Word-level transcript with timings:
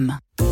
Un 0.00 0.47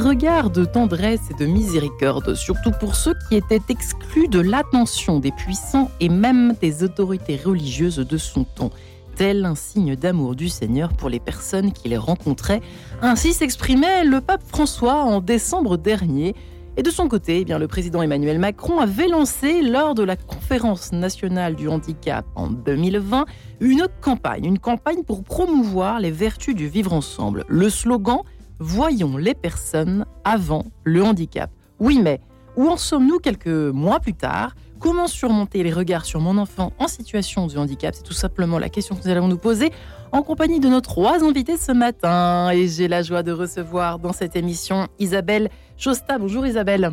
regard 0.00 0.50
de 0.50 0.64
tendresse 0.64 1.20
et 1.30 1.34
de 1.34 1.46
miséricorde, 1.46 2.34
surtout 2.34 2.70
pour 2.70 2.96
ceux 2.96 3.14
qui 3.28 3.36
étaient 3.36 3.60
exclus 3.68 4.28
de 4.28 4.40
l'attention 4.40 5.20
des 5.20 5.30
puissants 5.30 5.90
et 6.00 6.08
même 6.08 6.54
des 6.60 6.82
autorités 6.82 7.36
religieuses 7.36 7.98
de 7.98 8.16
son 8.16 8.44
temps. 8.44 8.70
Tel 9.16 9.44
un 9.44 9.54
signe 9.54 9.96
d'amour 9.96 10.34
du 10.34 10.48
Seigneur 10.48 10.92
pour 10.92 11.08
les 11.08 11.20
personnes 11.20 11.72
qui 11.72 11.88
les 11.88 11.96
rencontraient. 11.96 12.62
Ainsi 13.02 13.32
s'exprimait 13.32 14.04
le 14.04 14.20
pape 14.20 14.42
François 14.46 15.04
en 15.04 15.20
décembre 15.20 15.76
dernier. 15.76 16.34
Et 16.76 16.82
de 16.82 16.90
son 16.90 17.08
côté, 17.08 17.40
eh 17.40 17.44
bien, 17.44 17.58
le 17.58 17.68
président 17.68 18.00
Emmanuel 18.00 18.38
Macron 18.38 18.80
avait 18.80 19.08
lancé 19.08 19.60
lors 19.60 19.94
de 19.94 20.02
la 20.02 20.16
conférence 20.16 20.92
nationale 20.92 21.54
du 21.56 21.68
handicap 21.68 22.24
en 22.36 22.48
2020 22.48 23.26
une 23.60 23.86
campagne, 24.00 24.46
une 24.46 24.58
campagne 24.58 25.02
pour 25.02 25.22
promouvoir 25.24 26.00
les 26.00 26.10
vertus 26.10 26.54
du 26.54 26.68
vivre 26.68 26.92
ensemble. 26.92 27.44
Le 27.48 27.68
slogan 27.68 28.22
Voyons 28.62 29.16
les 29.16 29.34
personnes 29.34 30.04
avant 30.22 30.66
le 30.84 31.02
handicap. 31.02 31.50
Oui, 31.78 31.98
mais 32.02 32.20
où 32.56 32.68
en 32.68 32.76
sommes-nous 32.76 33.18
quelques 33.18 33.46
mois 33.46 34.00
plus 34.00 34.12
tard? 34.12 34.54
Comment 34.78 35.06
surmonter 35.06 35.62
les 35.62 35.72
regards 35.72 36.04
sur 36.04 36.20
mon 36.20 36.36
enfant 36.36 36.72
en 36.78 36.86
situation 36.86 37.46
de 37.46 37.56
handicap? 37.56 37.94
C'est 37.94 38.02
tout 38.02 38.12
simplement 38.12 38.58
la 38.58 38.68
question 38.68 38.96
que 38.96 39.04
nous 39.04 39.10
allons 39.10 39.28
nous 39.28 39.38
poser 39.38 39.72
en 40.12 40.22
compagnie 40.22 40.60
de 40.60 40.68
nos 40.68 40.82
trois 40.82 41.24
invités 41.24 41.56
ce 41.56 41.72
matin. 41.72 42.50
Et 42.50 42.68
j'ai 42.68 42.86
la 42.86 43.02
joie 43.02 43.22
de 43.22 43.32
recevoir 43.32 43.98
dans 43.98 44.12
cette 44.12 44.36
émission 44.36 44.88
Isabelle 44.98 45.48
Chosta. 45.78 46.18
Bonjour 46.18 46.46
Isabelle. 46.46 46.92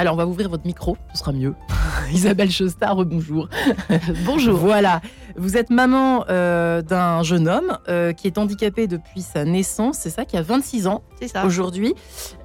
Alors 0.00 0.14
on 0.14 0.16
va 0.16 0.26
ouvrir 0.26 0.48
votre 0.48 0.64
micro, 0.64 0.96
ce 1.12 1.18
sera 1.18 1.30
mieux. 1.30 1.54
Isabelle 2.14 2.50
Chosta, 2.50 2.94
bonjour. 2.94 3.50
bonjour. 4.24 4.56
Voilà. 4.56 5.02
Vous 5.36 5.58
êtes 5.58 5.68
maman 5.68 6.24
euh, 6.30 6.80
d'un 6.80 7.22
jeune 7.22 7.46
homme 7.46 7.76
euh, 7.86 8.14
qui 8.14 8.26
est 8.26 8.38
handicapé 8.38 8.86
depuis 8.86 9.20
sa 9.20 9.44
naissance, 9.44 9.98
c'est 9.98 10.08
ça, 10.08 10.24
qui 10.24 10.38
a 10.38 10.42
26 10.42 10.86
ans 10.86 11.02
aujourd'hui. 11.44 11.94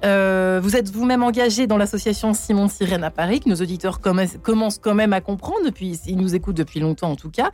Euh, 0.04 0.60
vous 0.62 0.76
êtes 0.76 0.90
vous-même 0.90 1.22
engagé 1.22 1.66
dans 1.66 1.78
l'association 1.78 2.34
Simon 2.34 2.68
Sirène 2.68 3.02
à 3.02 3.10
Paris, 3.10 3.40
que 3.40 3.48
nos 3.48 3.56
auditeurs 3.56 4.00
commencent 4.02 4.78
quand 4.78 4.94
même 4.94 5.14
à 5.14 5.22
comprendre, 5.22 5.64
depuis, 5.64 5.98
ils 6.06 6.18
nous 6.18 6.34
écoutent 6.34 6.58
depuis 6.58 6.80
longtemps 6.80 7.10
en 7.10 7.16
tout 7.16 7.30
cas. 7.30 7.52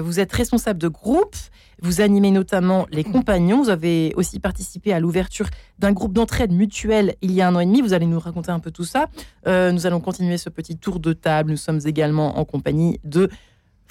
vous 0.00 0.20
êtes 0.20 0.32
responsable 0.32 0.78
de 0.80 0.88
groupe, 0.88 1.36
vous 1.82 2.00
animez 2.00 2.30
notamment 2.30 2.86
les 2.90 3.04
compagnons, 3.04 3.62
vous 3.62 3.68
avez 3.68 4.12
aussi 4.16 4.40
participé 4.40 4.92
à 4.92 5.00
l'ouverture 5.00 5.48
d'un 5.78 5.92
groupe 5.92 6.12
d'entraide 6.12 6.52
mutuelle 6.52 7.16
il 7.20 7.32
y 7.32 7.42
a 7.42 7.48
un 7.48 7.54
an 7.54 7.60
et 7.60 7.66
demi, 7.66 7.82
vous 7.82 7.92
allez 7.92 8.06
nous 8.06 8.18
raconter 8.18 8.50
un 8.50 8.60
peu 8.60 8.70
tout 8.70 8.84
ça. 8.84 9.06
nous 9.46 9.86
allons 9.86 10.00
continuer 10.00 10.38
ce 10.38 10.48
petit 10.48 10.76
tour 10.76 11.00
de 11.00 11.12
table, 11.12 11.50
nous 11.50 11.56
sommes 11.56 11.80
également 11.84 12.38
en 12.38 12.44
compagnie 12.44 13.00
de 13.04 13.28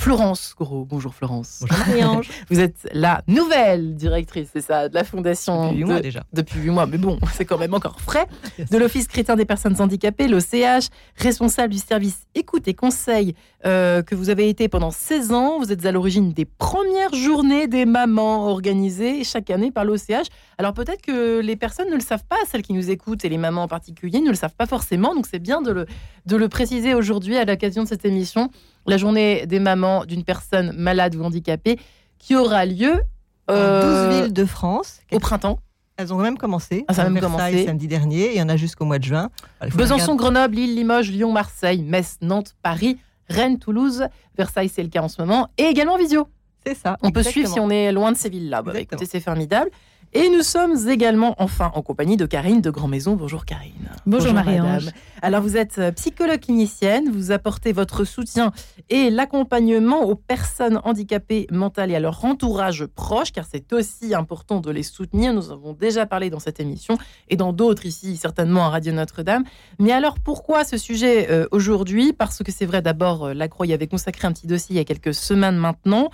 Florence 0.02 0.56
Gros. 0.58 0.84
Bonjour 0.84 1.14
Florence. 1.14 1.64
Bonjour 1.70 2.24
Vous 2.50 2.60
êtes 2.60 2.90
la 2.92 3.22
nouvelle 3.28 3.94
directrice, 3.94 4.50
c'est 4.52 4.62
ça, 4.62 4.90
de 4.90 4.96
la 4.96 5.04
fondation. 5.04 5.68
Depuis 5.68 5.78
huit 5.78 5.84
mois 5.86 6.00
déjà. 6.00 6.24
Depuis 6.34 6.60
huit 6.60 6.72
mois, 6.72 6.88
mais 6.88 6.98
bon, 6.98 7.20
c'est 7.36 7.46
quand 7.46 7.60
même 7.60 7.76
encore 7.76 8.02
frais. 8.02 8.26
De 8.72 8.80
l'Office 8.80 9.08
chrétien 9.08 9.36
des 9.36 9.46
personnes 9.46 9.80
handicapées, 9.80 10.28
l'OCH, 10.28 10.88
responsable 11.18 11.74
du 11.74 11.78
service 11.78 12.24
écoute 12.34 12.68
et 12.68 12.74
conseil 12.74 13.36
euh, 13.64 14.02
que 14.02 14.16
vous 14.16 14.32
avez 14.32 14.50
été 14.50 14.68
pendant 14.70 14.90
16 14.90 15.34
ans. 15.34 15.60
Vous 15.60 15.72
êtes 15.72 15.86
à 15.86 15.92
l'origine 15.92 16.34
des 16.34 16.46
premières 16.46 17.14
journées 17.14 17.68
des 17.68 17.86
mamans 17.86 18.48
organisées 18.48 19.24
chaque 19.24 19.52
année 19.52 19.70
par 19.70 19.86
l'OCH. 19.86 20.30
Alors 20.58 20.74
peut-être 20.74 21.04
que 21.04 21.42
les 21.42 21.56
personnes 21.56 21.92
ne 21.92 21.96
le 21.96 22.02
savent 22.02 22.25
pas, 22.28 22.38
celles 22.50 22.64
qui 22.64 22.74
nous 22.74 22.90
écoutent 22.90 23.24
et 23.24 23.30
les 23.30 23.38
mamans 23.38 23.64
en 23.64 23.68
particulier 23.68 24.20
ne 24.20 24.30
le 24.30 24.36
savent 24.36 24.56
pas 24.56 24.66
forcément. 24.66 25.14
Donc 25.14 25.28
c'est 25.30 25.38
bien 25.38 25.62
de 25.62 25.72
le, 25.72 25.86
de 26.25 26.38
le 26.38 26.50
préciser 26.50 26.96
aujourd'hui 26.96 27.38
à 27.38 27.46
l'occasion 27.46 27.84
de 27.84 27.88
cette 27.88 28.04
émission 28.04 28.50
la 28.88 28.97
journée 28.97 29.46
des 29.46 29.59
mamans 29.59 30.06
d'une 30.06 30.24
personne 30.24 30.74
malade 30.74 31.16
ou 31.16 31.24
handicapée 31.24 31.80
qui 32.18 32.36
aura 32.36 32.66
lieu 32.66 33.02
euh, 33.50 34.09
12 34.09 34.24
villes 34.24 34.34
de 34.34 34.46
France 34.46 35.00
au 35.12 35.19
printemps. 35.19 35.59
Elles 35.97 36.14
ont 36.14 36.18
même 36.18 36.38
commencé. 36.38 36.86
Ah, 36.88 36.94
ça 36.94 37.03
a 37.03 37.09
même 37.09 37.22
commencé. 37.22 37.66
samedi 37.66 37.88
dernier. 37.88 38.31
Il 38.31 38.38
y 38.38 38.42
en 38.42 38.50
a 38.50 38.58
jusqu'au 38.58 38.86
mois 38.86 38.97
de 38.97 39.03
juin. 39.03 39.30
Besançon, 39.75 40.16
Grenoble, 40.16 40.56
Lille, 40.56 40.75
Limoges, 40.75 41.12
Lyon, 41.12 41.31
Marseille, 41.31 41.84
Metz, 41.84 42.18
Nantes, 42.22 42.56
Paris, 42.64 42.97
Rennes, 43.30 43.59
Toulouse, 43.59 44.06
Versailles, 44.38 44.69
c'est 44.69 44.84
le 44.84 44.90
cas 44.90 45.02
en 45.02 45.08
ce 45.08 45.22
moment, 45.22 45.50
et 45.58 45.63
également 45.63 45.98
Visio. 45.98 46.28
C'est 46.66 46.75
ça. 46.75 46.98
On 47.02 47.12
peut 47.12 47.24
suivre 47.24 47.50
si 47.50 47.59
on 47.59 47.69
est 47.69 47.92
loin 47.92 48.12
de 48.12 48.18
ces 48.18 48.30
villes-là. 48.30 48.62
Bah, 48.62 48.80
écoutez, 48.80 49.06
c'est 49.06 49.19
formidable. 49.19 49.72
Et 50.14 50.30
nous 50.30 50.42
sommes 50.42 50.90
également 50.90 51.36
enfin 51.38 51.72
en 51.74 51.82
compagnie 51.82 52.18
de 52.18 52.26
Karine 52.26 52.60
de 52.60 52.70
Grand 52.70 52.90
Maison. 52.90 53.16
Bonjour 53.16 53.46
Karine. 53.46 53.90
Bonjour, 54.06 54.34
Marie-Ange. 54.34 54.90
Alors 55.22 55.42
vous 55.42 55.56
êtes 55.56 55.78
euh, 55.78 55.92
psychologue 55.94 56.42
clinicienne, 56.42 57.10
vous 57.10 57.32
apportez 57.32 57.72
votre 57.72 58.04
soutien 58.04 58.52
et 58.90 59.10
l'accompagnement 59.10 60.04
aux 60.04 60.16
personnes 60.16 60.82
handicapées 60.84 61.48
mentales 61.50 61.92
et 61.92 61.96
à 61.96 62.02
leur 62.02 62.26
entourage 62.26 62.86
proche, 62.88 63.32
car 63.32 63.46
c'est 63.50 63.72
aussi 63.72 64.14
important 64.14 64.60
de 64.60 64.70
les 64.70 64.84
soutenir. 64.84 65.34
Nous 65.34 65.50
avons 65.50 65.72
déjà 65.72 66.06
parlé 66.06 66.30
dans 66.30 66.40
cette 66.40 66.60
émission 66.60 66.98
et 67.30 67.38
dans 67.38 67.54
d'autres 67.54 67.86
ici, 67.86 68.18
certainement 68.18 68.66
à 68.66 68.70
Radio 68.70 68.92
Notre-Dame. 68.92 69.46
Mais 69.80 69.94
alors 69.94 70.20
pourquoi 70.20 70.66
ce 70.66 70.76
sujet 70.76 71.32
euh, 71.32 71.48
aujourd'hui? 71.52 72.12
Parce 72.12 72.44
que 72.44 72.52
c'est 72.52 72.66
vrai, 72.66 72.82
d'abord, 72.82 73.28
euh, 73.28 73.34
la 73.34 73.48
Croix 73.48 73.66
y 73.66 73.74
avait 73.74 73.88
consacré 73.88 74.28
un 74.28 74.34
petit 74.34 74.48
dossier 74.48 74.76
il 74.76 74.78
y 74.78 74.82
a 74.82 74.86
quelques 74.86 75.14
semaines 75.14 75.56
maintenant. 75.56 76.10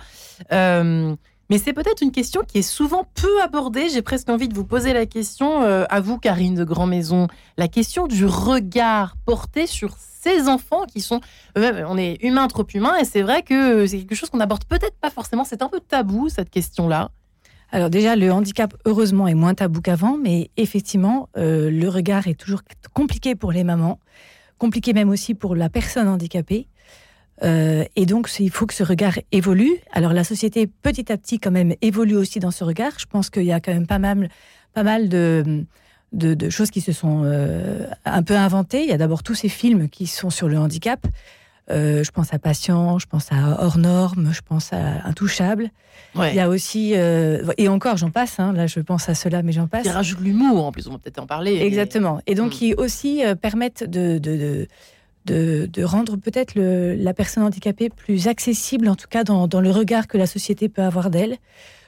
Mais 1.50 1.56
c'est 1.56 1.72
peut-être 1.72 2.02
une 2.02 2.12
question 2.12 2.42
qui 2.46 2.58
est 2.58 2.62
souvent 2.62 3.06
peu 3.14 3.40
abordée. 3.42 3.88
J'ai 3.88 4.02
presque 4.02 4.28
envie 4.28 4.48
de 4.48 4.54
vous 4.54 4.64
poser 4.64 4.92
la 4.92 5.06
question 5.06 5.62
euh, 5.62 5.84
à 5.88 6.00
vous, 6.00 6.18
Karine 6.18 6.54
de 6.54 6.64
Grand 6.64 6.86
Maison. 6.86 7.26
La 7.56 7.68
question 7.68 8.06
du 8.06 8.26
regard 8.26 9.16
porté 9.24 9.66
sur 9.66 9.96
ces 9.96 10.48
enfants 10.48 10.84
qui 10.84 11.00
sont. 11.00 11.20
Euh, 11.56 11.84
on 11.88 11.96
est 11.96 12.22
humain, 12.22 12.48
trop 12.48 12.66
humain, 12.74 12.96
et 12.96 13.06
c'est 13.06 13.22
vrai 13.22 13.42
que 13.42 13.86
c'est 13.86 13.98
quelque 13.98 14.14
chose 14.14 14.28
qu'on 14.28 14.38
n'aborde 14.38 14.64
peut-être 14.66 14.96
pas 15.00 15.10
forcément. 15.10 15.44
C'est 15.44 15.62
un 15.62 15.68
peu 15.68 15.80
tabou, 15.80 16.28
cette 16.28 16.50
question-là. 16.50 17.10
Alors 17.70 17.90
déjà, 17.90 18.16
le 18.16 18.30
handicap, 18.32 18.74
heureusement, 18.84 19.26
est 19.26 19.34
moins 19.34 19.54
tabou 19.54 19.80
qu'avant, 19.80 20.16
mais 20.16 20.50
effectivement, 20.56 21.28
euh, 21.36 21.70
le 21.70 21.88
regard 21.88 22.26
est 22.26 22.38
toujours 22.38 22.62
compliqué 22.94 23.34
pour 23.34 23.52
les 23.52 23.64
mamans, 23.64 24.00
compliqué 24.58 24.92
même 24.92 25.10
aussi 25.10 25.34
pour 25.34 25.54
la 25.54 25.68
personne 25.68 26.08
handicapée. 26.08 26.66
Euh, 27.42 27.84
et 27.96 28.06
donc, 28.06 28.30
il 28.38 28.50
faut 28.50 28.66
que 28.66 28.74
ce 28.74 28.82
regard 28.82 29.14
évolue. 29.32 29.76
Alors, 29.92 30.12
la 30.12 30.24
société, 30.24 30.66
petit 30.66 31.10
à 31.12 31.16
petit, 31.16 31.38
quand 31.38 31.50
même, 31.50 31.74
évolue 31.82 32.16
aussi 32.16 32.40
dans 32.40 32.50
ce 32.50 32.64
regard. 32.64 32.92
Je 32.98 33.06
pense 33.06 33.30
qu'il 33.30 33.44
y 33.44 33.52
a 33.52 33.60
quand 33.60 33.72
même 33.72 33.86
pas 33.86 33.98
mal, 33.98 34.28
pas 34.74 34.82
mal 34.82 35.08
de, 35.08 35.64
de, 36.12 36.50
choses 36.50 36.70
qui 36.70 36.80
se 36.80 36.92
sont 36.92 37.22
euh, 37.24 37.86
un 38.04 38.22
peu 38.22 38.36
inventées. 38.36 38.82
Il 38.82 38.88
y 38.88 38.92
a 38.92 38.98
d'abord 38.98 39.22
tous 39.22 39.34
ces 39.34 39.48
films 39.48 39.88
qui 39.88 40.06
sont 40.06 40.30
sur 40.30 40.48
le 40.48 40.58
handicap. 40.58 41.06
Euh, 41.70 42.02
je 42.02 42.10
pense 42.10 42.32
à 42.32 42.38
Patient, 42.38 42.98
je 42.98 43.06
pense 43.06 43.30
à 43.30 43.62
Hors 43.62 43.76
Norme, 43.76 44.30
je 44.32 44.40
pense 44.40 44.72
à 44.72 45.04
Intouchable. 45.04 45.70
Il 46.16 46.34
y 46.34 46.40
a 46.40 46.48
aussi, 46.48 46.94
et 46.94 47.68
encore, 47.68 47.98
j'en 47.98 48.10
passe, 48.10 48.40
hein, 48.40 48.54
là 48.54 48.66
je 48.66 48.80
pense 48.80 49.08
à 49.10 49.14
cela, 49.14 49.42
mais 49.42 49.52
j'en 49.52 49.68
passe. 49.68 49.82
Qui 49.82 49.90
rajoute 49.90 50.20
l'humour 50.20 50.64
en 50.64 50.72
plus, 50.72 50.88
on 50.88 50.92
va 50.92 50.98
peut-être 50.98 51.18
en 51.18 51.26
parler. 51.26 51.60
Exactement. 51.60 52.20
Et 52.26 52.34
donc, 52.34 52.48
hmm. 52.48 52.56
qui 52.56 52.74
aussi 52.74 53.22
permettent 53.40 53.84
de, 53.84 54.16
de 54.18 54.36
de, 54.36 54.68
rendre 55.84 56.16
peut-être 56.16 56.54
la 56.56 57.14
personne 57.14 57.42
handicapée 57.42 57.88
plus 57.90 58.28
accessible, 58.28 58.88
en 58.88 58.96
tout 58.96 59.08
cas 59.08 59.24
dans, 59.24 59.60
le 59.60 59.70
regard 59.70 60.06
que 60.06 60.18
la 60.18 60.26
société 60.26 60.68
peut 60.68 60.82
avoir 60.82 61.10
d'elle. 61.10 61.36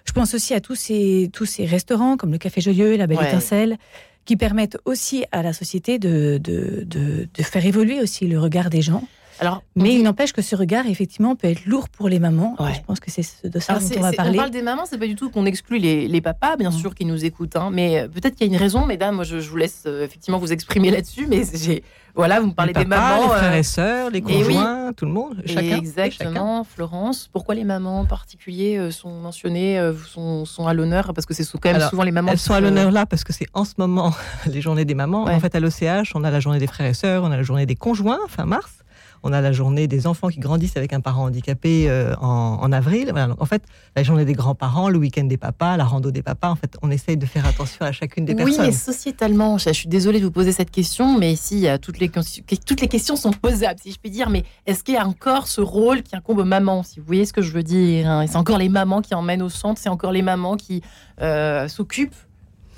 Je 0.04 0.12
pense 0.12 0.34
aussi 0.34 0.54
à 0.54 0.60
tous 0.60 0.74
ces, 0.74 1.30
tous 1.32 1.44
ces 1.44 1.66
restaurants 1.66 2.16
comme 2.16 2.32
le 2.32 2.38
Café 2.38 2.60
Joyeux, 2.60 2.96
la 2.96 3.06
Belle 3.06 3.22
Étincelle, 3.22 3.76
qui 4.24 4.36
permettent 4.36 4.78
aussi 4.84 5.24
à 5.32 5.42
la 5.42 5.52
société 5.52 5.98
de, 5.98 6.38
de, 6.38 7.28
faire 7.42 7.64
évoluer 7.64 8.00
aussi 8.00 8.26
le 8.26 8.38
regard 8.38 8.70
des 8.70 8.82
gens. 8.82 9.02
Alors, 9.40 9.62
mais 9.74 9.94
il 9.94 10.02
n'empêche 10.02 10.34
que 10.34 10.42
ce 10.42 10.54
regard, 10.54 10.86
effectivement, 10.86 11.34
peut 11.34 11.48
être 11.48 11.64
lourd 11.64 11.88
pour 11.88 12.10
les 12.10 12.18
mamans. 12.18 12.56
Je 12.58 12.80
pense 12.86 13.00
que 13.00 13.10
c'est 13.10 13.46
de 13.48 13.58
ça 13.58 13.78
dont 13.78 13.86
on 13.96 14.00
va 14.00 14.12
parler. 14.12 14.38
On 14.38 14.42
parle 14.42 14.50
des 14.50 14.60
mamans, 14.60 14.84
c'est 14.84 14.98
pas 14.98 15.06
du 15.06 15.14
tout 15.14 15.30
qu'on 15.30 15.46
exclut 15.46 15.78
les, 15.78 16.20
papas, 16.20 16.56
bien 16.56 16.70
sûr, 16.70 16.94
qui 16.94 17.06
nous 17.06 17.24
écoutent. 17.24 17.56
Hein. 17.56 17.70
mais 17.72 18.00
euh, 18.00 18.08
peut-être 18.08 18.36
qu'il 18.36 18.46
y 18.46 18.50
a 18.50 18.52
une 18.52 18.60
raison, 18.60 18.84
mesdames. 18.84 19.14
Moi, 19.14 19.24
je, 19.24 19.38
vous 19.38 19.56
laisse 19.56 19.84
euh, 19.86 20.04
effectivement 20.04 20.38
vous 20.38 20.52
exprimer 20.52 20.90
là-dessus. 20.90 21.26
Mais 21.26 21.42
j'ai 21.54 21.82
voilà, 22.14 22.40
vous 22.40 22.48
me 22.48 22.52
parlez 22.52 22.74
des 22.74 22.84
mamans. 22.84 23.22
Les 23.22 23.28
frères 23.28 23.54
et 23.54 23.60
euh, 23.60 23.62
sœurs, 23.62 24.10
les 24.10 24.20
conjoints, 24.20 24.92
tout 24.92 25.06
le 25.06 25.12
monde, 25.12 25.42
chacun. 25.46 25.76
Exactement, 25.76 26.64
Florence. 26.64 27.30
Pourquoi 27.32 27.54
les 27.54 27.64
mamans 27.64 28.00
en 28.00 28.04
particulier 28.04 28.90
sont 28.90 29.20
mentionnées, 29.20 29.80
sont, 30.06 30.44
sont, 30.44 30.66
à 30.66 30.74
l'honneur? 30.74 31.12
Parce 31.14 31.24
que 31.24 31.32
c'est 31.32 31.46
quand 31.58 31.72
même 31.72 31.88
souvent 31.88 32.02
les 32.02 32.10
mamans. 32.10 32.32
Elles 32.32 32.38
sont 32.38 32.52
à 32.52 32.60
l'honneur 32.60 32.90
là 32.90 33.06
parce 33.06 33.24
que 33.24 33.32
c'est 33.32 33.46
en 33.54 33.64
ce 33.64 33.74
moment 33.78 34.12
les 34.46 34.60
journées 34.60 34.84
des 34.84 34.94
mamans. 34.94 35.24
En 35.24 35.40
fait, 35.40 35.54
à 35.54 35.60
l'OCH, 35.60 36.14
on 36.14 36.24
a 36.24 36.30
la 36.30 36.40
journée 36.40 36.58
des 36.58 36.66
frères 36.66 36.88
et 36.88 36.94
sœurs, 36.94 37.22
on 37.24 37.30
a 37.30 37.36
la 37.36 37.42
journée 37.42 37.64
des 37.64 37.76
conjoints, 37.76 38.18
fin 38.28 38.44
mars. 38.44 38.80
On 39.22 39.32
a 39.32 39.40
la 39.40 39.52
journée 39.52 39.86
des 39.86 40.06
enfants 40.06 40.28
qui 40.28 40.40
grandissent 40.40 40.76
avec 40.76 40.92
un 40.92 41.00
parent 41.00 41.24
handicapé 41.24 41.88
euh, 41.88 42.14
en, 42.16 42.72
avril. 42.72 43.12
en 43.38 43.44
fait, 43.44 43.62
la 43.96 44.02
journée 44.02 44.24
des 44.24 44.32
grands-parents, 44.32 44.88
le 44.88 44.98
week-end 44.98 45.24
des 45.24 45.36
papas, 45.36 45.76
la 45.76 45.84
rando 45.84 46.10
des 46.10 46.22
papas. 46.22 46.48
En 46.48 46.56
fait, 46.56 46.76
on 46.82 46.90
essaye 46.90 47.16
de 47.16 47.26
faire 47.26 47.46
attention 47.46 47.84
à 47.84 47.92
chacune 47.92 48.24
des 48.24 48.34
personnes. 48.34 48.54
Oui, 48.54 48.66
mais 48.66 48.72
sociétalement, 48.72 49.58
je 49.58 49.72
suis 49.72 49.88
désolée 49.88 50.20
de 50.20 50.24
vous 50.24 50.30
poser 50.30 50.52
cette 50.52 50.70
question, 50.70 51.18
mais 51.18 51.32
ici, 51.32 51.66
toutes 51.82 51.98
les, 51.98 52.10
toutes 52.10 52.80
les 52.80 52.88
questions 52.88 53.16
sont 53.16 53.32
posables, 53.32 53.80
si 53.82 53.92
je 53.92 53.98
puis 53.98 54.10
dire. 54.10 54.30
Mais 54.30 54.44
est-ce 54.66 54.84
qu'il 54.84 54.94
y 54.94 54.98
a 54.98 55.06
encore 55.06 55.48
ce 55.48 55.60
rôle 55.60 56.02
qui 56.02 56.16
incombe 56.16 56.38
aux 56.38 56.44
mamans, 56.44 56.82
si 56.82 57.00
vous 57.00 57.06
voyez 57.06 57.26
ce 57.26 57.32
que 57.32 57.42
je 57.42 57.52
veux 57.52 57.62
dire 57.62 58.08
hein? 58.08 58.26
C'est 58.26 58.36
encore 58.36 58.58
les 58.58 58.68
mamans 58.68 59.02
qui 59.02 59.14
emmènent 59.14 59.42
au 59.42 59.48
centre, 59.48 59.80
c'est 59.80 59.88
encore 59.88 60.12
les 60.12 60.22
mamans 60.22 60.56
qui 60.56 60.82
euh, 61.20 61.68
s'occupent 61.68 62.14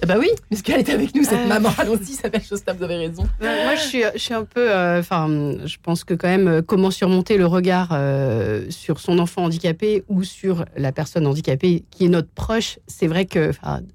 eh 0.02 0.06
ben 0.06 0.18
oui, 0.18 0.28
qu'elle 0.62 0.80
est 0.80 0.90
avec 0.90 1.14
nous, 1.14 1.22
cette 1.22 1.38
euh. 1.38 1.46
maman. 1.46 1.70
Allons-y, 1.78 2.14
s'appelle 2.14 2.42
Shostam, 2.42 2.76
vous 2.76 2.82
avez 2.82 2.96
raison. 2.96 3.22
Euh, 3.40 3.64
moi, 3.64 3.76
je 3.76 3.82
suis, 3.82 4.02
je 4.14 4.18
suis 4.18 4.34
un 4.34 4.44
peu. 4.44 4.68
Euh, 4.70 4.98
enfin, 4.98 5.28
je 5.64 5.76
pense 5.80 6.02
que 6.02 6.14
quand 6.14 6.28
même, 6.28 6.62
comment 6.62 6.90
surmonter 6.90 7.36
le 7.36 7.46
regard 7.46 7.96
sur 8.70 8.98
son 8.98 9.18
enfant 9.18 9.44
handicapé 9.44 10.04
ou 10.08 10.24
sur 10.24 10.64
la 10.76 10.90
personne 10.90 11.26
handicapée 11.26 11.84
qui 11.90 12.06
est 12.06 12.08
notre 12.08 12.28
proche, 12.28 12.78
c'est 12.86 13.06
vrai 13.06 13.26
que 13.26 13.52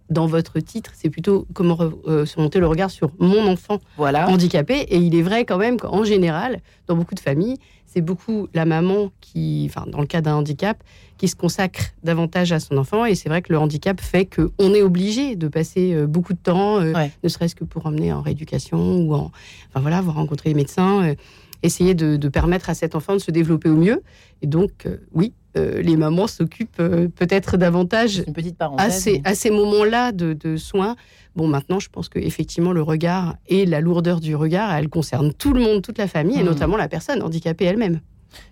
dans 0.09 0.27
votre 0.27 0.59
titre, 0.59 0.91
c'est 0.95 1.09
plutôt 1.09 1.45
comment 1.53 1.77
surmonter 2.25 2.59
le 2.59 2.67
regard 2.67 2.89
sur 2.89 3.11
mon 3.19 3.45
enfant 3.47 3.79
handicapé. 3.97 4.75
Et 4.89 4.97
il 4.97 5.15
est 5.15 5.21
vrai 5.21 5.43
quand 5.45 5.57
même 5.57 5.77
qu'en 5.77 6.03
général, 6.03 6.61
dans 6.87 6.95
beaucoup 6.95 7.15
de 7.15 7.19
familles, 7.19 7.57
c'est 7.97 8.01
beaucoup 8.01 8.47
la 8.53 8.65
maman 8.65 9.11
qui, 9.21 9.67
enfin, 9.67 9.87
dans 9.87 10.01
le 10.01 10.05
cas 10.05 10.21
d'un 10.21 10.35
handicap, 10.35 10.83
qui 11.17 11.27
se 11.27 11.35
consacre 11.35 11.81
davantage 12.03 12.51
à 12.51 12.59
son 12.59 12.77
enfant. 12.77 13.05
Et 13.05 13.15
c'est 13.15 13.27
vrai 13.27 13.41
que 13.41 13.51
le 13.51 13.57
handicap 13.57 13.99
fait 13.99 14.27
qu'on 14.27 14.71
est 14.75 14.83
obligé 14.83 15.35
de 15.35 15.47
passer 15.47 15.95
euh, 15.95 16.05
beaucoup 16.05 16.33
de 16.33 16.37
temps, 16.37 16.79
euh, 16.79 16.93
ne 17.23 17.27
serait-ce 17.27 17.55
que 17.55 17.63
pour 17.63 17.87
emmener 17.87 18.13
en 18.13 18.21
rééducation 18.21 18.99
ou 18.99 19.15
en, 19.15 19.31
enfin 19.69 19.79
voilà, 19.81 19.99
voir 20.01 20.17
rencontrer 20.17 20.49
les 20.49 20.53
médecins, 20.53 21.07
euh, 21.07 21.15
essayer 21.63 21.95
de, 21.95 22.29
permettre 22.29 22.69
à 22.69 22.75
cet 22.75 22.93
enfant 22.93 23.13
de 23.13 23.19
se 23.19 23.31
développer 23.31 23.69
au 23.69 23.77
mieux. 23.77 24.03
Et 24.43 24.47
donc, 24.47 24.87
oui, 25.11 25.33
les 25.57 25.97
mamans 25.97 26.27
s'occupent 26.27 26.77
peut-être 26.77 27.57
davantage 27.57 28.23
une 28.25 28.33
petite 28.33 28.57
à 28.77 28.89
ces, 28.89 29.21
ces 29.33 29.51
moments-là 29.51 30.11
de, 30.11 30.57
soins. 30.57 30.95
Bon, 31.35 31.47
maintenant, 31.47 31.79
je 31.79 31.89
pense 31.89 32.09
qu'effectivement, 32.09 32.71
le 32.71 32.81
regard 32.81 33.35
et 33.47 33.65
la 33.65 33.79
lourdeur 33.79 34.19
du 34.19 34.35
regard, 34.35 34.73
elle 34.73 34.89
concerne 34.89 35.33
tout 35.33 35.53
le 35.53 35.61
monde, 35.61 35.81
toute 35.81 35.97
la 35.97 36.07
famille, 36.07 36.39
et 36.39 36.43
hmm. 36.43 36.47
notamment 36.47 36.77
la 36.77 36.87
personne 36.87 37.21
handicapée 37.21 37.65
elle-même. 37.65 38.01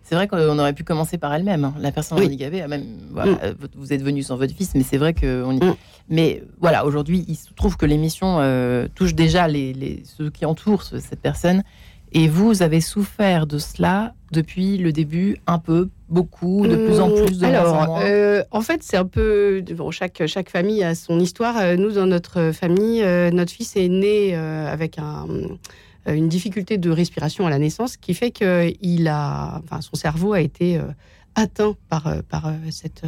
C'est 0.04 0.16
vrai 0.16 0.28
qu'on 0.28 0.60
aurait 0.60 0.74
pu 0.74 0.84
commencer 0.84 1.18
par 1.18 1.34
elle-même. 1.34 1.66
Hein. 1.66 1.74
La 1.80 1.92
personne 1.92 2.19
handicapée, 2.19 2.66
même, 2.68 2.86
voilà, 3.12 3.34
mm. 3.34 3.40
euh, 3.44 3.54
vous 3.75 3.92
êtes 3.92 4.04
venu 4.04 4.22
sans 4.24 4.38
votre 4.38 4.54
fils, 4.54 4.75
mais 4.75 4.84
c'est 4.84 4.98
vrai 4.98 5.13
que 5.13 5.44
on 5.44 5.52
y... 5.52 5.63
Mm. 5.63 5.75
Mais 6.10 6.44
voilà, 6.60 6.86
aujourd'hui, 6.86 7.25
il 7.28 7.36
se 7.36 7.52
trouve 7.54 7.78
que 7.78 7.86
l'émission 7.86 8.38
euh, 8.40 8.88
touche 8.94 9.16
déjà 9.16 9.48
les, 9.48 10.04
ceux 10.04 10.30
qui 10.30 10.46
entourent 10.46 10.84
cette 10.84 11.22
personne. 11.22 11.63
Et 12.12 12.28
vous 12.28 12.62
avez 12.62 12.81
souffert 12.81 13.48
de 13.48 13.57
cela 13.57 14.13
depuis 14.31 14.78
le 14.78 14.92
début, 14.92 15.38
un 15.48 15.57
peu, 15.57 15.90
beaucoup, 16.10 16.66
de 16.68 16.75
plus 16.75 17.00
en 17.00 17.10
plus, 17.12 17.40
de 17.40 17.46
Alors, 17.46 17.90
en, 17.90 18.02
euh, 18.02 18.44
en 18.52 18.62
fait, 18.62 18.84
c'est 18.84 18.98
un 18.98 19.06
peu. 19.06 19.63
Bon, 19.75 19.92
chaque, 19.92 20.25
chaque 20.28 20.50
famille 20.50 20.84
a 20.84 20.96
son 20.96 21.19
histoire. 21.19 21.78
Nous, 21.78 21.94
dans 21.94 22.06
notre 22.06 22.52
famille, 22.52 23.04
notre 23.31 23.52
fils 23.52 23.75
est 23.75 23.90
né 23.90 24.36
avec 24.36 25.00
un 25.00 25.25
euh, 26.07 26.13
une 26.13 26.30
difficulté 26.30 26.78
de 26.78 26.90
respiration 26.90 27.48
à 27.48 27.50
la 27.50 27.57
naissance 27.57 27.98
qui 27.98 28.13
fait 28.13 28.31
que 28.31 28.72
il 28.81 29.07
a, 29.07 29.62
enfin, 29.63 29.81
son 29.81 29.96
cerveau 29.96 30.34
a 30.34 30.42
été 30.42 30.78
euh, 30.78 30.84
atteint 31.34 31.75
par, 31.90 32.07
euh, 32.07 32.22
par 32.28 32.54
cette, 32.69 33.04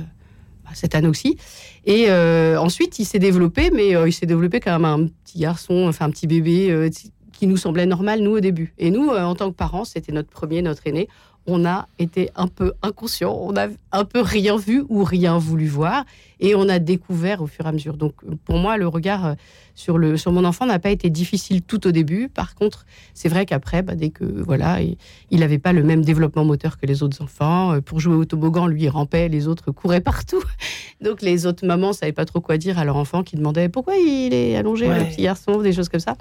cette 0.73 0.95
anoxie. 0.95 1.37
Et 1.85 2.11
ensuite, 2.11 2.99
il 2.99 3.05
s'est 3.05 3.19
développé, 3.19 3.71
mais 3.71 3.91
il 3.91 4.11
s'est 4.11 4.25
développé 4.25 4.59
comme 4.59 4.83
un 4.83 5.07
petit 5.07 5.39
garçon, 5.39 5.85
enfin 5.87 6.05
un 6.05 6.09
petit 6.09 6.27
bébé 6.27 6.89
qui 7.31 7.47
nous 7.47 7.55
semblait 7.55 7.85
normal, 7.85 8.19
nous, 8.19 8.31
au 8.31 8.39
début. 8.41 8.73
Et 8.77 8.91
nous, 8.91 9.07
en 9.07 9.33
tant 9.35 9.49
que 9.49 9.55
parents, 9.55 9.85
c'était 9.85 10.11
notre 10.11 10.29
premier, 10.29 10.61
notre 10.61 10.85
aîné 10.85 11.07
on 11.47 11.65
a 11.65 11.87
été 11.97 12.29
un 12.35 12.47
peu 12.47 12.73
inconscient, 12.83 13.35
on 13.39 13.55
a 13.55 13.67
un 13.93 14.05
peu 14.05 14.21
rien 14.21 14.57
vu 14.57 14.83
ou 14.89 15.03
rien 15.03 15.37
voulu 15.37 15.67
voir, 15.67 16.03
et 16.39 16.53
on 16.55 16.67
a 16.69 16.77
découvert 16.79 17.41
au 17.41 17.47
fur 17.47 17.65
et 17.65 17.69
à 17.69 17.71
mesure. 17.71 17.95
Donc 17.97 18.13
pour 18.45 18.57
moi, 18.57 18.77
le 18.77 18.87
regard 18.87 19.25
euh, 19.25 19.33
sur, 19.77 19.97
le, 19.97 20.17
sur 20.17 20.31
mon 20.31 20.43
enfant 20.43 20.65
n'a 20.65 20.79
pas 20.79 20.89
été 20.89 21.09
difficile 21.09 21.61
tout 21.61 21.87
au 21.87 21.91
début. 21.91 22.29
Par 22.29 22.55
contre, 22.55 22.85
c'est 23.13 23.29
vrai 23.29 23.45
qu'après, 23.45 23.83
bah, 23.83 23.95
dès 23.95 24.09
que 24.09 24.25
voilà, 24.25 24.79
il 24.81 25.39
n'avait 25.39 25.59
pas 25.59 25.71
le 25.71 25.83
même 25.83 26.03
développement 26.03 26.43
moteur 26.43 26.77
que 26.79 26.85
les 26.85 27.03
autres 27.03 27.21
enfants. 27.21 27.73
Euh, 27.73 27.81
pour 27.81 27.99
jouer 27.99 28.15
au 28.15 28.25
toboggan, 28.25 28.67
lui 28.67 28.83
il 28.83 28.89
rampait, 28.89 29.29
les 29.29 29.47
autres 29.47 29.71
couraient 29.71 30.01
partout. 30.01 30.43
Donc 31.01 31.21
les 31.21 31.45
autres 31.45 31.65
mamans 31.65 31.93
savaient 31.93 32.11
pas 32.11 32.25
trop 32.25 32.41
quoi 32.41 32.57
dire 32.57 32.79
à 32.79 32.85
leur 32.85 32.97
enfant 32.97 33.23
qui 33.23 33.35
demandait 33.35 33.69
pourquoi 33.69 33.95
il 33.95 34.33
est 34.33 34.55
allongé, 34.55 34.87
le 34.87 35.05
petit 35.05 35.21
garçon, 35.21 35.61
des 35.61 35.73
choses 35.73 35.89
comme 35.89 35.99
ça. 35.99 36.17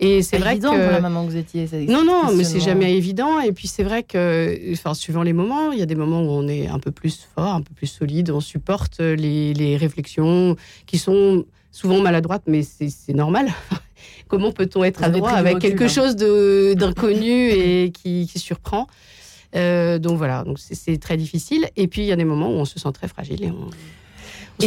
Et 0.00 0.22
c'est 0.22 0.38
vrai 0.38 0.52
évident 0.52 0.72
que 0.72 0.82
pour 0.82 0.92
la 0.92 1.00
maman 1.00 1.26
que 1.26 1.30
vous 1.30 1.36
étiez. 1.36 1.68
Non, 1.88 2.04
non, 2.04 2.34
mais 2.34 2.44
c'est 2.44 2.60
jamais 2.60 2.96
évident. 2.96 3.38
Et 3.40 3.52
puis 3.52 3.68
c'est 3.68 3.84
vrai 3.84 4.02
que 4.02 4.58
enfin, 4.72 4.94
suivant 4.94 5.22
les 5.22 5.32
moments, 5.32 5.72
il 5.72 5.78
y 5.78 5.82
a 5.82 5.86
des 5.86 5.94
moments 5.94 6.22
où 6.22 6.30
on 6.30 6.48
est 6.48 6.66
un 6.68 6.78
peu 6.78 6.90
plus 6.90 7.26
fort, 7.34 7.54
un 7.54 7.62
peu 7.62 7.74
plus 7.74 7.86
solide, 7.86 8.30
on 8.30 8.40
supporte 8.40 9.00
les, 9.00 9.76
réflexions 9.76 10.56
qui 10.86 10.98
sont 10.98 11.44
souvent 11.70 12.00
maladroites, 12.00 12.44
mais 12.46 12.62
c'est 12.62 13.14
normal. 13.14 13.48
Comment 14.28 14.52
peut-on 14.52 14.84
être 14.84 15.02
adroit 15.02 15.32
avec 15.32 15.58
quelque 15.58 15.84
hein. 15.84 15.88
chose 15.88 16.16
d'inconnu 16.16 17.50
et 17.50 17.90
qui, 17.90 18.26
surprend? 18.36 18.86
Euh, 19.54 19.98
donc 19.98 20.18
voilà, 20.18 20.42
donc 20.44 20.58
c'est 20.58 20.98
très 20.98 21.16
difficile. 21.16 21.68
Et 21.76 21.86
puis 21.86 22.02
il 22.02 22.06
y 22.06 22.12
a 22.12 22.16
des 22.16 22.24
moments 22.24 22.48
où 22.48 22.54
on 22.54 22.64
se 22.64 22.78
sent 22.78 22.92
très 22.92 23.08
fragile 23.08 23.44
et 23.44 23.50
on, 23.50 23.70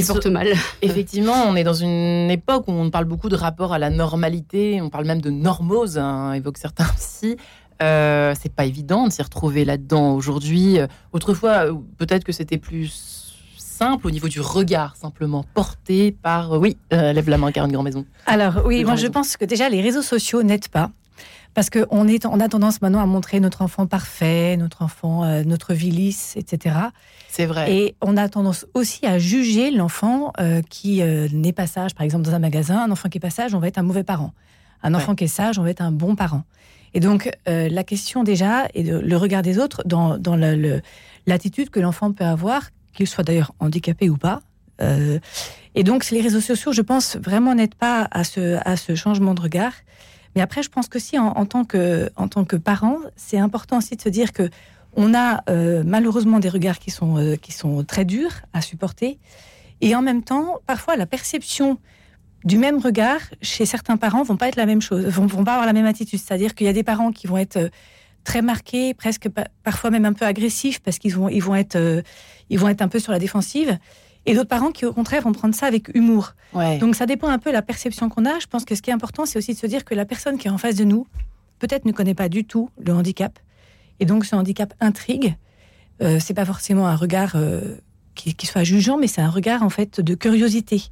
porte 0.06 0.28
mal. 0.28 0.48
Effectivement, 0.82 1.46
on 1.48 1.56
est 1.56 1.64
dans 1.64 1.74
une 1.74 2.30
époque 2.30 2.68
où 2.68 2.72
on 2.72 2.90
parle 2.90 3.06
beaucoup 3.06 3.30
de 3.30 3.36
rapport 3.36 3.74
à 3.74 3.80
la 3.80 3.90
normalité, 3.90 4.82
on 4.82 4.90
parle 4.90 5.06
même 5.06 5.22
de 5.22 5.30
normose, 5.30 5.98
hein, 5.98 6.34
évoque 6.34 6.58
certains 6.58 6.88
aussi. 6.96 7.38
Euh, 7.82 8.34
c'est 8.40 8.54
pas 8.54 8.66
évident 8.66 9.08
de 9.08 9.12
s'y 9.12 9.22
retrouver 9.22 9.66
là-dedans 9.66 10.14
aujourd'hui. 10.14 10.78
Autrefois, 11.12 11.68
euh, 11.68 11.74
peut-être 11.98 12.24
que 12.24 12.32
c'était 12.32 12.58
plus 12.58 13.36
simple 13.58 14.08
au 14.08 14.12
niveau 14.12 14.28
du 14.28 14.42
regard, 14.42 14.96
simplement 14.96 15.46
porté 15.54 16.12
par. 16.12 16.54
Euh, 16.54 16.58
oui, 16.58 16.78
lève 16.92 17.30
la 17.30 17.38
main, 17.38 17.52
Karen 17.52 17.72
Grand 17.72 17.84
Maison. 17.84 18.06
Alors, 18.26 18.66
oui, 18.66 18.84
moi 18.84 18.96
je 18.96 19.08
pense 19.08 19.38
que 19.38 19.46
déjà 19.46 19.70
les 19.70 19.82
réseaux 19.82 20.02
sociaux 20.02 20.44
n'aident 20.44 20.70
pas. 20.70 20.92
Parce 21.54 21.72
qu'on 21.72 21.88
on 21.90 22.40
a 22.40 22.50
tendance 22.50 22.84
maintenant 22.84 23.02
à 23.02 23.08
montrer 23.08 23.40
notre 23.40 23.64
enfant 23.64 23.88
parfait, 23.88 24.58
notre 24.58 24.84
enfant, 24.84 25.26
notre 25.44 25.74
vie 25.74 25.90
lisse, 25.90 26.36
etc. 26.38 26.76
C'est 27.30 27.48
vrai. 27.48 27.74
Et 27.74 27.96
on 28.00 28.16
a 28.16 28.30
tendance 28.30 28.68
aussi 28.76 29.08
à 29.08 29.18
juger 29.18 29.72
l'enfant 29.72 30.34
qui 30.70 31.02
n'est 31.02 31.54
pas 31.54 31.66
sage. 31.66 31.96
Par 31.96 32.04
exemple, 32.04 32.26
dans 32.26 32.36
un 32.36 32.40
magasin, 32.40 32.84
un 32.84 32.92
enfant 32.92 33.10
qui 33.10 33.18
est 33.18 33.22
pas 33.22 33.32
sage, 33.32 33.56
on 33.56 33.60
va 33.60 33.70
être 33.70 33.80
un 33.80 33.84
mauvais 33.84 34.04
parent. 34.04 34.34
Un 34.84 34.94
enfant 34.94 35.16
qui 35.16 35.24
est 35.24 35.28
sage, 35.28 35.58
on 35.58 35.64
va 35.64 35.72
être 35.72 35.82
un 35.82 35.92
bon 35.92 36.16
parent. 36.16 36.44
Et 36.94 37.00
donc, 37.00 37.30
euh, 37.48 37.70
la 37.70 37.84
question 37.84 38.24
déjà 38.24 38.66
est 38.74 38.84
le 38.84 39.18
regard 39.18 39.42
des 39.42 39.60
autres 39.60 39.84
dans, 39.86 40.18
dans 40.18 40.36
l'attitude 41.26 41.70
que 41.70 41.80
l'enfant 41.80 42.12
peut 42.12 42.26
avoir, 42.26 42.70
qu'il 42.94 43.08
soit 43.08 43.24
d'ailleurs 43.24 43.54
handicapé 43.60 44.10
ou 44.10 44.18
pas. 44.18 44.42
Euh, 44.82 45.20
et 45.76 45.84
donc, 45.84 46.10
les 46.10 46.22
réseaux 46.22 46.42
sociaux, 46.42 46.72
je 46.72 46.82
pense, 46.82 47.18
vraiment 47.18 47.56
n'aident 47.56 47.76
pas 47.76 48.08
à 48.12 48.24
ce, 48.24 48.58
à 48.66 48.78
ce 48.78 48.96
changement 48.96 49.34
de 49.34 49.42
regard. 49.42 49.74
Mais 50.36 50.42
après, 50.42 50.64
je 50.64 50.70
pense 50.70 50.88
que 50.88 51.00
si, 51.00 51.18
en, 51.18 51.46
tant 51.46 51.66
que, 51.66 52.10
en 52.16 52.28
tant 52.28 52.46
que 52.46 52.56
parent, 52.56 52.98
c'est 53.16 53.40
important 53.40 53.78
aussi 53.78 53.96
de 53.96 54.02
se 54.02 54.10
dire 54.10 54.34
que 54.34 54.50
on 55.00 55.14
a 55.14 55.44
euh, 55.50 55.84
malheureusement 55.86 56.40
des 56.40 56.50
regards 56.50 56.80
qui 56.80 56.90
sont, 56.90 57.38
qui 57.42 57.52
sont 57.52 57.84
très 57.84 58.06
durs 58.06 58.34
à 58.54 58.62
supporter. 58.62 59.20
Et 59.82 59.96
en 59.96 60.02
même 60.02 60.24
temps, 60.24 60.60
parfois, 60.66 60.96
la 60.96 61.06
perception 61.06 61.78
du 62.44 62.58
même 62.58 62.78
regard, 62.80 63.20
chez 63.42 63.66
certains 63.66 63.98
parents, 63.98 64.24
vont 64.24 64.38
pas 64.38 64.48
être 64.48 64.56
la 64.56 64.66
même 64.66 64.82
chose, 64.82 65.06
vont, 65.06 65.26
vont 65.26 65.44
pas 65.44 65.54
avoir 65.54 65.66
la 65.66 65.74
même 65.74 65.86
attitude. 65.86 66.20
C'est-à-dire 66.20 66.56
qu'il 66.56 66.68
y 66.68 66.70
a 66.70 66.74
des 66.74 66.84
parents 66.84 67.12
qui 67.12 67.28
vont 67.28 67.38
être 67.38 67.58
euh, 67.58 67.70
très 68.24 68.42
marqués, 68.42 68.94
presque 68.94 69.28
parfois 69.64 69.90
même 69.90 70.06
un 70.06 70.14
peu 70.14 70.26
agressifs, 70.26 70.80
parce 70.80 71.00
qu'ils 71.00 71.16
vont, 71.16 71.30
ils 71.30 71.42
vont 71.42 71.56
être, 71.56 71.76
euh, 71.76 72.02
ils 72.50 72.60
vont 72.60 72.70
être 72.70 72.82
un 72.82 72.88
peu 72.88 73.00
sur 73.00 73.12
la 73.12 73.20
défensive. 73.20 73.78
Et 74.26 74.36
d'autres 74.36 74.50
parents 74.50 74.72
qui, 74.72 74.86
au 74.86 74.92
contraire, 74.92 75.22
vont 75.22 75.32
prendre 75.32 75.56
ça 75.56 75.68
avec 75.68 75.96
humour. 75.96 76.34
Donc 76.82 76.96
ça 76.96 77.06
dépend 77.06 77.30
un 77.30 77.40
peu 77.40 77.50
de 77.50 77.56
la 77.56 77.62
perception 77.62 78.10
qu'on 78.10 78.26
a. 78.26 78.40
Je 78.40 78.48
pense 78.48 78.66
que 78.66 78.76
ce 78.76 78.82
qui 78.82 78.90
est 78.90 78.94
important, 78.94 79.26
c'est 79.26 79.40
aussi 79.40 79.54
de 79.54 79.58
se 79.58 79.68
dire 79.68 79.86
que 79.86 79.96
la 79.96 80.04
personne 80.06 80.38
qui 80.38 80.48
est 80.48 80.52
en 80.52 80.58
face 80.58 80.76
de 80.76 80.84
nous, 80.84 81.08
peut-être 81.60 81.86
ne 81.86 81.94
connaît 81.94 82.14
pas 82.14 82.28
du 82.28 82.44
tout 82.44 82.70
le 82.78 82.94
handicap. 82.94 83.40
Et 84.02 84.06
donc 84.06 84.26
ce 84.26 84.36
handicap 84.36 84.74
intrigue. 84.82 85.36
Euh, 86.02 86.20
c'est 86.20 86.34
pas 86.34 86.46
forcément 86.46 86.88
un 86.88 86.96
regard 86.96 87.32
euh, 87.36 87.78
qui, 88.16 88.36
qui, 88.36 88.46
soit 88.46 88.64
jugeant, 88.64 88.98
mais 88.98 89.08
c'est 89.08 89.22
un 89.22 89.30
regard 89.30 89.64
en 89.64 89.70
fait 89.70 90.02
de 90.02 90.14
curiosité. 90.14 90.84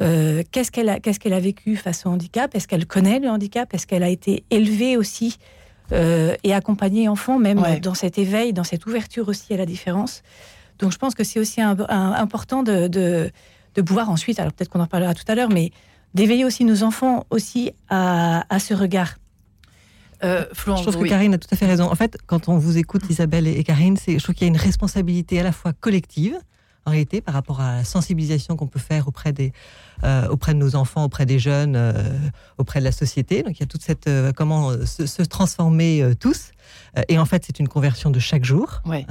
Euh, 0.00 0.42
qu'est-ce 0.50 0.72
qu'elle 0.72 0.88
a, 0.88 0.98
qu'est-ce 0.98 1.20
qu'elle 1.20 1.32
a 1.32 1.40
vécu 1.40 1.76
face 1.76 2.04
au 2.06 2.10
handicap? 2.10 2.54
Est-ce 2.54 2.66
qu'elle 2.66 2.86
connaît 2.86 3.20
le 3.20 3.28
handicap? 3.28 3.72
Est-ce 3.74 3.86
qu'elle 3.86 4.02
a 4.02 4.08
été 4.08 4.44
élevée 4.50 4.96
aussi 4.96 5.38
euh, 5.92 6.34
et 6.42 6.52
accompagnée 6.52 7.08
enfant, 7.08 7.38
même 7.38 7.62
dans 7.80 7.94
cet 7.94 8.18
éveil, 8.18 8.52
dans 8.52 8.64
cette 8.64 8.86
ouverture 8.86 9.28
aussi 9.28 9.54
à 9.54 9.56
la 9.56 9.66
différence? 9.66 10.22
Donc 10.78 10.92
je 10.92 10.98
pense 10.98 11.14
que 11.14 11.22
c'est 11.22 11.38
aussi 11.38 11.60
important 11.60 12.64
de, 12.64 12.88
de, 12.88 13.82
pouvoir 13.82 14.10
ensuite, 14.10 14.40
alors 14.40 14.52
peut-être 14.52 14.70
qu'on 14.70 14.80
en 14.80 14.86
parlera 14.86 15.14
tout 15.14 15.24
à 15.28 15.36
l'heure, 15.36 15.50
mais 15.50 15.70
d'éveiller 16.14 16.44
aussi 16.44 16.64
nos 16.64 16.82
enfants 16.82 17.26
aussi 17.30 17.72
à, 17.88 18.44
ce 18.58 18.74
regard. 18.74 19.14
Euh, 20.24 20.44
je 20.54 20.62
trouve 20.62 21.02
que 21.02 21.08
Karine 21.08 21.34
a 21.34 21.38
tout 21.38 21.48
à 21.50 21.56
fait 21.56 21.66
raison. 21.66 21.84
En 21.84 21.94
fait, 21.94 22.16
quand 22.26 22.48
on 22.48 22.56
vous 22.56 22.78
écoute, 22.78 23.02
Isabelle 23.10 23.46
et 23.46 23.62
Karine, 23.62 23.96
c'est, 23.96 24.18
je 24.18 24.22
trouve 24.22 24.34
qu'il 24.34 24.46
y 24.46 24.50
a 24.50 24.52
une 24.52 24.60
responsabilité 24.60 25.38
à 25.38 25.42
la 25.42 25.52
fois 25.52 25.72
collective, 25.72 26.36
en 26.86 26.90
réalité, 26.90 27.20
par 27.20 27.34
rapport 27.34 27.60
à 27.60 27.76
la 27.76 27.84
sensibilisation 27.84 28.56
qu'on 28.56 28.66
peut 28.66 28.78
faire 28.78 29.08
auprès, 29.08 29.32
des, 29.32 29.52
euh, 30.04 30.28
auprès 30.28 30.52
de 30.52 30.58
nos 30.58 30.76
enfants, 30.76 31.04
auprès 31.04 31.24
des 31.26 31.38
jeunes, 31.38 31.76
euh, 31.76 31.92
auprès 32.58 32.80
de 32.80 32.84
la 32.84 32.92
société. 32.92 33.42
Donc 33.42 33.56
il 33.58 33.60
y 33.60 33.62
a 33.62 33.66
toute 33.66 33.82
cette 33.82 34.06
euh, 34.06 34.32
comment 34.32 34.70
se, 34.86 35.06
se 35.06 35.22
transformer 35.22 36.02
tous. 36.20 36.50
et 37.08 37.18
en 37.18 37.24
fait, 37.24 37.42
c'est 37.46 37.58
une 37.58 37.68
conversion 37.68 38.10
de 38.10 38.18
chaque 38.18 38.44
jour. 38.44 38.82
Ouais. 38.84 39.06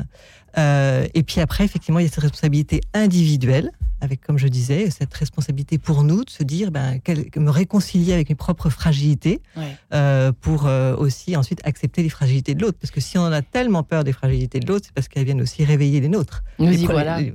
et 1.14 1.24
puis 1.24 1.42
après, 1.42 1.64
effectivement, 1.66 2.00
il 2.00 2.04
y 2.04 2.06
a 2.06 2.10
cette 2.10 2.20
responsabilité 2.24 2.82
individuelle, 2.94 3.72
avec, 4.02 4.22
comme 4.22 4.38
je 4.38 4.48
disais, 4.50 4.90
cette 4.90 5.14
responsabilité 5.14 5.78
pour 5.78 6.04
nous 6.04 6.26
de 6.26 6.30
se 6.30 6.44
dire, 6.44 6.72
ben, 6.72 7.00
me 7.38 7.50
réconcilier 7.50 8.14
avec 8.14 8.30
mes 8.30 8.36
propres 8.36 8.70
fragilités, 8.70 9.42
ouais. 9.58 10.32
pour 10.42 10.66
aussi 10.98 11.36
ensuite 11.38 11.62
accepter 11.64 12.04
les 12.04 12.10
fragilités 12.10 12.54
de 12.54 12.62
l'autre. 12.62 12.78
Parce 12.80 12.92
que 12.92 13.02
si 13.02 13.18
on 13.18 13.26
a 13.26 13.42
tellement 13.42 13.84
peur 13.84 14.04
des 14.04 14.14
fragilités 14.14 14.60
de 14.60 14.68
l'autre, 14.68 14.86
c'est 14.88 14.94
parce 14.94 15.08
qu'elles 15.08 15.26
viennent 15.26 15.42
aussi 15.42 15.64
réveiller 15.66 16.02
les 16.02 16.10
nôtres. 16.10 16.44
Nous 16.60 16.68
Les 16.68 16.82
y 16.82 16.86
problèmes- 16.86 17.06
voilà. 17.06 17.32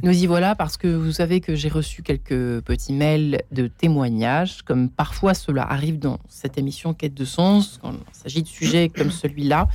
Nous 0.00 0.22
y 0.22 0.26
voilà 0.26 0.54
parce 0.54 0.78
que 0.78 0.88
vous 0.88 1.12
savez 1.12 1.42
que 1.42 1.54
j'ai 1.54 1.68
reçu 1.68 2.02
quelques 2.02 2.62
petits 2.62 2.94
mails 2.94 3.42
de 3.52 3.66
témoignages, 3.66 4.62
comme 4.62 4.88
parfois 4.88 5.34
cela 5.34 5.70
arrive 5.70 5.98
dans 5.98 6.18
cette 6.28 6.56
émission 6.56 6.94
Quête 6.94 7.12
de 7.12 7.26
sens, 7.26 7.78
quand 7.82 7.92
il 7.92 7.98
s'agit 8.14 8.42
de 8.42 8.48
sujets 8.48 8.88
comme 8.88 9.10
celui-là. 9.10 9.68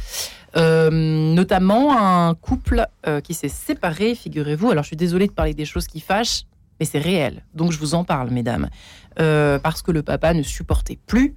Euh, 0.55 0.89
notamment 0.89 1.95
un 1.95 2.33
couple 2.33 2.88
euh, 3.05 3.21
qui 3.21 3.36
s'est 3.36 3.47
séparé, 3.47 4.15
figurez-vous. 4.15 4.71
Alors 4.71 4.83
je 4.83 4.88
suis 4.88 4.97
désolée 4.97 5.27
de 5.27 5.33
parler 5.33 5.53
des 5.53 5.65
choses 5.65 5.86
qui 5.86 6.00
fâchent, 6.00 6.45
mais 6.79 6.88
c'est 6.88 7.00
réel. 7.00 7.43
Donc 7.53 7.71
je 7.71 7.77
vous 7.77 7.93
en 7.93 8.03
parle, 8.03 8.31
mesdames. 8.31 8.69
Euh, 9.19 9.59
parce 9.59 9.83
que 9.83 9.91
le 9.91 10.01
papa 10.01 10.33
ne 10.33 10.41
supportait 10.41 10.97
plus, 11.05 11.36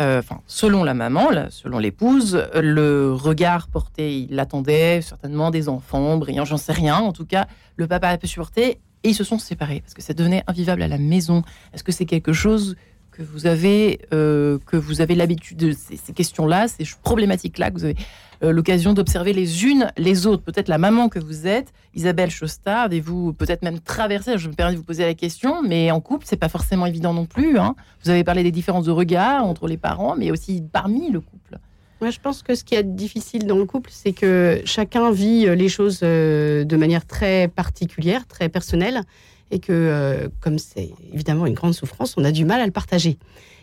euh, 0.00 0.22
selon 0.46 0.84
la 0.84 0.94
maman, 0.94 1.28
selon 1.50 1.78
l'épouse, 1.78 2.42
le 2.54 3.12
regard 3.12 3.68
porté, 3.68 4.26
il 4.30 4.38
attendait 4.40 5.02
certainement 5.02 5.50
des 5.50 5.68
enfants 5.68 6.16
brillants, 6.16 6.44
j'en 6.44 6.56
sais 6.56 6.72
rien. 6.72 6.96
En 6.96 7.12
tout 7.12 7.26
cas, 7.26 7.46
le 7.76 7.86
papa 7.86 8.08
a 8.08 8.18
pu 8.18 8.26
supporter 8.26 8.78
et 9.04 9.10
ils 9.10 9.14
se 9.14 9.24
sont 9.24 9.38
séparés 9.38 9.80
parce 9.80 9.94
que 9.94 10.02
ça 10.02 10.14
devenait 10.14 10.42
invivable 10.46 10.82
à 10.82 10.88
la 10.88 10.98
maison. 10.98 11.42
Est-ce 11.72 11.84
que 11.84 11.92
c'est 11.92 12.06
quelque 12.06 12.32
chose 12.32 12.76
que 13.14 13.22
vous 13.22 13.46
avez, 13.46 14.00
euh, 14.12 14.58
avez 14.98 15.14
l'habitude 15.14 15.56
de 15.56 15.72
ces, 15.72 16.12
questions-là, 16.12 16.66
ces 16.68 16.84
problématiques-là, 17.02 17.70
que 17.70 17.76
vous 17.76 17.84
avez 17.84 17.96
euh, 18.42 18.52
l'occasion 18.52 18.92
d'observer 18.92 19.32
les 19.32 19.64
unes 19.64 19.92
les 19.96 20.26
autres 20.26 20.42
Peut-être 20.42 20.68
la 20.68 20.78
maman 20.78 21.08
que 21.08 21.20
vous 21.20 21.46
êtes, 21.46 21.72
Isabelle 21.94 22.30
Chosta, 22.30 22.80
avez-vous 22.80 23.32
peut-être 23.32 23.62
même 23.62 23.78
traversé 23.78 24.36
Je 24.36 24.48
me 24.48 24.54
permets 24.54 24.72
de 24.72 24.78
vous 24.78 24.84
poser 24.84 25.04
la 25.04 25.14
question, 25.14 25.62
mais 25.62 25.92
en 25.92 26.00
couple, 26.00 26.24
c'est 26.26 26.36
pas 26.36 26.48
forcément 26.48 26.86
évident 26.86 27.14
non 27.14 27.26
plus. 27.26 27.56
hein. 27.58 27.76
Vous 28.02 28.10
avez 28.10 28.24
parlé 28.24 28.42
des 28.42 28.50
différences 28.50 28.86
de 28.86 28.90
regard 28.90 29.44
entre 29.44 29.68
les 29.68 29.76
parents, 29.76 30.16
mais 30.16 30.32
aussi 30.32 30.62
parmi 30.72 31.10
le 31.10 31.20
couple. 31.20 31.58
Moi, 32.00 32.10
je 32.10 32.18
pense 32.18 32.42
que 32.42 32.56
ce 32.56 32.64
qui 32.64 32.74
est 32.74 32.82
difficile 32.82 33.46
dans 33.46 33.56
le 33.56 33.64
couple, 33.64 33.90
c'est 33.92 34.12
que 34.12 34.60
chacun 34.64 35.12
vit 35.12 35.46
euh, 35.46 35.54
les 35.54 35.68
choses 35.68 36.00
de 36.00 36.76
manière 36.76 37.06
très 37.06 37.46
particulière, 37.46 38.26
très 38.26 38.48
personnelle, 38.48 39.02
et 39.50 39.58
que, 39.58 39.72
euh, 39.72 40.28
comme 40.40 40.58
c'est 40.58 40.90
évidemment 41.12 41.46
une 41.46 41.54
grande 41.54 41.74
souffrance, 41.74 42.14
on 42.16 42.24
a 42.24 42.32
du 42.32 42.44
mal 42.44 42.60
à 42.60 42.66
le 42.66 42.72
partager. 42.72 43.18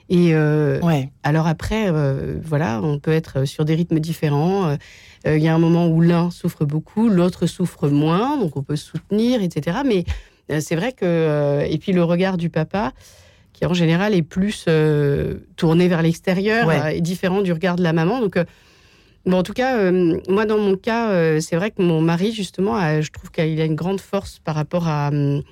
Et 0.10 0.34
euh, 0.34 0.80
Ouais. 0.82 1.10
alors 1.24 1.48
après, 1.48 1.90
euh, 1.90 2.36
voilà, 2.44 2.82
on 2.84 3.00
peut 3.00 3.12
être 3.12 3.46
sur 3.46 3.66
des 3.66 3.76
rythmes 3.76 4.00
différents. 4.00 4.76
Il 5.26 5.38
y 5.38 5.48
a 5.48 5.54
un 5.54 5.60
moment 5.60 5.88
où 5.88 6.02
l'un 6.02 6.32
souffre 6.32 6.66
beaucoup, 6.66 7.08
l'autre 7.08 7.46
souffre 7.46 7.88
moins, 7.90 8.38
donc 8.38 8.58
on 8.58 8.64
peut 8.64 8.76
soutenir, 8.76 9.42
etc. 9.42 9.80
Mais 9.86 10.04
c'est 10.60 10.76
vrai 10.76 10.92
que 10.94 11.64
et 11.70 11.78
puis 11.78 11.92
le 11.94 12.04
regard 12.04 12.38
du 12.38 12.50
papa, 12.50 12.92
qui 13.54 13.66
en 13.66 13.74
général 13.74 14.14
est 14.16 14.24
plus 14.24 14.66
tourné 15.56 15.88
vers 15.88 16.02
l'extérieur, 16.02 16.68
Ouais. 16.68 16.98
est 16.98 17.02
différent 17.02 17.42
du 17.42 17.54
regard 17.54 17.76
de 17.76 17.84
la 17.84 17.94
maman. 17.94 18.20
Donc 18.22 18.38
Bon, 19.28 19.38
en 19.38 19.44
tout 19.44 19.54
cas, 19.54 19.78
euh, 19.78 20.18
moi, 20.30 20.48
dans 20.48 20.58
mon 20.58 20.76
cas, 20.76 21.12
euh, 21.12 21.40
c'est 21.42 21.56
vrai 21.56 21.70
que 21.70 21.80
mon 21.84 22.02
mari, 22.02 22.32
justement, 22.34 22.76
a- 22.76 23.02
je 23.02 23.12
trouve 23.12 23.30
qu'il 23.30 23.62
a 23.62 23.66
une 23.66 23.76
grande 23.76 24.02
force 24.02 24.40
par 24.44 24.56
rapport 24.56 24.88
à 24.88 25.10
hum, 25.10 25.44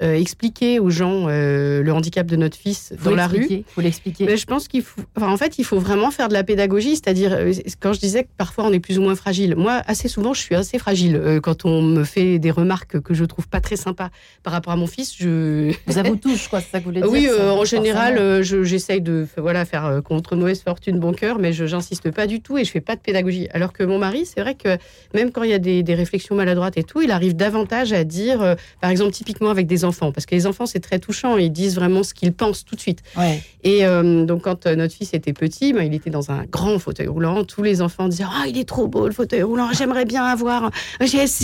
euh, 0.00 0.14
expliquer 0.14 0.80
aux 0.80 0.90
gens 0.90 1.26
euh, 1.28 1.82
le 1.82 1.92
handicap 1.92 2.26
de 2.26 2.36
notre 2.36 2.56
fils 2.56 2.92
Faut 2.98 3.10
dans 3.10 3.16
la 3.16 3.26
rue. 3.26 3.62
Faut 3.68 3.80
l'expliquer. 3.80 4.24
Mais 4.24 4.36
je 4.36 4.46
pense 4.46 4.66
qu'il 4.66 4.82
faut, 4.82 5.00
enfin, 5.16 5.28
en 5.30 5.36
fait, 5.36 5.58
il 5.58 5.64
faut 5.64 5.78
vraiment 5.78 6.10
faire 6.10 6.28
de 6.28 6.32
la 6.32 6.42
pédagogie, 6.44 6.96
c'est-à-dire 6.96 7.32
euh, 7.32 7.52
quand 7.78 7.92
je 7.92 8.00
disais 8.00 8.24
que 8.24 8.28
parfois 8.36 8.64
on 8.64 8.72
est 8.72 8.80
plus 8.80 8.98
ou 8.98 9.02
moins 9.02 9.14
fragile. 9.14 9.54
Moi, 9.54 9.82
assez 9.86 10.08
souvent, 10.08 10.32
je 10.34 10.40
suis 10.40 10.54
assez 10.54 10.78
fragile 10.78 11.16
euh, 11.16 11.40
quand 11.40 11.64
on 11.64 11.82
me 11.82 12.04
fait 12.04 12.38
des 12.38 12.50
remarques 12.50 13.00
que 13.00 13.14
je 13.14 13.24
trouve 13.24 13.48
pas 13.48 13.60
très 13.60 13.76
sympas 13.76 14.10
par 14.42 14.52
rapport 14.52 14.72
à 14.72 14.76
mon 14.76 14.86
fils. 14.86 15.14
Je 15.18 15.72
Ça 15.88 16.02
vous 16.04 16.16
touche, 16.16 16.48
quoi, 16.48 16.60
c'est 16.60 16.70
ça 16.70 16.78
que 16.80 16.84
vous 16.84 16.90
voulez 16.90 17.02
dire 17.02 17.10
oui, 17.10 17.26
ça, 17.26 17.52
en 17.52 17.64
général, 17.64 18.42
je- 18.42 18.62
j'essaye 18.64 19.00
de 19.02 19.26
voilà 19.36 19.64
faire 19.64 20.00
contre 20.04 20.36
mauvaise 20.36 20.62
fortune 20.62 20.98
bon 20.98 21.12
cœur, 21.12 21.38
mais 21.38 21.52
je 21.52 21.66
j'insiste 21.66 22.10
pas 22.10 22.26
du 22.26 22.40
tout 22.40 22.58
et 22.58 22.64
je 22.64 22.70
fais 22.70 22.80
pas 22.80 22.96
de 22.96 23.00
pédagogie. 23.00 23.46
Alors 23.52 23.72
que 23.72 23.82
mon 23.84 23.98
mari, 23.98 24.24
c'est 24.26 24.40
vrai 24.40 24.54
que 24.54 24.78
même 25.14 25.30
quand 25.30 25.42
il 25.42 25.50
y 25.50 25.54
a 25.54 25.58
des, 25.58 25.82
des 25.82 25.94
réflexions 25.94 26.34
maladroites 26.34 26.76
et 26.76 26.82
tout, 26.82 27.00
il 27.02 27.10
arrive 27.10 27.36
davantage 27.36 27.92
à 27.92 28.04
dire, 28.04 28.56
par 28.80 28.90
exemple, 28.90 29.12
typiquement 29.12 29.50
avec 29.50 29.66
des 29.66 29.81
enfants, 29.84 30.12
parce 30.12 30.26
que 30.26 30.34
les 30.34 30.46
enfants 30.46 30.66
c'est 30.66 30.80
très 30.80 30.98
touchant, 30.98 31.36
ils 31.36 31.50
disent 31.52 31.74
vraiment 31.74 32.02
ce 32.02 32.14
qu'ils 32.14 32.32
pensent 32.32 32.64
tout 32.64 32.74
de 32.76 32.80
suite. 32.80 33.02
Ouais. 33.16 33.42
Et 33.64 33.84
euh, 33.86 34.24
donc, 34.24 34.42
quand 34.42 34.66
euh, 34.66 34.74
notre 34.76 34.94
fils 34.94 35.14
était 35.14 35.32
petit, 35.32 35.72
ben, 35.72 35.82
il 35.82 35.94
était 35.94 36.10
dans 36.10 36.30
un 36.30 36.44
grand 36.44 36.78
fauteuil 36.78 37.06
roulant. 37.08 37.44
Tous 37.44 37.62
les 37.62 37.80
enfants 37.82 38.08
disaient 38.08 38.24
Ah, 38.26 38.44
il 38.48 38.58
est 38.58 38.68
trop 38.68 38.88
beau 38.88 39.06
le 39.06 39.12
fauteuil 39.12 39.42
roulant, 39.42 39.68
j'aimerais 39.72 40.04
bien 40.04 40.24
avoir. 40.24 40.70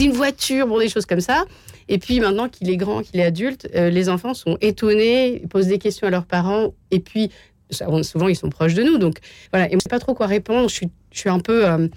Une 0.01 0.13
voiture, 0.13 0.67
bon, 0.67 0.79
des 0.79 0.89
choses 0.89 1.07
comme 1.07 1.21
ça. 1.21 1.45
Et 1.89 1.99
puis 1.99 2.21
maintenant 2.21 2.49
qu'il 2.49 2.69
est 2.71 2.77
grand, 2.77 3.03
qu'il 3.03 3.21
est 3.21 3.25
adulte, 3.25 3.69
euh, 3.75 3.91
les 3.91 4.09
enfants 4.09 4.35
sont 4.35 4.57
étonnés, 4.61 5.43
posent 5.51 5.69
des 5.69 5.79
questions 5.79 6.07
à 6.07 6.11
leurs 6.11 6.27
parents. 6.27 6.75
Et 6.91 7.01
puis, 7.01 7.31
souvent, 7.71 8.29
ils 8.29 8.37
sont 8.37 8.51
proches 8.51 8.75
de 8.75 8.83
nous. 8.83 8.99
Donc, 8.99 9.19
voilà. 9.53 9.67
Et 9.69 9.73
on 9.73 9.77
ne 9.77 9.81
sait 9.81 9.89
pas 9.89 9.99
trop 9.99 10.15
quoi 10.15 10.27
répondre. 10.27 10.69
Je 10.69 10.75
suis, 10.75 10.89
je 11.13 11.19
suis 11.21 11.31
un 11.31 11.41
peu. 11.41 11.67
euh, 11.67 11.89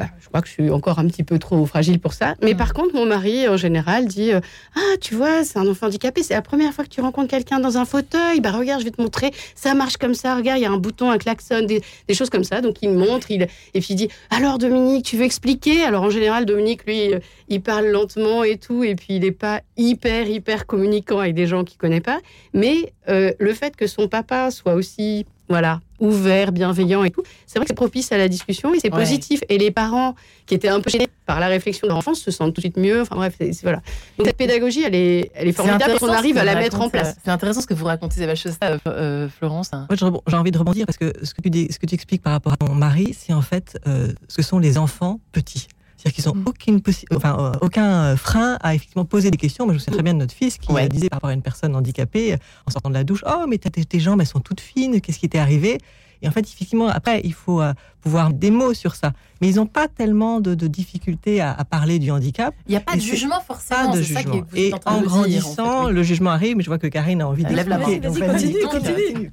bah, 0.00 0.06
je 0.18 0.28
crois 0.28 0.40
que 0.40 0.48
je 0.48 0.52
suis 0.54 0.70
encore 0.70 0.98
un 0.98 1.06
petit 1.06 1.24
peu 1.24 1.38
trop 1.38 1.66
fragile 1.66 2.00
pour 2.00 2.14
ça. 2.14 2.34
Mais 2.42 2.54
Mm. 2.54 2.56
par 2.56 2.72
contre, 2.72 2.94
mon 2.94 3.04
mari, 3.04 3.46
en 3.48 3.58
général, 3.58 4.06
dit 4.06 4.32
euh, 4.32 4.40
Ah, 4.74 4.96
tu 4.98 5.14
vois, 5.14 5.44
c'est 5.44 5.58
un 5.58 5.68
enfant 5.68 5.88
handicapé. 5.88 6.22
C'est 6.22 6.32
la 6.32 6.40
première 6.40 6.72
fois 6.72 6.84
que 6.84 6.88
tu 6.88 7.02
rencontres 7.02 7.28
quelqu'un 7.28 7.60
dans 7.60 7.76
un 7.76 7.84
fauteuil. 7.84 8.40
Bah, 8.40 8.50
regarde, 8.50 8.80
je 8.80 8.86
vais 8.86 8.90
te 8.92 9.02
montrer. 9.02 9.30
Ça 9.54 9.74
marche 9.74 9.98
comme 9.98 10.14
ça. 10.14 10.34
Regarde, 10.36 10.58
il 10.58 10.62
y 10.62 10.66
a 10.66 10.70
un 10.70 10.78
bouton, 10.78 11.10
un 11.10 11.18
klaxon, 11.18 11.66
des, 11.66 11.82
des 12.08 12.14
choses 12.14 12.30
comme 12.30 12.44
ça. 12.44 12.62
Donc, 12.62 12.76
il 12.80 12.88
me 12.90 12.98
montre. 12.98 13.30
Il, 13.30 13.42
et 13.42 13.80
puis, 13.80 13.88
il 13.90 13.96
dit 13.96 14.08
Alors, 14.30 14.56
Dominique, 14.56 15.04
tu 15.04 15.18
veux 15.18 15.24
expliquer? 15.24 15.82
Alors, 15.84 16.02
en 16.04 16.10
général, 16.10 16.46
Dominique, 16.46 16.86
lui, 16.86 17.12
euh, 17.12 17.18
il 17.48 17.60
parle 17.60 17.86
lentement 17.88 18.42
et 18.42 18.56
tout. 18.56 18.82
Et 18.84 18.94
puis, 18.94 19.16
il 19.16 19.20
n'est 19.20 19.32
pas 19.32 19.60
hyper, 19.76 20.26
hyper 20.28 20.64
communicant 20.66 21.18
avec 21.18 21.34
des 21.34 21.46
gens 21.46 21.62
qu'il 21.64 21.76
ne 21.76 21.80
connaît 21.80 22.00
pas. 22.00 22.20
Mais 22.54 22.94
euh, 23.10 23.32
le 23.38 23.52
fait 23.52 23.76
que 23.76 23.86
son 23.86 24.08
papa 24.08 24.50
soit 24.50 24.72
aussi. 24.74 25.26
Voilà, 25.50 25.80
ouvert, 25.98 26.52
bienveillant 26.52 27.02
et 27.02 27.10
tout. 27.10 27.22
C'est 27.44 27.58
vrai 27.58 27.64
que 27.66 27.70
c'est 27.70 27.74
propice 27.74 28.12
à 28.12 28.16
la 28.18 28.28
discussion 28.28 28.72
et 28.72 28.78
c'est 28.78 28.92
Ouais. 28.92 29.00
positif. 29.00 29.40
Et 29.48 29.58
les 29.58 29.72
parents 29.72 30.14
qui 30.46 30.54
étaient 30.54 30.68
un 30.68 30.80
peu 30.80 30.88
gênés 30.90 31.08
par 31.26 31.40
la 31.40 31.48
réflexion 31.48 31.86
de 31.86 31.88
leur 31.88 31.98
enfant 31.98 32.14
se 32.14 32.30
sentent 32.30 32.54
tout 32.54 32.60
de 32.60 32.66
suite 32.66 32.76
mieux. 32.76 33.00
Enfin 33.02 33.16
bref, 33.16 33.34
c'est- 33.36 33.60
voilà. 33.62 33.82
Donc 34.16 34.28
cette 34.28 34.36
pédagogie, 34.36 34.84
elle 34.84 34.94
est, 34.94 35.32
elle 35.34 35.48
est 35.48 35.52
formidable 35.52 35.82
intéressant 35.82 36.06
quand 36.06 36.12
on 36.12 36.14
ce 36.14 36.18
arrive 36.18 36.38
à 36.38 36.44
la 36.44 36.54
mettre 36.54 36.80
en 36.80 36.88
place. 36.88 37.16
C'est 37.24 37.30
intéressant 37.32 37.60
ce 37.60 37.66
que 37.66 37.74
vous 37.74 37.84
racontez, 37.84 38.24
Chosta, 38.36 38.70
euh, 38.74 38.78
euh, 38.86 39.28
Florence. 39.28 39.72
Moi, 39.72 39.88
j'ai 40.28 40.36
envie 40.36 40.52
de 40.52 40.58
rebondir 40.58 40.86
parce 40.86 40.96
que 40.96 41.12
ce 41.24 41.34
que 41.34 41.42
tu, 41.42 41.50
dis- 41.50 41.66
ce 41.72 41.80
que 41.80 41.86
tu 41.86 41.96
expliques 41.96 42.22
par 42.22 42.32
rapport 42.32 42.52
à 42.52 42.56
ton 42.56 42.72
mari, 42.72 43.12
c'est 43.18 43.32
en 43.32 43.42
fait 43.42 43.76
euh, 43.88 44.12
ce 44.28 44.36
que 44.36 44.42
sont 44.42 44.60
les 44.60 44.78
enfants 44.78 45.18
petits. 45.32 45.66
C'est-à-dire 46.00 46.14
qu'ils 46.24 46.32
n'ont 46.32 46.40
Mm. 46.40 46.48
aucune 46.48 46.78
possi- 46.80 47.04
enfin, 47.14 47.36
euh, 47.38 47.52
aucun 47.60 47.90
euh, 48.12 48.16
frein 48.16 48.56
à 48.62 48.74
effectivement 48.74 49.04
poser 49.04 49.30
des 49.30 49.36
questions. 49.36 49.66
Moi, 49.66 49.74
je 49.74 49.78
me 49.78 49.78
souviens 49.80 49.94
très 49.98 50.02
bien 50.02 50.14
de 50.14 50.18
notre 50.20 50.34
fils 50.34 50.56
qui 50.56 50.72
Ouais. 50.72 50.88
disait 50.88 51.08
par 51.10 51.18
rapport 51.18 51.30
à 51.30 51.34
une 51.34 51.42
personne 51.42 51.76
handicapée 51.76 52.32
euh, 52.32 52.36
en 52.66 52.70
sortant 52.70 52.88
de 52.88 52.94
la 52.94 53.04
douche 53.04 53.22
Oh, 53.26 53.44
mais 53.48 53.58
tes 53.58 54.00
jambes, 54.00 54.20
elles 54.20 54.26
sont 54.26 54.40
toutes 54.40 54.60
fines, 54.60 55.00
qu'est-ce 55.00 55.18
qui 55.18 55.28
t'est 55.28 55.38
arrivé? 55.38 55.78
Et 56.22 56.28
en 56.28 56.30
fait, 56.32 56.40
effectivement, 56.40 56.88
après, 56.88 57.20
il 57.24 57.32
faut 57.32 57.60
euh, 57.62 57.72
pouvoir 58.02 58.26
mettre 58.28 58.38
des 58.40 58.50
mots 58.50 58.74
sur 58.74 58.94
ça. 58.94 59.12
Mais 59.40 59.48
ils 59.48 59.56
n'ont 59.56 59.66
pas 59.66 59.88
tellement 59.88 60.40
de, 60.40 60.54
de 60.54 60.66
difficultés 60.66 61.40
à, 61.40 61.52
à 61.52 61.64
parler 61.64 61.98
du 61.98 62.10
handicap. 62.10 62.54
Il 62.66 62.72
n'y 62.72 62.76
a 62.76 62.80
pas 62.80 62.94
de 62.94 63.00
jugement 63.00 63.36
Pas 63.38 63.54
forcément. 63.54 63.90
de 63.94 64.02
ça 64.02 64.22
que 64.22 64.32
jugement. 64.32 64.46
Et 64.54 64.72
en 64.74 64.78
train 64.78 64.92
en 64.96 65.00
de 65.00 65.02
me 65.04 65.06
dire, 65.08 65.14
en 65.16 65.22
fait, 65.22 65.28
grandissant, 65.56 65.86
oui. 65.86 65.92
le 65.94 66.02
jugement 66.02 66.30
arrive, 66.30 66.56
mais 66.56 66.62
je 66.62 66.68
vois 66.68 66.78
que 66.78 66.86
Karine 66.88 67.22
a 67.22 67.28
envie 67.28 67.44
Elle 67.48 67.54
lève 67.56 67.68
la 67.68 67.78
main. 67.78 67.84
Vas-y, 67.86 68.00
continue, 68.00 68.60
continue. 68.64 69.30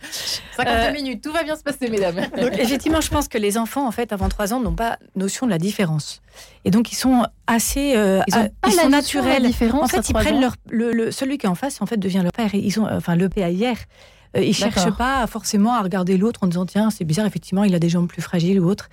52 0.56 0.70
Euh, 0.72 0.92
minutes, 0.94 1.22
tout 1.24 1.32
va 1.34 1.44
bien 1.44 1.56
se 1.58 1.64
passer, 1.64 1.90
mesdames. 1.90 2.16
Donc, 2.42 2.54
effectivement, 2.58 3.02
je 3.02 3.10
pense 3.10 3.28
que 3.28 3.38
les 3.38 3.58
enfants, 3.58 3.86
en 3.86 3.92
fait, 3.92 4.14
avant 4.14 4.30
3 4.30 4.54
ans, 4.54 4.60
n'ont 4.62 4.76
pas 4.76 4.98
notion 5.16 5.46
de 5.46 5.52
la 5.52 5.58
différence. 5.58 6.22
Et 6.66 6.72
donc, 6.72 6.92
ils 6.92 6.96
sont 6.96 7.24
assez. 7.48 7.96
euh, 7.98 8.22
Ils 8.28 8.36
ont 8.36 8.50
pas 8.62 8.70
ils 8.70 8.76
la 8.76 8.82
sont 8.84 8.88
de 8.88 8.92
naturels. 8.92 9.44
différence 9.46 9.84
En 9.84 9.88
fait, 9.88 10.10
ils 10.10 10.14
prennent 10.14 10.40
leur, 10.42 10.56
le, 10.70 10.92
le- 10.94 11.12
celui 11.12 11.38
qui 11.38 11.46
est 11.48 11.50
en 11.50 11.56
face, 11.56 11.82
en 11.82 11.86
fait, 11.86 11.98
devient 11.98 12.22
leur 12.24 12.32
père. 12.32 12.54
Ils 12.56 12.80
ont, 12.80 12.88
euh, 12.88 12.98
enfin, 12.98 13.16
le 13.16 13.28
père 13.30 13.50
hier. 13.50 13.76
Euh, 13.78 14.17
ils 14.36 14.58
D'accord. 14.60 14.84
cherchent 14.84 14.98
pas 14.98 15.26
forcément 15.28 15.74
à 15.74 15.82
regarder 15.82 16.18
l'autre 16.18 16.42
en 16.44 16.48
disant 16.48 16.66
tiens 16.66 16.90
c'est 16.90 17.06
bizarre 17.06 17.26
effectivement 17.26 17.64
il 17.64 17.74
a 17.76 17.80
des 17.80 17.90
jambes 17.90 18.08
plus 18.08 18.22
fragiles 18.22 18.60
ou 18.60 18.70
autre. 18.70 18.90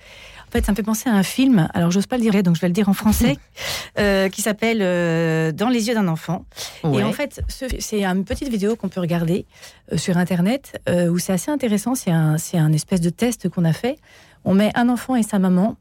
En 0.47 0.51
fait 0.51 0.65
ça 0.65 0.71
me 0.71 0.75
fait 0.75 0.83
penser 0.83 1.09
à 1.09 1.13
un 1.13 1.23
film 1.23 1.67
alors 1.73 1.91
j'ose 1.91 2.05
pas 2.07 2.15
le 2.17 2.21
dire 2.21 2.41
donc 2.43 2.55
je 2.55 2.61
vais 2.61 2.67
le 2.67 2.73
dire 2.73 2.87
en 2.87 2.93
français 2.93 3.37
euh, 3.99 4.29
qui 4.29 4.41
s'appelle 4.41 4.79
euh, 4.81 5.51
Dans 5.51 5.69
les 5.69 5.87
yeux 5.87 5.93
d'un 5.95 6.07
enfant 6.07 6.45
Ouais. 6.83 7.01
et 7.01 7.03
en 7.03 7.11
fait, 7.13 7.41
ce- 7.47 7.65
c'est 7.79 8.03
une 8.05 8.23
petite 8.25 8.47
vidéo 8.49 8.75
qu'on 8.75 8.89
peut 8.89 9.01
regarder 9.01 9.45
euh, 9.91 9.97
sur 9.97 10.17
Internet 10.17 10.79
euh, 10.87 11.09
où 11.09 11.17
c'est 11.17 11.33
assez 11.33 11.49
intéressant. 11.51 11.95
C'est 11.95 12.11
un, 12.11 12.35
un 12.53 12.73
espèce 12.73 13.01
de 13.01 13.09
test 13.09 13.49
qu'on 13.49 13.65
a 13.65 13.73
fait. 13.73 13.97
On 14.45 14.53
met 14.53 14.71
un 14.75 14.87
enfant 14.89 15.15
et 15.15 15.23
sa 15.23 15.39
maman 15.39 15.75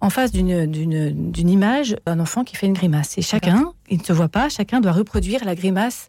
en 0.00 0.10
face 0.10 0.30
d'une- 0.32 1.32
image 1.36 1.96
d'un 2.06 2.20
enfant 2.20 2.44
qui 2.44 2.56
fait 2.56 2.66
une 2.66 2.72
grimace. 2.72 3.16
Et 3.18 3.22
chacun, 3.22 3.72
il 3.88 3.98
ne 3.98 4.04
se 4.04 4.12
voit 4.12 4.28
pas, 4.28 4.48
chacun 4.48 4.80
doit 4.80 4.92
reproduire 4.92 5.44
la 5.44 5.54
grimace 5.54 6.08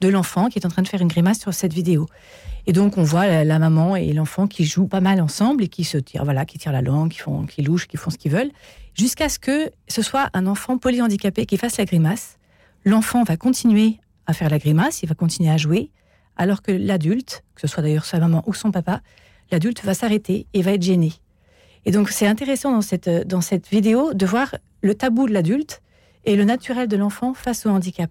de 0.00 0.08
l'enfant 0.08 0.48
qui 0.48 0.58
est 0.58 0.66
en 0.66 0.70
train 0.70 0.82
de 0.82 0.88
faire 0.88 1.00
une 1.00 1.08
grimace 1.08 1.40
sur 1.40 1.52
cette 1.54 1.72
vidéo. 1.72 2.06
Et 2.66 2.72
donc, 2.72 2.98
on 2.98 3.02
voit 3.02 3.44
la, 3.44 3.58
maman 3.58 3.96
et 3.96 4.12
l'enfant 4.12 4.46
qui 4.46 4.64
jouent 4.64 4.86
pas 4.86 5.00
mal 5.00 5.20
ensemble 5.20 5.64
et 5.64 5.68
qui 5.68 5.84
se 5.84 5.98
tirent, 5.98 6.24
voilà, 6.24 6.44
qui 6.44 6.58
tirent 6.58 6.72
la 6.72 6.82
langue, 6.82 7.10
qui, 7.10 7.18
font, 7.18 7.46
qui 7.46 7.62
louchent, 7.62 7.88
qui 7.88 7.96
font 7.96 8.10
ce 8.10 8.18
qu'ils 8.18 8.32
veulent, 8.32 8.50
jusqu'à 8.94 9.28
ce 9.28 9.38
que 9.38 9.70
ce 9.88 10.02
soit 10.02 10.28
un 10.34 10.46
enfant 10.46 10.78
polyhandicapé 10.78 11.46
qui 11.46 11.56
fasse 11.56 11.78
la 11.78 11.84
grimace 11.86 12.36
l'enfant 12.84 13.22
va 13.24 13.36
continuer 13.36 13.98
à 14.26 14.32
faire 14.32 14.50
la 14.50 14.58
grimace, 14.58 15.02
il 15.02 15.08
va 15.08 15.14
continuer 15.14 15.50
à 15.50 15.56
jouer, 15.56 15.90
alors 16.36 16.62
que 16.62 16.72
l'adulte, 16.72 17.44
que 17.54 17.62
ce 17.62 17.66
soit 17.66 17.82
d'ailleurs 17.82 18.04
sa 18.04 18.18
maman 18.18 18.42
ou 18.46 18.54
son 18.54 18.70
papa, 18.70 19.00
l'adulte 19.50 19.82
va 19.84 19.94
s'arrêter 19.94 20.46
et 20.54 20.62
va 20.62 20.72
être 20.72 20.82
gêné. 20.82 21.12
Et 21.84 21.90
donc 21.90 22.10
c'est 22.10 22.26
intéressant 22.26 22.72
dans 22.72 22.82
cette, 22.82 23.08
dans 23.08 23.40
cette 23.40 23.68
vidéo 23.68 24.14
de 24.14 24.26
voir 24.26 24.54
le 24.82 24.94
tabou 24.94 25.26
de 25.26 25.32
l'adulte 25.32 25.82
et 26.24 26.36
le 26.36 26.44
naturel 26.44 26.88
de 26.88 26.96
l'enfant 26.96 27.34
face 27.34 27.66
au 27.66 27.70
handicap. 27.70 28.10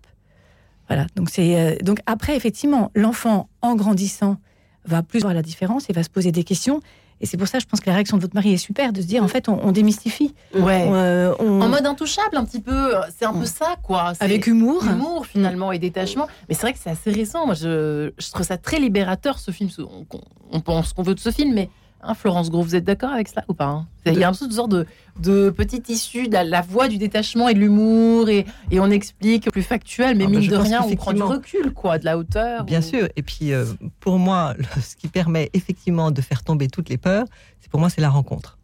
Voilà, 0.89 1.05
donc, 1.15 1.29
c'est, 1.29 1.55
euh, 1.55 1.75
donc 1.83 1.99
après, 2.05 2.35
effectivement, 2.35 2.91
l'enfant, 2.95 3.47
en 3.61 3.75
grandissant, 3.75 4.37
va 4.85 5.03
plus 5.03 5.21
voir 5.21 5.33
la 5.33 5.43
différence 5.43 5.89
et 5.89 5.93
va 5.93 6.03
se 6.03 6.09
poser 6.09 6.31
des 6.31 6.43
questions. 6.43 6.81
Et 7.21 7.25
c'est 7.25 7.37
pour 7.37 7.47
ça, 7.47 7.59
je 7.59 7.65
pense 7.65 7.79
que 7.81 7.87
la 7.87 7.93
réaction 7.93 8.17
de 8.17 8.21
votre 8.21 8.33
mari 8.33 8.53
est 8.53 8.57
super, 8.57 8.93
de 8.93 9.01
se 9.01 9.05
dire, 9.05 9.23
en 9.23 9.27
fait, 9.27 9.49
on, 9.49 9.71
démystifie. 9.71 10.33
Ouais. 10.55 10.87
Euh, 10.89 11.35
en 11.37 11.67
mode 11.67 11.85
intouchable, 11.85 12.37
un 12.37 12.45
petit 12.45 12.61
peu. 12.61 12.93
C'est 13.17 13.25
un 13.25 13.33
peu 13.33 13.45
ça, 13.45 13.75
quoi. 13.83 14.13
Avec 14.21 14.47
humour. 14.47 14.83
Humour, 14.85 15.25
finalement, 15.25 15.71
et 15.73 15.79
détachement. 15.79 16.27
Mais 16.47 16.55
c'est 16.55 16.61
vrai 16.61 16.73
que 16.73 16.79
c'est 16.81 16.89
assez 16.89 17.11
récent. 17.11 17.45
Moi, 17.45 17.55
je, 17.55 18.11
je, 18.17 18.31
trouve 18.31 18.45
ça 18.45 18.57
très 18.57 18.79
libérateur, 18.79 19.37
ce 19.37 19.51
film. 19.51 19.69
On, 19.79 20.05
on 20.51 20.59
pense 20.61 20.93
qu'on 20.93 21.03
veut 21.03 21.13
de 21.13 21.19
ce 21.19 21.29
film, 21.29 21.53
mais 21.53 21.69
Hein, 22.01 22.13
Florence 22.13 22.49
Gros, 22.49 22.61
vous 22.61 22.75
êtes 22.75 22.85
d'accord 22.85 23.11
avec 23.11 23.27
cela 23.27 23.43
ou 23.47 23.53
pas 23.53 23.65
hein? 23.65 23.87
Il 24.05 24.17
y 24.17 24.23
a 24.23 24.29
un 24.29 24.33
sorte 24.33 24.71
de, 24.71 24.85
de 25.19 25.49
petite 25.49 25.89
issue 25.89 26.27
de 26.27 26.37
la 26.37 26.61
voix 26.61 26.87
du 26.87 26.97
détachement 26.97 27.49
et 27.49 27.53
de 27.53 27.59
l'humour, 27.59 28.29
et, 28.29 28.45
et, 28.71 28.79
on 28.79 28.89
explique 28.89 29.51
plus 29.51 29.61
factuel, 29.61 30.17
mais 30.17 30.23
ah, 30.25 30.29
mine 30.29 30.47
de 30.47 30.55
rien, 30.55 30.81
on 30.81 30.95
prend 30.95 31.13
du 31.13 31.21
recul, 31.21 31.73
quoi, 31.73 31.99
de 31.99 32.05
la 32.05 32.17
hauteur. 32.17 32.63
Bien 32.63 32.81
sûr, 32.81 33.07
et 33.15 33.21
puis 33.21 33.51
euh, 33.51 33.65
pour 33.99 34.17
moi, 34.17 34.55
ce 34.81 34.95
qui 34.95 35.07
permet 35.07 35.49
effectivement 35.53 36.11
de 36.11 36.21
faire 36.21 36.43
tomber 36.43 36.67
toutes 36.67 36.89
les 36.89 36.97
peurs, 36.97 37.25
c'est 37.59 37.69
pour 37.69 37.79
moi, 37.79 37.89
c'est 37.89 38.01
la 38.01 38.09
rencontre. 38.09 38.58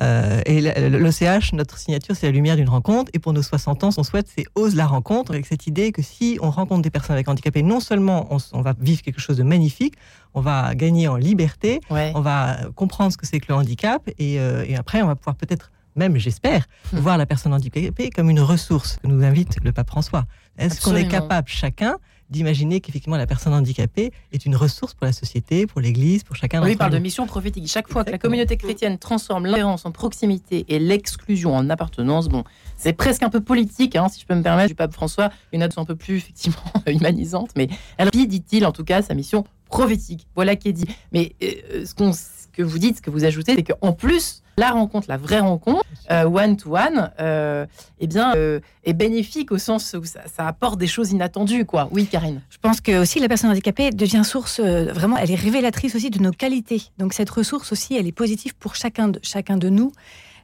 Euh, 0.00 0.40
et 0.46 0.60
l'OCH, 0.90 1.52
notre 1.52 1.78
signature, 1.78 2.16
c'est 2.16 2.26
la 2.26 2.32
lumière 2.32 2.56
d'une 2.56 2.68
rencontre. 2.68 3.10
Et 3.14 3.18
pour 3.18 3.32
nos 3.32 3.42
60 3.42 3.84
ans, 3.84 3.90
ce 3.90 3.96
qu'on 3.96 4.02
souhaite, 4.02 4.26
c'est 4.34 4.44
ose 4.54 4.74
la 4.74 4.86
rencontre, 4.86 5.32
avec 5.32 5.46
cette 5.46 5.66
idée 5.66 5.92
que 5.92 6.02
si 6.02 6.38
on 6.42 6.50
rencontre 6.50 6.82
des 6.82 6.90
personnes 6.90 7.14
avec 7.14 7.28
handicap, 7.28 7.56
non 7.56 7.80
seulement 7.80 8.28
on, 8.52 8.62
va 8.62 8.74
vivre 8.78 9.02
quelque 9.02 9.20
chose 9.20 9.36
de 9.36 9.42
magnifique, 9.42 9.94
on 10.34 10.40
va 10.40 10.74
gagner 10.74 11.08
en 11.08 11.16
liberté, 11.16 11.80
on 11.90 12.20
va 12.20 12.56
comprendre 12.74 13.12
ce 13.12 13.16
que 13.16 13.26
c'est 13.26 13.40
que 13.40 13.46
le 13.48 13.54
handicap, 13.54 14.08
et, 14.18 14.40
euh, 14.40 14.64
et 14.66 14.76
après, 14.76 15.02
on 15.02 15.06
va 15.06 15.14
pouvoir 15.14 15.36
peut-être 15.36 15.70
même, 15.96 16.16
j'espère, 16.16 16.66
hum. 16.92 17.00
voir 17.00 17.18
la 17.18 17.26
personne 17.26 17.54
handicapée 17.54 18.10
comme 18.10 18.30
une 18.30 18.40
ressource 18.40 18.98
que 19.02 19.06
nous 19.06 19.24
invite 19.24 19.56
le 19.62 19.72
pape 19.72 19.88
François. 19.88 20.24
Est-ce 20.58 20.80
qu'on 20.80 20.96
est 20.96 21.08
capable 21.08 21.48
chacun 21.48 21.98
d'imaginer 22.30 22.80
qu'effectivement 22.80 23.16
la 23.16 23.26
personne 23.26 23.52
handicapée 23.52 24.12
est 24.32 24.46
une 24.46 24.56
ressource 24.56 24.94
pour 24.94 25.06
la 25.06 25.12
société, 25.12 25.66
pour 25.66 25.80
l'Église, 25.80 26.24
pour 26.24 26.36
chacun 26.36 26.62
Oui, 26.62 26.72
il 26.72 26.78
parle 26.78 26.92
de 26.92 26.98
mission 26.98 27.26
prophétique. 27.26 27.66
Chaque 27.68 27.88
fois 27.88 28.04
que 28.04 28.10
la 28.10 28.18
communauté 28.18 28.56
chrétienne 28.56 28.98
transforme 28.98 29.46
l'inférence 29.46 29.86
en 29.86 29.92
proximité 29.92 30.64
et 30.68 30.78
l'exclusion 30.78 31.54
en 31.54 31.68
appartenance, 31.70 32.28
bon, 32.28 32.44
c'est 32.76 32.92
presque 32.92 33.22
un 33.22 33.30
peu 33.30 33.40
politique, 33.40 33.96
hein, 33.96 34.08
si 34.08 34.20
je 34.20 34.26
peux 34.26 34.34
me 34.34 34.42
permettre, 34.42 34.68
du 34.68 34.74
pape 34.74 34.92
François, 34.92 35.30
une 35.52 35.60
note 35.60 35.76
un 35.76 35.84
peu 35.84 35.96
plus 35.96 36.16
effectivement 36.16 36.58
humanisante, 36.86 37.50
mais 37.56 37.68
elle 37.98 38.10
dit-il 38.10 38.64
en 38.66 38.72
tout 38.72 38.84
cas 38.84 39.02
sa 39.02 39.14
mission 39.14 39.44
prophétique. 39.66 40.26
Voilà 40.34 40.56
qui 40.56 40.68
est 40.68 40.72
dit. 40.72 40.86
Mais 41.12 41.34
euh, 41.42 41.84
ce, 41.84 41.94
ce 41.94 42.46
que 42.52 42.62
vous 42.62 42.78
dites, 42.78 42.98
ce 42.98 43.02
que 43.02 43.10
vous 43.10 43.24
ajoutez, 43.24 43.54
c'est 43.54 43.62
qu'en 43.62 43.92
plus 43.92 44.43
la 44.56 44.70
rencontre, 44.70 45.06
la 45.08 45.16
vraie 45.16 45.40
rencontre, 45.40 45.84
one 46.10 46.56
to 46.56 46.76
one, 46.76 47.10
euh, 47.20 47.66
eh 47.98 48.06
bien, 48.06 48.34
euh, 48.36 48.60
est 48.84 48.92
bénéfique 48.92 49.52
au 49.52 49.58
sens 49.58 49.94
où 49.94 50.04
ça, 50.04 50.46
apporte 50.46 50.78
des 50.78 50.86
choses 50.86 51.12
inattendues, 51.12 51.64
quoi. 51.64 51.88
Oui, 51.90 52.06
Karine. 52.06 52.40
Je 52.50 52.58
pense 52.58 52.80
que 52.80 53.00
aussi 53.00 53.20
la 53.20 53.28
personne 53.28 53.50
handicapée 53.50 53.90
devient 53.90 54.22
source, 54.24 54.60
euh, 54.60 54.92
vraiment, 54.92 55.16
elle 55.16 55.30
est 55.30 55.36
révélatrice 55.36 55.94
aussi 55.94 56.10
de 56.10 56.20
nos 56.20 56.32
qualités. 56.32 56.82
Donc 56.98 57.14
cette 57.14 57.30
ressource 57.30 57.72
aussi, 57.72 57.94
elle 57.96 58.06
est 58.06 58.12
positive 58.12 58.54
pour 58.56 58.74
chacun 58.74 59.08
de, 59.08 59.20
chacun 59.22 59.56
de 59.56 59.68
nous. 59.68 59.92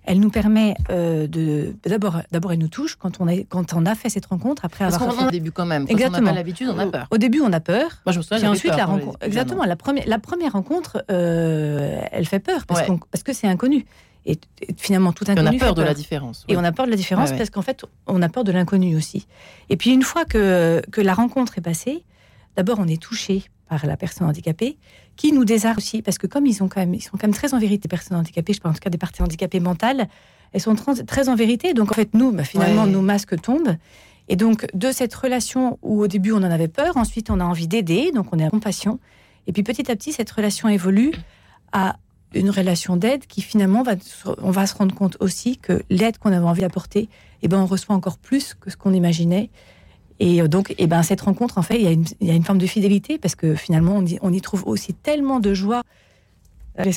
Elle 0.04 0.20
nous 0.20 0.30
permet 0.30 0.74
de 0.88 1.74
d'abord 1.84 2.22
d'abord 2.30 2.52
elle 2.52 2.58
nous 2.58 2.68
touche 2.68 2.96
quand 2.96 3.20
on 3.20 3.28
est 3.28 3.44
quand 3.44 3.74
on 3.74 3.84
a 3.86 3.94
fait 3.94 4.08
cette 4.08 4.26
rencontre 4.26 4.64
après 4.64 4.84
Parce 4.84 4.96
avoir 4.96 5.14
fait... 5.14 5.26
au 5.26 5.30
début 5.30 5.52
quand 5.52 5.66
même. 5.66 5.86
Quand 5.86 5.92
exactement 5.92 6.18
on 6.18 6.22
n'a 6.22 6.30
pas 6.30 6.36
l'habitude 6.36 6.68
on 6.74 6.78
a 6.78 6.86
peur. 6.86 7.06
au 7.10 7.18
début 7.18 7.40
on 7.40 7.52
a 7.52 7.60
peur. 7.60 8.02
Moi 8.06 8.12
je 8.12 8.18
me 8.18 8.22
souviens 8.22 8.50
ensuite 8.50 8.70
peur, 8.70 8.78
la 8.78 8.86
rencontre 8.86 9.18
exactement 9.20 9.64
la 9.64 9.76
première 9.76 10.08
la 10.08 10.18
première 10.18 10.52
rencontre 10.52 11.04
elle 11.08 12.26
fait 12.26 12.40
peur 12.40 12.66
parce, 12.66 12.82
parce 13.10 13.22
que 13.22 13.32
c'est 13.32 13.46
inconnu. 13.46 13.84
Et, 14.26 14.38
finalement, 14.76 15.12
tout 15.12 15.24
inconnu. 15.28 15.48
on 15.48 15.56
a 15.56 15.58
peur, 15.58 15.74
de 15.74 15.82
la 15.82 15.94
différence. 15.94 16.44
Et 16.48 16.56
on 16.56 16.64
a 16.64 16.72
peur 16.72 16.86
de 16.86 16.90
la 16.90 16.96
différence 16.96 17.32
parce 17.32 17.50
qu'en 17.50 17.62
fait, 17.62 17.84
on 18.06 18.20
a 18.22 18.28
peur 18.28 18.44
de 18.44 18.52
l'inconnu 18.52 18.96
aussi. 18.96 19.26
Et 19.70 19.76
puis, 19.76 19.92
une 19.92 20.02
fois 20.02 20.24
que, 20.24 20.82
que 20.90 21.00
la 21.00 21.14
rencontre 21.14 21.58
est 21.58 21.62
passée, 21.62 22.04
d'abord, 22.56 22.78
on 22.80 22.86
est 22.86 23.00
touché 23.00 23.44
par 23.70 23.86
la 23.86 23.96
personne 23.96 24.26
handicapée, 24.26 24.76
qui 25.14 25.32
nous 25.32 25.44
désarme 25.44 25.78
aussi, 25.78 26.02
parce 26.02 26.18
que 26.18 26.26
comme 26.26 26.44
ils, 26.44 26.60
ont 26.60 26.68
quand 26.68 26.80
même, 26.80 26.92
ils 26.92 27.00
sont 27.00 27.12
quand 27.12 27.22
même 27.22 27.32
très 27.32 27.54
en 27.54 27.58
vérité, 27.60 27.82
des 27.82 27.88
personnes 27.88 28.18
handicapées, 28.18 28.52
je 28.52 28.60
parle 28.60 28.72
en 28.72 28.74
tout 28.74 28.82
cas 28.82 28.90
des 28.90 28.98
parties 28.98 29.22
handicapées 29.22 29.60
mentales, 29.60 30.08
elles 30.52 30.60
sont 30.60 30.74
très 30.74 31.28
en 31.28 31.36
vérité. 31.36 31.72
Donc, 31.72 31.92
en 31.92 31.94
fait, 31.94 32.12
nous, 32.12 32.32
bah, 32.32 32.42
finalement, 32.42 32.84
nos 32.84 33.00
masques 33.00 33.40
tombent. 33.40 33.76
Et 34.28 34.34
donc, 34.34 34.66
de 34.74 34.90
cette 34.90 35.14
relation 35.14 35.78
où 35.82 36.02
au 36.02 36.08
début, 36.08 36.32
on 36.32 36.38
en 36.38 36.50
avait 36.50 36.66
peur, 36.66 36.96
ensuite, 36.96 37.30
on 37.30 37.38
a 37.38 37.44
envie 37.44 37.68
d'aider, 37.68 38.10
donc 38.12 38.26
on 38.32 38.40
est 38.40 38.44
en 38.44 38.50
compassion. 38.50 38.98
Et 39.46 39.52
puis, 39.52 39.62
petit 39.62 39.88
à 39.88 39.94
petit, 39.94 40.12
cette 40.12 40.30
relation 40.32 40.68
évolue 40.68 41.12
à 41.70 41.96
une 42.34 42.50
relation 42.50 42.96
d'aide 42.96 43.26
qui 43.28 43.40
finalement 43.40 43.84
va, 43.84 43.94
on 44.42 44.50
va 44.50 44.66
se 44.66 44.74
rendre 44.74 44.94
compte 44.94 45.16
aussi 45.20 45.58
que 45.58 45.84
l'aide 45.90 46.18
qu'on 46.18 46.32
avait 46.32 46.44
envie 46.44 46.62
d'apporter, 46.62 47.08
eh 47.42 47.48
ben, 47.48 47.58
on 47.60 47.66
reçoit 47.66 47.94
encore 47.94 48.18
plus 48.18 48.54
que 48.54 48.68
ce 48.68 48.76
qu'on 48.76 48.92
imaginait. 48.92 49.48
Et 50.20 50.40
euh, 50.40 50.48
donc, 50.48 50.74
eh 50.78 50.86
ben, 50.86 51.02
cette 51.02 51.22
rencontre, 51.22 51.58
en 51.58 51.62
fait, 51.62 51.76
il 51.76 51.82
y, 51.82 51.86
a 51.88 51.90
une, 51.90 52.04
il 52.20 52.28
y 52.28 52.30
a 52.30 52.34
une 52.34 52.44
forme 52.44 52.58
de 52.58 52.66
fidélité 52.66 53.18
parce 53.18 53.34
que 53.34 53.54
finalement, 53.54 53.96
on 53.96 54.06
y, 54.06 54.18
on 54.22 54.32
y 54.32 54.40
trouve 54.40 54.62
aussi 54.66 54.94
tellement 54.94 55.40
de 55.40 55.54
joie. 55.54 55.82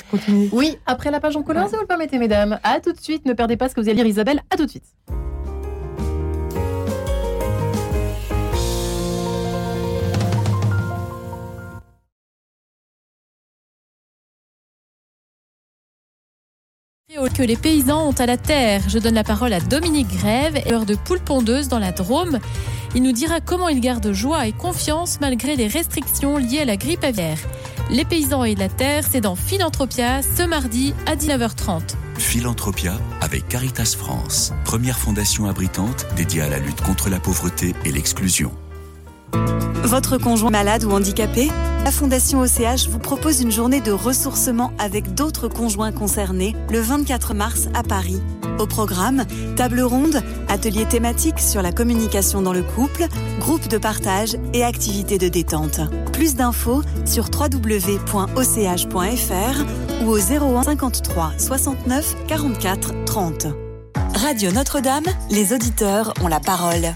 Continue. 0.09 0.47
Oui, 0.53 0.77
après 0.85 1.11
la 1.11 1.19
page 1.19 1.35
en 1.35 1.43
couleur, 1.43 1.67
si 1.67 1.75
vous 1.75 1.81
le 1.81 1.87
permettez, 1.87 2.17
mesdames. 2.17 2.57
À 2.63 2.79
tout 2.79 2.93
de 2.93 2.99
suite. 3.01 3.25
Ne 3.25 3.33
perdez 3.33 3.57
pas 3.57 3.67
ce 3.67 3.75
que 3.75 3.81
vous 3.81 3.89
allez 3.89 3.97
lire, 3.97 4.05
Isabelle. 4.05 4.41
À 4.49 4.55
tout 4.55 4.65
de 4.65 4.69
suite. 4.69 4.85
Que 17.35 17.43
les 17.43 17.55
paysans 17.55 18.09
ont 18.09 18.19
à 18.19 18.25
la 18.25 18.37
terre. 18.37 18.81
Je 18.87 18.97
donne 18.97 19.13
la 19.13 19.23
parole 19.23 19.53
à 19.53 19.59
Dominique 19.59 20.07
Grève, 20.07 20.57
éleveur 20.57 20.85
de 20.85 20.95
poules 20.95 21.19
pondeuses 21.19 21.67
dans 21.67 21.79
la 21.79 21.91
Drôme. 21.91 22.39
Il 22.95 23.03
nous 23.03 23.11
dira 23.11 23.39
comment 23.39 23.69
il 23.69 23.81
garde 23.81 24.11
joie 24.11 24.47
et 24.47 24.51
confiance 24.51 25.19
malgré 25.21 25.55
les 25.55 25.67
restrictions 25.67 26.37
liées 26.37 26.61
à 26.61 26.65
la 26.65 26.75
grippe 26.75 27.03
aviaire. 27.03 27.37
Les 27.91 28.03
paysans 28.03 28.43
et 28.43 28.55
la 28.55 28.67
terre, 28.67 29.03
c'est 29.09 29.21
dans 29.21 29.35
Philanthropia 29.35 30.21
ce 30.23 30.43
mardi 30.43 30.93
à 31.05 31.15
19h30. 31.15 31.81
Philanthropia 32.17 32.93
avec 33.21 33.47
Caritas 33.47 33.95
France, 33.97 34.53
première 34.65 34.97
fondation 34.97 35.45
abritante 35.47 36.07
dédiée 36.15 36.41
à 36.41 36.49
la 36.49 36.59
lutte 36.59 36.81
contre 36.81 37.09
la 37.09 37.19
pauvreté 37.19 37.75
et 37.85 37.91
l'exclusion. 37.91 38.51
Votre 39.83 40.17
conjoint 40.17 40.49
malade 40.49 40.83
ou 40.85 40.91
handicapé 40.91 41.49
La 41.83 41.91
Fondation 41.91 42.41
OCH 42.41 42.87
vous 42.89 42.99
propose 42.99 43.41
une 43.41 43.51
journée 43.51 43.81
de 43.81 43.91
ressourcement 43.91 44.71
avec 44.79 45.13
d'autres 45.13 45.47
conjoints 45.47 45.91
concernés 45.91 46.55
le 46.69 46.79
24 46.79 47.33
mars 47.33 47.67
à 47.73 47.83
Paris. 47.83 48.21
Au 48.59 48.65
programme, 48.65 49.25
table 49.55 49.81
ronde, 49.81 50.21
atelier 50.47 50.85
thématique 50.85 51.39
sur 51.39 51.61
la 51.61 51.71
communication 51.71 52.41
dans 52.41 52.53
le 52.53 52.63
couple, 52.63 53.07
groupe 53.39 53.67
de 53.67 53.77
partage 53.77 54.35
et 54.53 54.63
activités 54.63 55.17
de 55.17 55.27
détente. 55.27 55.81
Plus 56.11 56.35
d'infos 56.35 56.81
sur 57.05 57.25
www.och.fr 57.25 58.33
ou 60.03 60.09
au 60.09 60.17
01 60.17 60.63
53 60.63 61.33
69 61.37 62.15
44 62.27 63.05
30. 63.05 63.47
Radio 64.15 64.51
Notre-Dame, 64.51 65.05
les 65.31 65.53
auditeurs 65.53 66.13
ont 66.21 66.27
la 66.27 66.39
parole. 66.39 66.93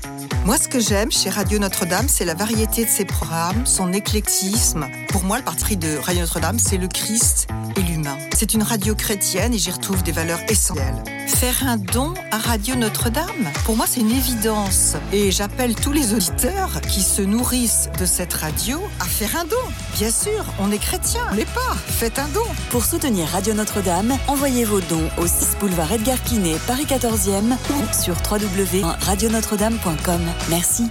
Moi, 0.47 0.57
ce 0.57 0.69
que 0.69 0.79
j'aime 0.79 1.11
chez 1.11 1.29
Radio 1.29 1.59
Notre-Dame, 1.59 2.07
c'est 2.07 2.23
la 2.23 2.33
variété 2.33 2.85
de 2.85 2.89
ses 2.89 3.03
programmes, 3.03 3.65
son 3.65 3.91
éclectisme. 3.91 4.87
Pour 5.09 5.25
moi, 5.25 5.39
le 5.39 5.43
parti 5.43 5.75
de 5.75 5.97
Radio 5.97 6.21
Notre-Dame, 6.21 6.57
c'est 6.57 6.77
le 6.77 6.87
Christ 6.87 7.49
et 7.77 7.81
l'humain. 7.81 8.17
C'est 8.35 8.53
une 8.53 8.63
radio 8.63 8.95
chrétienne 8.95 9.53
et 9.53 9.57
j'y 9.57 9.71
retrouve 9.71 10.03
des 10.03 10.11
valeurs 10.11 10.39
essentielles. 10.49 11.03
Faire 11.27 11.65
un 11.65 11.77
don 11.77 12.13
à 12.31 12.37
Radio 12.37 12.75
Notre-Dame, 12.75 13.51
pour 13.65 13.75
moi, 13.75 13.85
c'est 13.87 13.99
une 13.99 14.11
évidence. 14.11 14.95
Et 15.13 15.31
j'appelle 15.31 15.75
tous 15.75 15.91
les 15.91 16.13
auditeurs 16.13 16.81
qui 16.81 17.01
se 17.01 17.21
nourrissent 17.21 17.89
de 17.99 18.05
cette 18.05 18.33
radio 18.33 18.79
à 18.99 19.05
faire 19.05 19.35
un 19.39 19.45
don. 19.45 19.55
Bien 19.95 20.11
sûr, 20.11 20.45
on 20.59 20.71
est 20.71 20.77
chrétien, 20.77 21.21
on 21.31 21.35
l'est 21.35 21.45
pas. 21.45 21.75
Faites 21.87 22.19
un 22.19 22.27
don. 22.29 22.45
Pour 22.69 22.85
soutenir 22.85 23.27
Radio 23.27 23.53
Notre-Dame, 23.53 24.17
envoyez 24.27 24.65
vos 24.65 24.81
dons 24.81 25.09
au 25.17 25.27
6 25.27 25.57
boulevard 25.59 25.91
Edgar 25.91 26.21
Quinet, 26.23 26.57
Paris 26.65 26.85
14e 26.85 27.53
ou 27.69 27.93
sur 27.93 28.15
www.radionotre-dame.com. 28.29 30.21
Merci. 30.49 30.89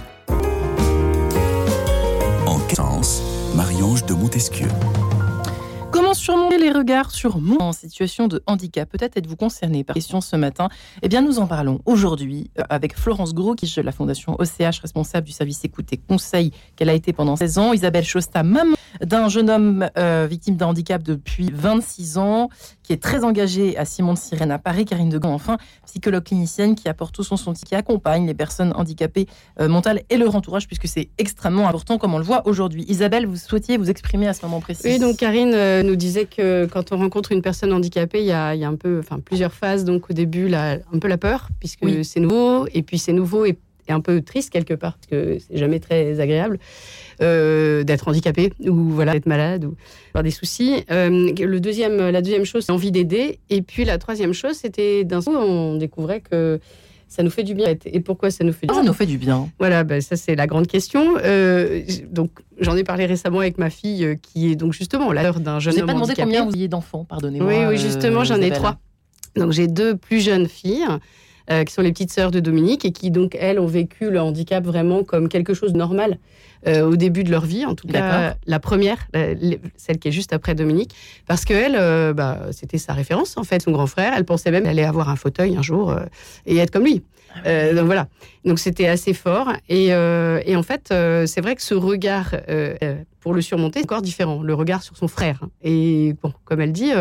En 2.45 2.59
15, 2.59 3.21
Marie-Ange 3.55 4.05
de 4.05 4.13
Montesquieu. 4.13 4.67
Surmonter 6.27 6.57
les 6.57 6.71
regards 6.71 7.11
sur 7.11 7.39
moi 7.39 7.63
en 7.63 7.71
situation 7.71 8.27
de 8.27 8.43
handicap 8.47 8.89
Peut-être 8.89 9.15
êtes-vous 9.15 9.37
concerné 9.37 9.85
par 9.85 9.93
question 9.93 10.19
ce 10.19 10.35
matin. 10.35 10.67
Eh 11.01 11.07
bien, 11.07 11.21
nous 11.21 11.39
en 11.39 11.47
parlons 11.47 11.79
aujourd'hui 11.85 12.51
euh, 12.59 12.63
avec 12.69 12.97
Florence 12.97 13.33
Gros, 13.33 13.55
qui 13.55 13.63
est 13.63 13.77
de 13.77 13.81
la 13.81 13.93
Fondation 13.93 14.35
OCH, 14.37 14.79
responsable 14.81 15.25
du 15.25 15.31
service 15.31 15.63
écoute 15.63 15.85
et 15.93 15.95
conseil 15.97 16.51
qu'elle 16.75 16.89
a 16.89 16.93
été 16.93 17.13
pendant 17.13 17.37
16 17.37 17.57
ans. 17.59 17.71
Isabelle 17.71 18.03
Chosta, 18.03 18.43
maman 18.43 18.75
d'un 19.01 19.29
jeune 19.29 19.49
homme 19.49 19.89
euh, 19.97 20.27
victime 20.29 20.57
d'un 20.57 20.65
handicap 20.65 21.01
depuis 21.01 21.49
26 21.53 22.17
ans, 22.17 22.49
qui 22.83 22.91
est 22.91 23.01
très 23.01 23.23
engagée 23.23 23.77
à 23.77 23.85
Simon 23.85 24.11
de 24.11 24.17
Sirène 24.17 24.51
à 24.51 24.59
Paris. 24.59 24.83
Karine 24.83 25.07
Degan, 25.07 25.31
enfin, 25.31 25.55
psychologue 25.85 26.25
clinicienne 26.25 26.75
qui 26.75 26.89
apporte 26.89 27.15
tout 27.15 27.23
son 27.23 27.37
soutien, 27.37 27.65
qui 27.65 27.75
accompagne 27.75 28.27
les 28.27 28.33
personnes 28.33 28.73
handicapées 28.75 29.27
euh, 29.61 29.69
mentales 29.69 30.01
et 30.09 30.17
leur 30.17 30.35
entourage, 30.35 30.67
puisque 30.67 30.89
c'est 30.89 31.07
extrêmement 31.19 31.69
important, 31.69 31.97
comme 31.97 32.13
on 32.13 32.19
le 32.19 32.25
voit 32.25 32.45
aujourd'hui. 32.47 32.83
Isabelle, 32.89 33.27
vous 33.27 33.37
souhaitiez 33.37 33.77
vous 33.77 33.89
exprimer 33.89 34.27
à 34.27 34.33
ce 34.33 34.45
moment 34.45 34.59
précis 34.59 34.81
Oui, 34.83 34.99
donc 34.99 35.15
Karine 35.15 35.51
nous 35.83 35.95
disait 35.95 36.16
que 36.25 36.65
quand 36.65 36.91
on 36.91 36.97
rencontre 36.97 37.31
une 37.31 37.41
personne 37.41 37.73
handicapée, 37.73 38.19
il 38.19 38.25
y 38.25 38.31
a, 38.31 38.55
il 38.55 38.61
y 38.61 38.63
a 38.63 38.67
un 38.67 38.75
peu, 38.75 38.99
enfin, 38.99 39.19
plusieurs 39.19 39.53
phases. 39.53 39.85
Donc 39.85 40.09
au 40.09 40.13
début, 40.13 40.47
la, 40.47 40.79
un 40.93 40.99
peu 40.99 41.07
la 41.07 41.17
peur, 41.17 41.49
puisque 41.59 42.03
c'est 42.03 42.19
nouveau, 42.19 42.67
et 42.73 42.81
puis 42.81 42.97
c'est 42.97 43.13
nouveau 43.13 43.45
et, 43.45 43.57
et, 43.87 43.91
un 43.91 44.01
peu 44.01 44.21
triste 44.21 44.49
quelque 44.49 44.73
part, 44.73 44.97
parce 44.97 45.07
que 45.07 45.37
c'est 45.39 45.57
jamais 45.57 45.79
très 45.79 46.19
agréable. 46.19 46.59
Euh, 47.19 47.83
d'être 47.83 48.07
handicapé 48.07 48.53
ou 48.59 48.91
voilà 48.91 49.13
d'être 49.13 49.25
malade 49.25 49.65
ou 49.65 49.75
avoir 50.09 50.23
des 50.23 50.29
soucis. 50.29 50.83
Euh, 50.91 51.31
le 51.35 51.59
deuxième, 51.59 51.97
la 51.97 52.21
deuxième 52.21 52.45
chose, 52.45 52.65
c'est 52.65 52.71
envie 52.71 52.91
d'aider. 52.91 53.39
Et 53.49 53.63
puis 53.63 53.85
la 53.85 53.97
troisième 53.97 54.33
chose, 54.33 54.55
c'était 54.55 55.03
d'un 55.03 55.21
coup, 55.21 55.35
on 55.35 55.77
découvrait 55.77 56.21
que 56.21 56.59
ça 57.07 57.23
nous 57.23 57.29
fait 57.29 57.43
du 57.43 57.53
bien. 57.53 57.73
Et 57.85 57.99
pourquoi 57.99 58.31
ça 58.31 58.43
nous 58.43 58.53
fait 58.53 58.67
du 58.67 58.73
bien 58.73 58.81
Ça 58.81 58.87
nous 58.87 58.93
fait 58.93 59.05
du 59.05 59.17
bien. 59.17 59.49
Voilà, 59.59 59.83
ben, 59.83 60.01
ça 60.01 60.15
c'est 60.15 60.35
la 60.35 60.47
grande 60.47 60.67
question. 60.67 61.15
Euh, 61.23 61.81
donc 62.09 62.31
j'en 62.59 62.75
ai 62.75 62.83
parlé 62.83 63.05
récemment 63.05 63.39
avec 63.39 63.57
ma 63.57 63.69
fille, 63.69 64.03
euh, 64.03 64.15
qui 64.15 64.51
est 64.51 64.55
donc 64.55 64.73
justement 64.73 65.11
l'heure 65.11 65.39
d'un 65.39 65.59
jeune 65.59 65.73
homme. 65.73 65.81
Vous 65.81 65.85
n'avez 65.85 65.87
pas 65.87 65.93
demandé 65.93 66.11
handicapé. 66.11 66.23
combien 66.23 66.45
vous 66.45 66.55
ayez 66.55 66.67
d'enfants, 66.67 67.05
pardonnez-moi. 67.05 67.47
Oui, 67.47 67.65
oui, 67.69 67.77
justement, 67.77 68.23
j'en 68.23 68.41
ai 68.41 68.51
trois. 68.51 68.77
Donc 69.35 69.51
j'ai 69.51 69.67
deux 69.67 69.95
plus 69.95 70.19
jeunes 70.19 70.47
filles. 70.47 70.85
Euh, 71.49 71.63
qui 71.63 71.73
sont 71.73 71.81
les 71.81 71.93
petites 71.93 72.11
sœurs 72.11 72.31
de 72.31 72.41
Dominique 72.41 72.83
et 72.83 72.91
qui 72.91 73.09
donc 73.09 73.37
elles 73.39 73.57
ont 73.57 73.67
vécu 73.67 74.09
le 74.11 74.19
handicap 74.19 74.65
vraiment 74.65 75.05
comme 75.05 75.29
quelque 75.29 75.53
chose 75.53 75.71
de 75.71 75.77
normal 75.77 76.17
euh, 76.67 76.81
au 76.81 76.97
début 76.97 77.23
de 77.23 77.31
leur 77.31 77.45
vie, 77.45 77.65
en 77.65 77.73
tout 77.73 77.87
cas 77.87 78.35
la 78.45 78.59
première, 78.59 79.07
la, 79.13 79.29
celle 79.77 79.97
qui 79.97 80.09
est 80.09 80.11
juste 80.11 80.33
après 80.33 80.55
Dominique, 80.55 80.93
parce 81.25 81.45
que 81.45 81.53
elle, 81.53 81.77
euh, 81.79 82.11
bah, 82.11 82.47
c'était 82.51 82.77
sa 82.77 82.91
référence 82.91 83.37
en 83.37 83.45
fait, 83.45 83.61
son 83.61 83.71
grand 83.71 83.87
frère. 83.87 84.11
Elle 84.17 84.25
pensait 84.25 84.51
même 84.51 84.65
aller 84.65 84.83
avoir 84.83 85.07
un 85.07 85.15
fauteuil 85.15 85.55
un 85.55 85.61
jour 85.61 85.95
et 86.45 86.57
être 86.57 86.69
comme 86.69 86.83
lui. 86.83 87.01
donc 87.45 87.85
voilà, 87.85 88.09
donc 88.43 88.59
c'était 88.59 88.89
assez 88.89 89.13
fort 89.13 89.53
et, 89.69 89.85
et 89.85 90.55
en 90.57 90.63
fait 90.63 90.87
c'est 90.89 91.39
vrai 91.39 91.55
que 91.55 91.61
ce 91.61 91.75
regard 91.75 92.35
pour 93.21 93.33
le 93.33 93.41
surmonter, 93.41 93.79
c'est 93.79 93.85
encore 93.85 94.01
différent, 94.01 94.43
le 94.43 94.53
regard 94.53 94.83
sur 94.83 94.97
son 94.97 95.07
frère. 95.07 95.45
Et 95.63 96.13
bon, 96.21 96.33
comme 96.43 96.59
elle 96.59 96.73
dit. 96.73 96.91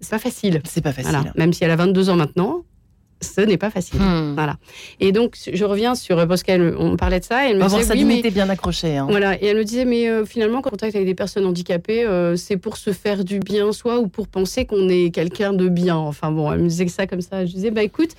c'est 0.00 0.10
pas 0.10 0.18
facile. 0.18 0.60
C'est 0.64 0.82
pas 0.82 0.92
facile. 0.92 1.12
Voilà. 1.12 1.32
Même 1.38 1.54
si 1.54 1.64
elle 1.64 1.70
a 1.70 1.76
22 1.76 2.10
ans 2.10 2.16
maintenant, 2.16 2.62
ce 3.24 3.40
n'est 3.40 3.56
pas 3.56 3.70
facile. 3.70 4.00
Hmm. 4.00 4.34
Voilà. 4.34 4.56
Et 5.00 5.10
donc, 5.10 5.36
je 5.52 5.64
reviens 5.64 5.94
sur 5.96 6.26
parce 6.28 6.42
qu'on 6.44 6.96
parlait 6.96 7.18
de 7.20 7.24
ça. 7.24 7.46
Et 7.46 7.50
elle 7.50 7.58
me 7.58 7.68
disait, 7.68 7.92
oui, 7.92 8.04
mais 8.04 8.30
bien 8.30 8.48
accrochée. 8.48 8.96
hein. 8.96 9.06
voilà. 9.08 9.42
Et 9.42 9.46
elle 9.46 9.56
me 9.56 9.64
disait, 9.64 9.84
mais 9.84 10.08
euh, 10.08 10.24
finalement, 10.24 10.60
quand 10.60 10.68
on 10.68 10.74
contact 10.74 10.94
avec 10.94 11.06
des 11.06 11.14
personnes 11.14 11.46
handicapées, 11.46 12.04
euh, 12.04 12.36
c'est 12.36 12.56
pour 12.56 12.76
se 12.76 12.92
faire 12.92 13.24
du 13.24 13.38
bien 13.38 13.72
soi 13.72 13.98
ou 13.98 14.08
pour 14.08 14.28
penser 14.28 14.64
qu'on 14.66 14.88
est 14.88 15.10
quelqu'un 15.10 15.52
de 15.52 15.68
bien? 15.68 15.96
Enfin 15.96 16.30
bon, 16.30 16.52
elle 16.52 16.60
me 16.60 16.68
disait 16.68 16.88
ça 16.88 17.06
comme 17.06 17.20
ça. 17.20 17.46
Je 17.46 17.52
disais, 17.52 17.70
bah 17.70 17.82
écoute, 17.82 18.10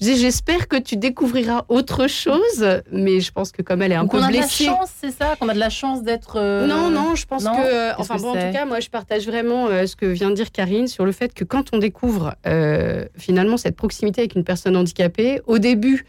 j'espère 0.00 0.68
que 0.68 0.76
tu 0.76 0.96
découvriras 0.96 1.64
autre 1.68 2.06
chose, 2.08 2.64
mais 2.92 3.20
je 3.20 3.32
pense 3.32 3.50
que 3.52 3.62
comme 3.62 3.82
elle 3.82 3.92
est 3.92 3.96
un 3.96 4.02
Donc 4.02 4.12
peu 4.12 4.18
on 4.18 4.22
a 4.22 4.28
blessée. 4.28 4.64
de 4.64 4.70
la 4.70 4.76
chance, 4.76 4.90
c'est 5.00 5.10
ça 5.10 5.34
Qu'on 5.38 5.48
a 5.48 5.54
de 5.54 5.58
la 5.58 5.70
chance 5.70 6.02
d'être. 6.02 6.36
euh, 6.36 6.66
Non, 6.66 6.90
non, 6.90 7.14
je 7.14 7.26
pense 7.26 7.44
non 7.44 7.54
que. 7.56 7.60
euh, 7.62 7.92
Enfin, 7.98 8.16
que 8.16 8.22
bon, 8.22 8.28
en 8.30 8.32
tout 8.34 8.52
cas, 8.52 8.64
moi, 8.64 8.80
je 8.80 8.88
partage 8.88 9.26
vraiment 9.26 9.66
euh, 9.66 9.86
ce 9.86 9.96
que 9.96 10.06
vient 10.06 10.30
de 10.30 10.34
dire 10.34 10.50
Karine 10.52 10.86
sur 10.88 11.04
le 11.04 11.12
fait 11.12 11.34
que 11.34 11.44
quand 11.44 11.70
on 11.72 11.78
découvre 11.78 12.34
euh, 12.46 13.06
finalement 13.16 13.56
cette 13.56 13.76
proximité 13.76 14.20
avec 14.22 14.34
une 14.34 14.44
personne 14.44 14.76
handicapée, 14.76 15.40
au 15.46 15.58
début, 15.58 16.04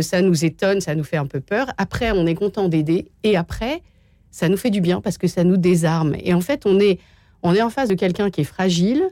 ça 0.00 0.22
nous 0.22 0.44
étonne, 0.44 0.80
ça 0.80 0.94
nous 0.94 1.02
fait 1.02 1.16
un 1.16 1.26
peu 1.26 1.40
peur. 1.40 1.66
Après, 1.76 2.12
on 2.12 2.24
est 2.26 2.36
content 2.36 2.68
d'aider. 2.68 3.08
Et 3.24 3.36
après, 3.36 3.82
ça 4.30 4.48
nous 4.48 4.56
fait 4.56 4.70
du 4.70 4.80
bien 4.80 5.00
parce 5.00 5.18
que 5.18 5.26
ça 5.26 5.42
nous 5.42 5.56
désarme. 5.56 6.14
Et 6.22 6.32
en 6.34 6.40
fait, 6.40 6.66
on 6.66 6.78
est, 6.78 7.00
on 7.42 7.52
est 7.52 7.62
en 7.62 7.70
face 7.70 7.88
de 7.88 7.94
quelqu'un 7.94 8.30
qui 8.30 8.42
est 8.42 8.44
fragile. 8.44 9.02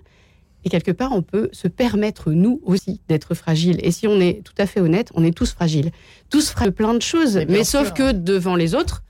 Et 0.65 0.69
quelque 0.69 0.91
part, 0.93 1.13
on 1.13 1.23
peut 1.23 1.49
se 1.53 1.69
permettre, 1.69 2.31
nous 2.33 2.61
aussi, 2.65 3.01
d'être 3.09 3.35
fragile. 3.35 3.79
Et 3.83 3.93
si 3.93 4.07
on 4.07 4.21
est 4.21 4.43
tout 4.45 4.53
à 4.59 4.67
fait 4.67 4.81
honnête, 4.81 5.11
on 5.15 5.25
est 5.25 5.35
tous 5.37 5.53
fragiles. 5.53 5.91
Tous 6.29 6.51
fragiles 6.51 6.71
de 6.73 6.77
plein 6.77 6.95
de 6.95 7.03
choses. 7.03 7.41
Mais 7.49 7.65
sauf 7.65 7.87
sûr. 7.87 7.95
que 7.95 8.13
devant 8.13 8.57
les 8.57 8.75
autres, 8.75 9.03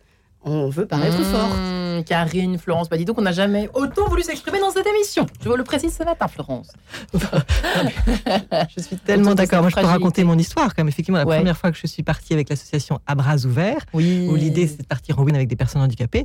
on 0.42 0.68
veut 0.70 0.86
paraître 0.86 1.18
Mmh, 1.20 1.24
fort. 1.24 2.04
Karine, 2.06 2.56
Florence, 2.56 2.88
bah 2.88 2.96
dis 2.96 3.04
donc, 3.04 3.18
on 3.18 3.22
n'a 3.22 3.32
jamais 3.32 3.68
autant 3.74 4.08
voulu 4.08 4.22
s'exprimer 4.22 4.58
dans 4.58 4.70
cette 4.70 4.86
émission. 4.86 5.26
Je 5.42 5.48
vous 5.50 5.56
le 5.56 5.64
précise 5.64 5.94
ce 5.94 6.02
matin, 6.02 6.28
Florence. 6.28 6.68
Je 8.76 8.82
suis 8.82 8.96
tellement 8.96 9.34
d'accord. 9.34 9.60
Moi, 9.60 9.70
je 9.70 9.76
peux 9.76 9.86
raconter 9.86 10.24
mon 10.24 10.38
histoire. 10.38 10.74
Comme 10.74 10.88
effectivement, 10.88 11.18
la 11.18 11.26
Ouais. 11.26 11.36
première 11.36 11.56
fois 11.56 11.70
que 11.70 11.76
je 11.78 11.86
suis 11.86 12.02
partie 12.02 12.32
avec 12.32 12.48
l'association 12.48 13.00
À 13.06 13.14
bras 13.14 13.36
ouverts, 13.44 13.84
Oui. 13.92 14.26
où 14.30 14.34
l'idée 14.36 14.66
c'est 14.66 14.82
de 14.82 14.86
partir 14.86 15.18
en 15.18 15.22
week-end 15.22 15.36
avec 15.36 15.48
des 15.48 15.56
personnes 15.56 15.82
handicapées. 15.82 16.24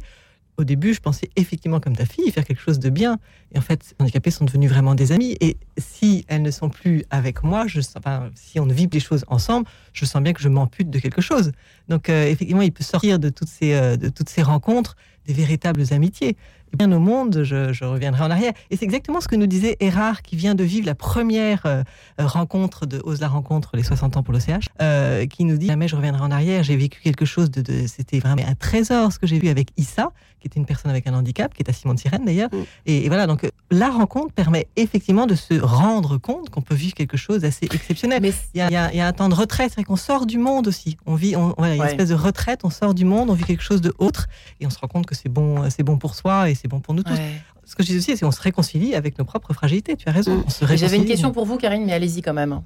Au 0.58 0.64
début, 0.64 0.94
je 0.94 1.02
pensais 1.02 1.30
effectivement 1.36 1.80
comme 1.80 1.96
ta 1.96 2.06
fille, 2.06 2.32
faire 2.32 2.46
quelque 2.46 2.62
chose 2.62 2.80
de 2.80 2.90
bien. 2.90 3.20
Et 3.54 3.58
en 3.58 3.62
fait, 3.62 3.94
les 4.00 4.04
handicapés 4.04 4.32
sont 4.32 4.46
devenus 4.46 4.70
vraiment 4.70 4.96
des 4.96 5.12
amis. 5.12 5.36
Et 5.42 5.58
si 5.78 6.26
elles 6.28 6.42
ne 6.42 6.52
sont 6.52 6.70
plus 6.70 7.04
avec 7.10 7.44
moi, 7.44 7.68
je 7.68 7.82
sens, 7.82 7.96
enfin, 7.98 8.30
si 8.36 8.60
on 8.60 8.66
ne 8.66 8.74
vit 8.74 8.88
les 8.92 9.00
choses 9.00 9.26
ensemble, 9.28 9.68
je 9.92 10.06
sens 10.06 10.22
bien 10.22 10.34
que 10.34 10.42
je 10.42 10.50
m'ampute 10.50 10.90
de 10.90 11.00
quelque 11.00 11.22
chose. 11.22 11.52
Donc, 11.90 12.10
euh, 12.10 12.28
effectivement, 12.28 12.62
il 12.62 12.72
peut 12.72 12.84
sortir 12.84 13.20
de 13.20 13.30
toutes 13.30 13.50
ces, 13.50 13.74
euh, 13.74 13.98
de 13.98 14.10
toutes 14.10 14.30
ces 14.30 14.42
rencontres 14.42 14.96
des 15.26 15.34
véritables 15.34 15.84
amitiés. 15.92 16.36
Et 16.74 16.78
bien 16.78 16.92
au 16.92 17.00
monde, 17.00 17.44
je, 17.44 17.72
je 17.74 17.84
reviendrai 17.86 18.24
en 18.24 18.32
arrière. 18.32 18.52
Et 18.72 18.76
c'est 18.78 18.86
exactement 18.86 19.22
ce 19.22 19.28
que 19.28 19.36
nous 19.36 19.46
disait 19.48 19.78
Erard, 19.80 20.22
qui 20.24 20.36
vient 20.36 20.56
de 20.56 20.64
vivre 20.64 20.86
la 20.88 20.96
première 20.96 21.62
euh, 21.66 21.84
rencontre 22.20 22.86
de 22.86 23.02
Ose 23.04 23.22
la 23.22 23.28
rencontre, 23.28 23.72
les 23.76 23.84
60 23.84 24.18
ans 24.18 24.24
pour 24.24 24.34
l'OCH, 24.34 24.66
euh, 24.82 25.26
qui 25.28 25.46
nous 25.46 25.58
dit 25.58 25.68
jamais 25.68 25.88
je 25.88 25.96
reviendrai 25.96 26.22
en 26.24 26.32
arrière. 26.32 26.64
J'ai 26.64 26.76
vécu 26.76 27.00
quelque 27.02 27.26
chose 27.26 27.52
de, 27.52 27.62
de 27.62 27.88
c'était 27.88 28.20
vraiment 28.20 28.44
un 28.48 28.56
trésor 28.56 29.12
ce 29.12 29.20
que 29.20 29.28
j'ai 29.28 29.40
vu 29.40 29.50
avec 29.50 29.70
Issa, 29.78 30.12
qui 30.40 30.48
était 30.48 30.60
une 30.60 30.66
personne 30.66 30.92
avec 30.92 31.08
un 31.08 31.14
handicap, 31.14 31.54
qui 31.54 31.62
est 31.64 31.70
à 31.70 31.74
Simon 31.74 31.94
de 31.94 32.00
Sirène 32.00 32.26
d'ailleurs. 32.26 32.50
Mm. 32.52 32.58
Et, 32.88 33.06
et 33.06 33.08
voilà, 33.08 33.28
donc 33.28 33.44
euh, 33.44 33.50
la 33.72 33.90
rencontre 33.90 34.34
permet 34.34 34.68
effectivement 34.76 35.28
de 35.28 35.36
se 35.36 35.54
rendre 35.60 36.18
compte 36.18 36.50
qu'on 36.50 36.62
peut 36.62 36.76
vivre 36.76 36.94
quelque 36.96 37.18
chose 37.18 37.42
d'assez 37.42 37.66
exceptionnel. 37.72 38.20
Mais 38.22 38.34
Il 38.54 38.60
y, 38.60 38.62
a, 38.62 38.70
il 38.70 38.74
y 38.74 38.76
a- 38.76 38.92
il 38.94 38.98
y 38.98 39.02
a 39.02 39.08
un 39.08 39.14
temps 39.14 39.30
de 39.30 39.36
retraite, 39.36 39.74
c'est 39.76 39.84
qu'on 39.84 39.96
sort 39.96 40.26
du 40.26 40.38
monde 40.38 40.68
aussi. 40.68 40.98
On 41.06 41.16
vit, 41.16 41.36
on, 41.36 41.54
voilà, 41.58 41.76
il 41.76 41.78
y 41.78 41.80
a 41.80 41.84
Ouais. 41.84 41.90
une 41.94 42.00
espèce 42.00 42.10
de 42.10 42.16
retraite, 42.22 42.62
on 42.64 42.70
sort 42.70 42.94
du 42.94 43.06
monde, 43.06 43.30
on 43.30 43.34
vit 43.34 43.44
quelque 43.44 43.64
chose 43.64 43.82
de 43.82 43.94
autre, 43.98 44.28
et 44.60 44.66
on 44.68 44.70
se 44.70 44.80
rend 44.80 44.88
compte 44.88 45.06
que 45.06 45.15
c'est 45.16 45.30
bon, 45.30 45.70
c'est 45.70 45.84
bon 45.84 45.98
pour 45.98 46.14
soi 46.16 46.50
et 46.50 46.56
c'est 46.56 46.68
bon 46.68 46.80
pour 46.80 46.94
nous 46.94 47.04
tous. 47.04 47.14
Ouais. 47.14 47.42
Ce 47.68 47.76
que 47.76 47.82
je 47.82 47.88
dis 47.94 47.98
aussi, 47.98 48.16
c'est 48.16 48.24
qu'on 48.24 48.32
se 48.32 48.42
réconcilie 48.42 48.94
avec 48.94 49.18
nos 49.18 49.26
propres 49.26 49.52
fragilités. 49.54 49.96
Tu 49.96 50.08
as 50.08 50.12
raison. 50.12 50.38
Mm. 50.38 50.76
J'avais 50.76 50.98
une 50.98 51.06
question 51.06 51.32
pour 51.32 51.46
vous, 51.46 51.58
Karine, 51.58 51.84
mais 51.84 51.94
allez-y 51.94 52.22
quand 52.22 52.34
même. 52.34 52.62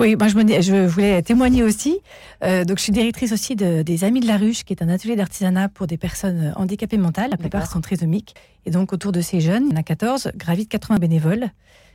Oui, 0.00 0.16
moi 0.16 0.26
je, 0.26 0.34
me- 0.34 0.60
je 0.60 0.86
voulais 0.88 1.22
témoigner 1.22 1.62
aussi. 1.62 2.00
Euh, 2.42 2.64
donc 2.64 2.78
je 2.78 2.82
suis 2.82 2.92
directrice 2.92 3.30
aussi 3.30 3.54
de- 3.54 3.82
des 3.82 4.02
Amis 4.02 4.18
de 4.18 4.26
la 4.26 4.36
Ruche, 4.38 4.64
qui 4.64 4.72
est 4.72 4.82
un 4.82 4.88
atelier 4.88 5.14
d'artisanat 5.14 5.68
pour 5.68 5.86
des 5.86 5.96
personnes 5.96 6.52
handicapées 6.56 6.98
mentales. 6.98 7.30
La 7.30 7.36
plupart 7.36 7.70
sont 7.70 7.80
trisomiques. 7.80 8.34
Et 8.66 8.72
donc 8.72 8.92
autour 8.92 9.12
de 9.12 9.20
ces 9.20 9.40
jeunes, 9.40 9.66
il 9.68 9.70
y 9.72 9.76
en 9.76 9.80
a 9.80 9.84
14, 9.84 10.32
gravitent 10.36 10.68
80 10.68 10.96
bénévoles 10.98 11.50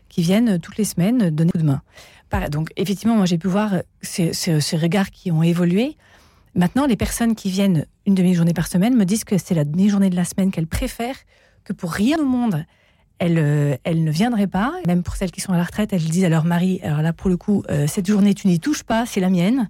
qui 0.08 0.22
viennent 0.22 0.58
toutes 0.60 0.78
les 0.78 0.86
semaines 0.86 1.30
donner 1.32 1.50
un 1.50 1.52
coup 1.52 1.58
de 1.58 1.64
main. 1.64 1.82
Donc 2.52 2.70
effectivement, 2.78 3.16
moi 3.16 3.26
j'ai 3.26 3.38
pu 3.38 3.48
voir 3.50 3.76
ces, 4.02 4.32
ces- 4.34 4.62
ces 4.62 4.78
regards 4.78 5.12
qui 5.12 5.30
ont 5.32 5.44
évolué. 5.44 5.98
Maintenant, 6.56 6.86
les 6.86 6.96
personnes 6.96 7.36
qui 7.36 7.50
viennent 7.50 7.86
une 8.06 8.16
demi-journée 8.16 8.54
par 8.54 8.68
semaine 8.68 8.96
me 8.96 9.04
disent 9.04 9.26
que 9.26 9.38
c'est 9.38 9.54
la 9.54 9.66
demi-journée 9.66 10.10
de 10.10 10.16
la 10.16 10.24
semaine 10.24 10.52
qu'elles 10.52 10.68
préfèrent, 10.68 11.18
que 11.66 11.74
pour 11.74 11.92
rien 11.92 12.18
au 12.18 12.26
monde, 12.26 12.64
elles, 13.20 13.38
euh, 13.38 13.76
elles 13.84 14.06
ne 14.06 14.12
viendraient 14.12 14.48
pas. 14.48 14.74
Même 14.88 15.04
pour 15.04 15.18
celles 15.18 15.32
qui 15.32 15.42
sont 15.42 15.52
à 15.52 15.58
la 15.58 15.66
retraite, 15.66 15.92
elles 15.92 16.04
disent 16.04 16.24
à 16.24 16.30
leur 16.30 16.46
mari, 16.46 16.80
alors 16.82 17.02
là 17.02 17.12
pour 17.12 17.30
le 17.30 17.36
coup, 17.36 17.64
euh, 17.70 17.88
cette 17.88 18.08
journée 18.08 18.34
tu 18.34 18.48
n'y 18.48 18.62
touches 18.62 18.84
pas, 18.84 19.06
c'est 19.06 19.20
la 19.20 19.30
mienne. 19.30 19.70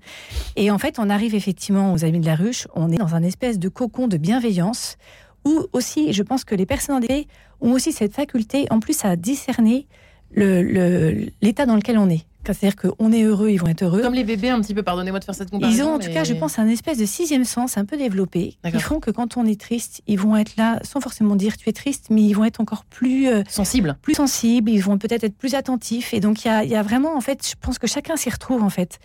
Et 0.56 0.69
en 0.69 0.78
fait, 0.78 1.00
on 1.00 1.10
arrive 1.10 1.34
effectivement 1.34 1.91
aux 1.91 2.06
Amis 2.06 2.19
de 2.19 2.26
la 2.28 2.36
Ruche, 2.36 2.67
on 2.76 2.91
est 2.91 2.98
dans 2.98 3.15
un 3.15 3.24
espèce 3.24 3.58
de 3.58 3.67
cocon 3.67 4.08
de 4.08 4.17
bienveillance, 4.17 4.98
où 5.43 5.65
aussi, 5.74 6.13
je 6.13 6.21
pense 6.21 6.43
que 6.43 6.54
les 6.54 6.67
personnes 6.67 6.98
handicapées 6.98 7.28
ont 7.62 7.71
aussi 7.71 7.93
cette 7.93 8.13
faculté, 8.13 8.67
en 8.69 8.80
plus, 8.80 9.06
à 9.06 9.15
discerner 9.15 9.88
le- 10.36 10.62
le- 10.62 11.28
l'état 11.41 11.65
dans 11.65 11.76
lequel 11.76 11.98
on 11.98 12.10
est. 12.10 12.26
C'est-à-dire 12.45 12.76
qu'on 12.76 13.12
est 13.12 13.24
heureux, 13.24 13.50
ils 13.50 13.58
vont 13.58 13.65
être 13.67 13.82
heureux. 13.84 14.04
Comme 14.04 14.13
les 14.13 14.24
bébés, 14.24 14.50
un 14.50 14.62
petit 14.62 14.76
peu, 14.76 14.84
pardonnez-moi 14.84 15.19
de 15.19 15.26
faire 15.26 15.34
cette 15.34 15.50
comparaison. 15.50 15.78
Ils 15.78 15.84
ont 15.84 15.95
en 15.95 15.98
tout 16.00 16.12
cas, 16.12 16.24
je 16.24 16.36
pense, 16.36 16.60
un 16.60 16.67
espèce 16.67 17.00
de 17.00 17.06
sixième 17.06 17.43
sens 17.43 17.76
un 17.76 17.86
peu 17.86 17.98
développé, 17.98 18.56
qui 18.71 18.80
font 18.80 19.00
que 19.00 19.10
quand 19.10 19.36
on 19.36 19.45
est 19.48 19.60
triste, 19.60 20.04
ils 20.06 20.19
vont 20.19 20.36
être 20.38 20.56
là, 20.56 20.80
sans 20.84 21.00
forcément 21.02 21.36
dire 21.36 21.58
tu 21.58 21.69
es 21.69 21.74
triste, 21.74 22.08
mais 22.12 22.21
ils 22.21 22.34
vont 22.34 22.43
être 22.45 22.62
encore 22.62 22.86
plus, 22.86 23.28
euh, 23.30 23.41
Sensible. 23.50 23.98
plus 24.04 24.13
sensibles, 24.13 24.69
ils 24.69 24.78
vont 24.84 25.00
peut-être 25.00 25.24
être 25.24 25.36
plus 25.36 25.56
attentifs. 25.56 26.13
Et 26.13 26.19
donc, 26.19 26.45
il 26.45 26.50
y 26.50 26.52
a, 26.52 26.63
il 26.63 26.69
y 26.69 26.76
a 26.76 26.84
vraiment, 26.84 27.15
en 27.17 27.21
fait, 27.21 27.48
je 27.50 27.56
pense 27.60 27.80
que 27.80 27.88
chacun 27.88 28.15
s'y 28.15 28.30
retrouve, 28.30 28.62
en 28.62 28.69
fait. 28.69 29.00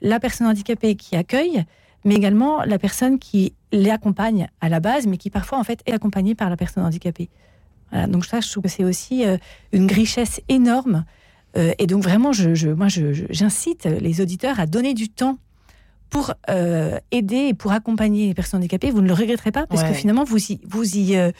La 0.00 0.18
personne 0.18 0.46
handicapée 0.46 0.94
qui 0.94 1.16
accueille, 1.16 1.64
mais 2.06 2.14
également 2.14 2.62
la 2.62 2.78
personne 2.78 3.18
qui 3.18 3.52
les 3.72 3.90
accompagne 3.90 4.48
à 4.62 4.70
la 4.70 4.80
base, 4.80 5.06
mais 5.06 5.18
qui 5.18 5.28
parfois, 5.28 5.58
en 5.58 5.64
fait, 5.64 5.80
est 5.84 5.92
accompagnée 5.92 6.34
par 6.34 6.48
la 6.48 6.56
personne 6.56 6.82
handicapée. 6.86 7.28
Voilà, 7.90 8.06
donc 8.06 8.24
ça, 8.24 8.40
je 8.40 8.50
trouve 8.50 8.64
que 8.64 8.68
c'est 8.68 8.84
aussi 8.84 9.24
euh, 9.24 9.36
une 9.72 9.90
richesse 9.90 10.40
énorme. 10.48 11.04
Euh, 11.56 11.72
et 11.78 11.86
donc 11.86 12.02
vraiment, 12.02 12.32
je, 12.32 12.54
je- 12.54 12.68
moi, 12.68 12.88
j'incite 13.30 13.84
les 13.84 14.20
auditeurs 14.20 14.60
à 14.60 14.66
donner 14.66 14.94
du 14.94 15.08
temps 15.08 15.38
pour 16.10 16.32
euh, 16.48 16.98
aider 17.10 17.48
et 17.48 17.54
pour 17.54 17.72
accompagner 17.72 18.28
les 18.28 18.34
personnes 18.34 18.58
handicapées, 18.60 18.90
vous 18.92 19.00
ne 19.00 19.08
le 19.08 19.12
regretterez 19.12 19.50
pas 19.50 19.66
parce 19.66 19.82
que 19.82 19.92
finalement 19.92 20.22
vous 20.22 20.52
y 20.52 20.60
vous 20.64 20.96
y 20.96 21.16
euh, 21.16 21.32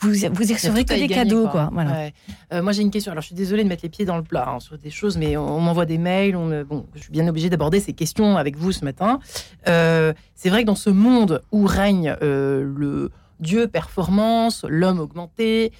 vous, 0.00 0.08
vous 0.08 0.50
y 0.50 0.54
recevrez 0.54 0.84
que 0.86 0.94
des 0.94 1.08
cadeaux 1.08 1.46
quoi. 1.48 1.68
Voilà. 1.72 2.08
Euh, 2.52 2.62
moi 2.62 2.72
j'ai 2.72 2.80
une 2.80 2.90
question. 2.90 3.12
Alors 3.12 3.20
je 3.20 3.26
suis 3.26 3.36
désolée 3.36 3.64
de 3.64 3.68
mettre 3.68 3.82
les 3.82 3.90
pieds 3.90 4.06
dans 4.06 4.16
le 4.16 4.22
plat 4.22 4.48
hein, 4.48 4.60
sur 4.60 4.78
des 4.78 4.88
choses, 4.90 5.18
mais 5.18 5.36
on, 5.36 5.60
m'envoie 5.60 5.84
des 5.84 5.98
mails. 5.98 6.36
On 6.36 6.64
bon, 6.64 6.86
je 6.94 7.02
suis 7.02 7.12
bien 7.12 7.28
obligée 7.28 7.50
d'aborder 7.50 7.80
ces 7.80 7.92
questions 7.92 8.38
avec 8.38 8.56
vous 8.56 8.72
ce 8.72 8.84
matin. 8.84 9.18
c'est 9.66 10.48
vrai 10.48 10.62
que 10.62 10.66
dans 10.66 10.74
ce 10.74 10.90
monde 10.90 11.42
où 11.52 11.66
règne 11.66 12.16
le 12.20 13.10
Dieu 13.44 13.68
performance, 13.68 14.64
l'homme 14.68 14.98
augmenté 14.98 15.72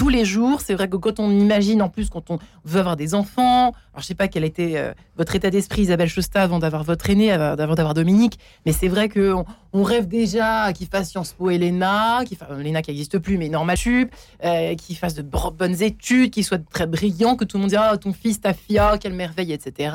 tous 0.00 0.08
les 0.08 0.24
jours. 0.24 0.62
C'est 0.62 0.72
vrai 0.72 0.88
que 0.88 0.96
quand 0.96 1.20
on 1.20 1.30
imagine, 1.30 1.82
en 1.82 1.90
plus, 1.90 2.08
quand 2.08 2.30
on 2.30 2.38
veut 2.64 2.80
avoir 2.80 2.96
des 2.96 3.14
enfants, 3.14 3.72
alors 3.92 4.00
je 4.00 4.06
sais 4.06 4.14
pas 4.14 4.28
quel 4.28 4.44
était 4.44 4.78
euh, 4.78 4.94
votre 5.18 5.36
état 5.36 5.50
d'esprit, 5.50 5.82
Isabelle 5.82 6.08
Chosta, 6.08 6.40
avant 6.40 6.58
d'avoir 6.58 6.84
votre 6.84 7.10
aîné, 7.10 7.30
avant 7.30 7.74
d'avoir 7.74 7.92
Dominique, 7.92 8.38
mais 8.64 8.72
c'est 8.72 8.88
vrai 8.88 9.10
qu'on 9.10 9.44
on 9.74 9.82
rêve 9.82 10.08
déjà 10.08 10.72
qu'il 10.72 10.86
fasse 10.86 11.10
Sciences 11.10 11.34
Po 11.34 11.50
et 11.50 11.58
l'ENA, 11.58 12.24
qui 12.24 12.38
l'ENA 12.50 12.80
qui 12.80 12.92
n'existe 12.92 13.18
plus, 13.18 13.36
mais 13.36 13.50
Normal 13.50 13.76
Sup, 13.76 14.10
euh, 14.42 14.74
qu'il 14.74 14.96
fasse 14.96 15.12
de 15.12 15.20
bonnes 15.20 15.82
études, 15.82 16.30
qu'il 16.30 16.44
soit 16.44 16.64
très 16.70 16.86
brillant, 16.86 17.36
que 17.36 17.44
tout 17.44 17.58
le 17.58 17.60
monde 17.60 17.70
dise 17.70 17.78
ah, 17.78 17.94
ton 17.98 18.14
fils, 18.14 18.40
ta 18.40 18.54
fille, 18.54 18.80
oh, 18.80 18.96
quelle 18.98 19.12
merveille, 19.12 19.52
etc. 19.52 19.94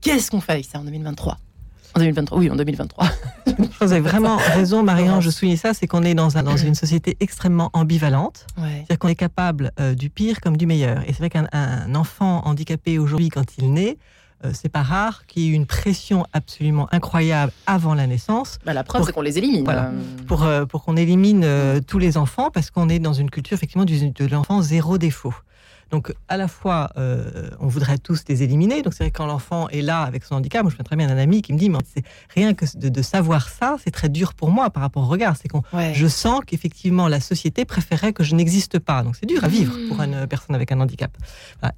Qu'est-ce 0.00 0.30
qu'on 0.30 0.40
fait 0.40 0.52
avec 0.52 0.66
ça 0.66 0.78
en 0.78 0.84
2023 0.84 1.36
en 1.94 2.00
2023, 2.00 2.38
oui, 2.38 2.50
en 2.50 2.56
2023. 2.56 3.06
Vous 3.80 3.92
avez 3.92 4.00
vraiment 4.00 4.36
raison, 4.36 4.82
Marianne, 4.82 5.20
je 5.20 5.30
souligne 5.30 5.56
ça, 5.56 5.74
c'est 5.74 5.86
qu'on 5.86 6.02
est 6.02 6.14
dans, 6.14 6.36
un, 6.36 6.42
dans 6.42 6.56
une 6.56 6.74
société 6.74 7.16
extrêmement 7.20 7.70
ambivalente. 7.72 8.46
C'est-à-dire 8.56 8.98
qu'on 8.98 9.08
est 9.08 9.14
capable 9.14 9.70
euh, 9.78 9.94
du 9.94 10.10
pire 10.10 10.40
comme 10.40 10.56
du 10.56 10.66
meilleur. 10.66 11.02
Et 11.02 11.12
c'est 11.12 11.18
vrai 11.18 11.30
qu'un 11.30 11.94
enfant 11.94 12.42
handicapé 12.46 12.98
aujourd'hui, 12.98 13.28
quand 13.28 13.44
il 13.58 13.72
naît, 13.72 13.96
euh, 14.44 14.50
c'est 14.52 14.68
pas 14.68 14.82
rare 14.82 15.26
qu'il 15.26 15.42
y 15.42 15.50
ait 15.50 15.54
une 15.54 15.66
pression 15.66 16.26
absolument 16.32 16.88
incroyable 16.92 17.52
avant 17.66 17.94
la 17.94 18.06
naissance. 18.06 18.58
Bah, 18.64 18.74
la 18.74 18.82
preuve, 18.82 19.04
c'est 19.04 19.12
qu'on 19.12 19.22
les 19.22 19.38
élimine. 19.38 19.64
Voilà, 19.64 19.92
pour, 20.26 20.44
euh, 20.44 20.64
pour 20.64 20.84
qu'on 20.84 20.96
élimine 20.96 21.46
tous 21.86 21.98
les 21.98 22.16
enfants, 22.16 22.50
parce 22.50 22.70
qu'on 22.70 22.88
est 22.88 22.98
dans 22.98 23.12
une 23.12 23.30
culture 23.30 23.54
effectivement 23.54 23.84
de 23.84 24.26
l'enfant 24.26 24.62
zéro 24.62 24.98
défaut. 24.98 25.34
Donc, 25.94 26.12
à 26.26 26.36
la 26.36 26.48
fois, 26.48 26.90
euh, 26.96 27.50
on 27.60 27.68
voudrait 27.68 27.98
tous 27.98 28.24
les 28.28 28.42
éliminer. 28.42 28.82
Donc, 28.82 28.94
c'est 28.94 29.04
vrai 29.04 29.12
que 29.12 29.16
quand 29.16 29.26
l'enfant 29.26 29.68
est 29.68 29.80
là 29.80 30.02
avec 30.02 30.24
son 30.24 30.34
handicap, 30.34 30.64
moi, 30.64 30.72
je 30.72 30.76
me 30.76 30.82
très 30.82 30.96
bien 30.96 31.06
d'un 31.06 31.16
ami 31.16 31.40
qui 31.40 31.52
me 31.52 31.58
dit, 31.58 31.70
mais 31.70 31.78
c'est 31.94 32.02
rien 32.30 32.52
que 32.52 32.64
de, 32.76 33.02
savoir 33.02 33.48
ça, 33.48 33.76
c'est 33.84 33.92
très 33.92 34.08
dur 34.08 34.34
pour 34.34 34.50
moi 34.50 34.70
par 34.70 34.82
rapport 34.82 35.04
au 35.04 35.06
regard. 35.06 35.36
C'est 35.36 35.46
qu'on, 35.46 35.62
je 35.92 36.06
sens 36.08 36.40
qu'effectivement, 36.44 37.06
la 37.06 37.20
société 37.20 37.64
préférait 37.64 38.12
que 38.12 38.24
je 38.24 38.34
n'existe 38.34 38.80
pas. 38.80 39.04
Donc, 39.04 39.14
c'est 39.14 39.26
dur 39.26 39.44
à 39.44 39.46
vivre 39.46 39.72
pour 39.88 40.02
une 40.02 40.26
personne 40.26 40.56
avec 40.56 40.72
un 40.72 40.80
handicap. 40.80 41.16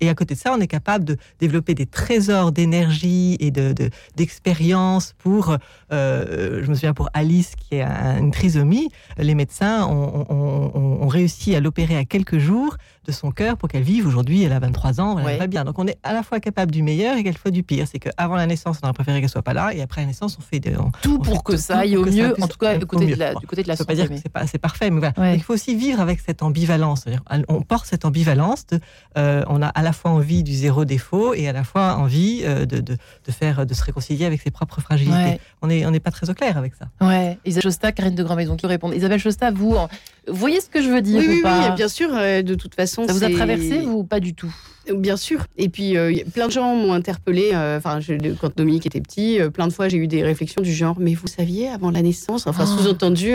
Et 0.01 0.09
à 0.09 0.15
côté 0.15 0.35
de 0.35 0.41
ça, 0.41 0.55
on 0.57 0.61
est 0.63 0.67
capable 0.67 1.05
de 1.05 1.19
développer 1.39 1.75
des 1.75 1.85
trésors 1.85 2.53
d'énergie 2.53 3.37
et 3.39 3.51
de, 3.51 3.75
d'expérience 4.17 5.13
pour, 5.19 5.55
euh, 5.93 6.63
je 6.63 6.71
me 6.71 6.75
souviens 6.75 6.95
pour 6.95 7.11
Alice 7.13 7.53
qui 7.55 7.83
a 7.83 8.17
une 8.19 8.31
trisomie, 8.31 8.89
les 9.19 9.35
médecins 9.35 9.87
ont 9.87 11.07
réussi 11.07 11.55
à 11.55 11.61
l'opérer 11.61 11.99
à 11.99 12.07
quelques 12.07 12.39
jours 12.39 12.79
de 13.07 13.13
son 13.13 13.31
cœur 13.31 13.57
pour 13.57 13.69
qu'elle 13.69 13.83
vive. 13.83 14.07
Aujourd'hui, 14.07 14.43
elle 14.43 14.53
a 14.53 14.59
23 14.59 15.01
ans, 15.01 15.19
elle 15.19 15.39
va 15.39 15.47
bien. 15.47 15.65
Donc 15.65 15.79
on 15.79 15.87
est 15.87 15.99
à 16.03 16.13
la 16.13 16.23
fois 16.23 16.41
capable 16.41 16.73
du 16.73 16.83
meilleur 16.83 17.17
et 17.17 17.25
quelquefois 17.25 17.51
du 17.51 17.63
pire. 17.63 17.87
C'est 17.91 17.99
qu'avant 17.99 18.37
la 18.37 18.47
naissance, 18.47 18.79
on 18.83 18.87
aurait 18.87 18.93
préféré 18.93 19.21
qu'elle 19.21 19.31
soit 19.31 19.43
pas 19.43 19.55
là, 19.55 19.73
et 19.73 19.83
après 19.83 20.01
la 20.03 20.09
naissance, 20.09 20.37
on 20.39 20.43
fait 20.43 20.61
tout 21.03 21.19
pour 21.21 21.45
que 21.45 21.57
ça 21.57 21.79
aille 21.79 21.97
au 21.97 22.05
mieux. 22.05 22.35
en 22.43 22.49
tout 22.49 22.59
cas, 22.59 22.77
du 22.77 22.87
côté, 22.87 23.07
de 23.07 23.15
la, 23.15 23.35
du 23.35 23.47
côté 23.47 23.63
de 23.63 23.69
la 23.69 23.77
santé. 23.77 23.87
pas 23.87 23.95
dire 23.95 24.09
que 24.09 24.47
c'est 24.47 24.59
parfait, 24.59 24.91
mais 24.91 25.01
voilà. 25.01 25.35
Il 25.35 25.43
faut 25.43 25.55
aussi 25.55 25.77
vivre 25.77 26.01
avec 26.01 26.21
cette 26.21 26.43
ambivalence. 26.43 27.05
On 27.49 27.63
porte 27.63 27.87
cette 27.87 28.05
ambivalence. 28.05 28.67
Euh, 29.17 29.45
on 29.49 29.63
a 29.63 29.69
à 29.69 29.83
la 29.83 29.93
fois 29.93 30.11
envie 30.11 30.43
du 30.43 30.53
zéro 30.53 30.85
défaut 30.85 31.35
et 31.35 31.49
à 31.49 31.53
la 31.53 31.65
fois 31.65 31.97
envie 31.97 32.43
euh, 32.45 32.67
de, 32.67 32.81
de, 32.81 32.97
faire, 33.31 33.67
de 33.67 33.75
se 33.75 33.85
réconcilier 33.85 34.27
avec 34.27 34.41
ses 34.41 34.51
propres 34.51 34.81
fragilités. 34.81 35.41
On 35.63 35.69
n'est 35.69 35.87
on 35.87 35.93
est 35.93 36.01
pas 36.01 36.11
très 36.11 36.29
au 36.31 36.35
clair 36.35 36.57
avec 36.57 36.75
ça. 36.75 36.89
Ouais. 37.01 37.39
Isabelle 37.45 37.63
Chosta, 37.63 37.93
Karine 37.93 38.15
de 38.15 38.23
Grand 38.23 38.37
Maison 38.37 38.57
qui 38.57 38.67
répond. 38.67 38.93
Isabelle 38.93 39.21
Chosta, 39.21 39.51
vous, 39.51 39.77
vous 40.29 40.37
voyez 40.37 40.61
ce 40.61 40.69
que 40.69 40.83
je 40.83 40.89
veux 40.89 41.03
dire 41.03 41.19
Oui, 41.19 41.27
oui, 41.29 41.43
oui, 41.45 41.75
bien 41.77 41.89
sûr. 41.89 42.11
Euh, 42.13 42.43
de 42.43 42.55
toute 42.55 42.75
façon, 42.75 43.07
ça 43.07 43.13
vous 43.13 43.25
a 43.25 43.31
traversé 43.31 43.83
ou 43.87 44.05
pas 44.05 44.21
du 44.21 44.35
tout? 44.35 44.53
Bien 44.93 45.17
sûr. 45.17 45.47
Et 45.57 45.69
puis, 45.69 45.97
euh, 45.97 46.13
plein 46.33 46.47
de 46.47 46.53
gens 46.53 46.75
m'ont 46.77 46.93
interpellé. 46.93 47.51
Euh, 47.53 47.79
enfin, 47.79 47.99
quand 48.41 48.57
Dominique 48.57 48.87
était 48.87 49.01
petit, 49.01 49.41
euh, 49.41 49.51
plein 49.51 49.67
de 49.67 49.73
fois, 49.73 49.89
j'ai 49.89 49.97
eu 49.97 50.07
des 50.07 50.23
réflexions 50.23 50.63
du 50.63 50.73
genre 50.73 50.97
Mais 50.99 51.15
vous 51.15 51.27
saviez 51.27 51.69
avant 51.69 51.91
la 51.91 52.03
naissance 52.03 52.47
Enfin, 52.47 52.65
oh. 52.67 52.79
sous-entendu, 52.79 53.35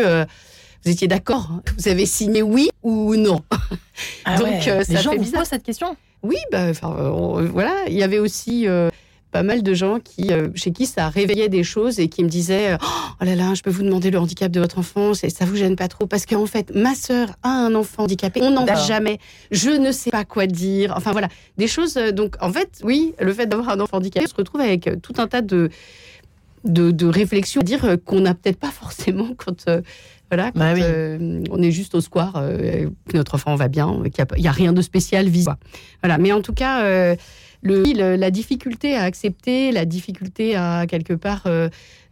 vous 0.84 0.92
étiez 0.92 1.08
d'accord 1.08 1.62
Vous 1.78 1.88
avez 1.90 2.06
signé 2.06 2.42
oui 2.42 2.70
ou 2.84 3.16
non 3.16 3.44
ah 4.26 4.38
Donc, 4.38 4.62
ça 4.64 4.80
Les 4.88 4.98
gens 5.02 5.12
fait 5.12 5.18
bizarre. 5.18 5.46
cette 5.46 5.64
question? 5.64 5.96
Oui, 6.24 6.38
bah, 6.52 6.68
enfin, 6.70 6.94
voilà. 7.52 7.74
Il 7.88 7.96
y 7.96 8.04
avait 8.04 8.20
aussi 8.20 8.68
pas 9.32 9.44
mal 9.44 9.64
de 9.64 9.74
gens 9.74 10.00
qui, 10.00 10.32
euh, 10.32 10.50
chez 10.56 10.72
qui 10.72 10.86
ça 10.86 11.10
réveillait 11.10 11.50
des 11.50 11.64
choses 11.64 12.00
et 12.00 12.10
qui 12.10 12.24
me 12.24 12.30
disaient 12.30 12.78
Oh 12.82 13.24
là 13.24 13.36
là, 13.36 13.54
je 13.54 13.62
peux 13.62 13.70
vous 13.70 13.84
demander 13.84 14.12
le 14.12 14.20
handicap 14.20 14.52
de 14.52 14.60
votre 14.60 14.78
enfant, 14.78 15.14
ça 15.14 15.46
vous 15.46 15.56
gêne 15.56 15.76
pas 15.76 15.88
trop 15.88 16.06
Parce 16.06 16.26
qu'en 16.26 16.46
fait, 16.46 16.76
ma 16.76 16.94
sœur 16.94 17.30
a 17.42 17.50
un 17.50 17.74
enfant 17.74 18.04
handicapé, 18.04 18.42
on 18.44 18.52
n'en 18.52 18.66
va 18.66 18.76
jamais, 18.76 19.20
je 19.52 19.72
ne 19.72 19.92
sais 19.92 20.12
pas 20.12 20.26
quoi 20.26 20.46
dire. 20.46 20.94
Enfin 20.96 21.12
voilà, 21.12 21.30
des 21.58 21.68
choses. 21.68 21.98
Euh, 21.98 22.12
donc 22.12 22.36
en 22.42 22.52
fait, 22.52 22.82
oui, 22.84 23.14
le 23.20 23.34
fait 23.34 23.46
d'avoir 23.48 23.70
un 23.70 23.80
enfant 23.80 23.98
handicapé, 23.98 24.26
on 24.26 24.30
se 24.30 24.36
retrouve 24.36 24.62
avec 24.62 24.88
euh, 24.88 24.98
tout 25.02 25.14
un 25.18 25.28
tas 25.28 25.42
de, 25.42 25.70
de, 26.66 27.06
réflexions, 27.06 27.62
dire 27.62 27.98
qu'on 28.06 28.20
n'a 28.20 28.36
peut-être 28.36 28.60
pas 28.60 28.72
forcément 28.72 29.30
quand. 29.38 29.66
voilà, 30.30 30.52
bah 30.54 30.74
on 31.52 31.62
est 31.62 31.72
juste 31.72 31.96
au 31.96 32.02
square, 32.02 32.34
que 32.34 33.18
notre 33.18 33.36
enfant 33.36 33.56
va 33.56 33.70
bien, 33.70 34.02
qu'il 34.14 34.26
n'y 34.38 34.48
a, 34.48 34.52
rien 34.52 34.74
de 34.74 34.82
spécial 34.82 35.30
vis. 35.30 35.48
Voilà, 36.04 36.18
mais 36.18 36.32
en 36.32 36.42
tout 36.42 36.54
cas, 36.54 37.16
le, 37.62 38.16
la 38.16 38.32
difficulté 38.32 38.96
à 38.96 39.04
accepter, 39.04 39.72
la 39.72 39.86
difficulté 39.86 40.56
à 40.56 40.86
quelque 40.88 41.14
part 41.14 41.44
euh, 41.46 41.70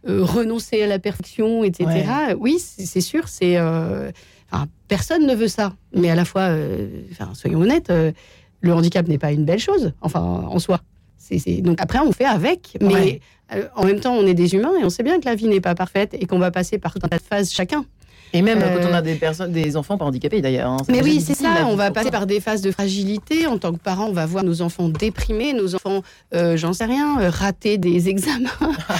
euh, 0.08 0.24
renoncer 0.24 0.82
à 0.82 0.86
la 0.86 0.98
perfection, 0.98 1.64
etc. 1.64 2.34
Oui, 2.38 2.58
c'est 2.58 3.00
sûr, 3.00 3.28
c'est 3.28 3.56
euh, 3.56 4.10
personne 4.88 5.26
ne 5.26 5.34
veut 5.34 5.48
ça, 5.48 5.74
mais 5.94 6.10
à 6.10 6.14
la 6.14 6.24
fois, 6.24 6.50
soyons 7.34 7.60
honnêtes, 7.60 7.92
le 8.60 8.74
handicap 8.74 9.06
n'est 9.08 9.18
pas 9.18 9.32
une 9.32 9.44
belle 9.44 9.58
chose, 9.58 9.92
enfin 10.00 10.20
en 10.20 10.58
soi. 10.58 10.80
Donc 11.62 11.80
après, 11.80 12.00
on 12.00 12.10
fait 12.10 12.24
avec, 12.24 12.76
mais 12.80 13.20
en 13.76 13.84
même 13.84 14.00
temps, 14.00 14.14
on 14.14 14.26
est 14.26 14.34
des 14.34 14.54
humains 14.54 14.72
et 14.80 14.84
on 14.84 14.90
sait 14.90 15.04
bien 15.04 15.20
que 15.20 15.26
la 15.26 15.36
vie 15.36 15.46
n'est 15.46 15.60
pas 15.60 15.76
parfaite 15.76 16.14
et 16.18 16.26
qu'on 16.26 16.40
va 16.40 16.50
passer 16.50 16.78
par 16.78 16.92
tout 16.92 17.00
un 17.04 17.08
tas 17.08 17.18
de 17.18 17.22
phases 17.22 17.52
chacun. 17.52 17.84
Et 18.32 18.42
même 18.42 18.60
quand 18.60 18.88
on 18.88 18.92
a 18.92 18.98
euh, 18.98 19.02
des 19.02 19.14
personnes, 19.14 19.52
des 19.52 19.76
enfants 19.76 19.98
pas 19.98 20.04
handicapés 20.04 20.40
d'ailleurs. 20.40 20.70
Hein, 20.70 20.78
mais 20.88 21.02
oui, 21.02 21.20
c'est 21.20 21.34
ça. 21.34 21.66
On 21.66 21.76
va 21.76 21.90
passer 21.90 22.10
par 22.10 22.26
des 22.26 22.40
phases 22.40 22.62
de 22.62 22.70
fragilité. 22.70 23.46
En 23.46 23.58
tant 23.58 23.72
que 23.72 23.78
parent, 23.78 24.06
on 24.06 24.12
va 24.12 24.26
voir 24.26 24.44
nos 24.44 24.62
enfants 24.62 24.88
déprimés, 24.88 25.52
nos 25.52 25.74
enfants, 25.74 26.02
euh, 26.34 26.56
j'en 26.56 26.72
sais 26.72 26.84
rien, 26.84 27.20
euh, 27.20 27.30
rater 27.30 27.78
des 27.78 28.08
examens, 28.10 28.50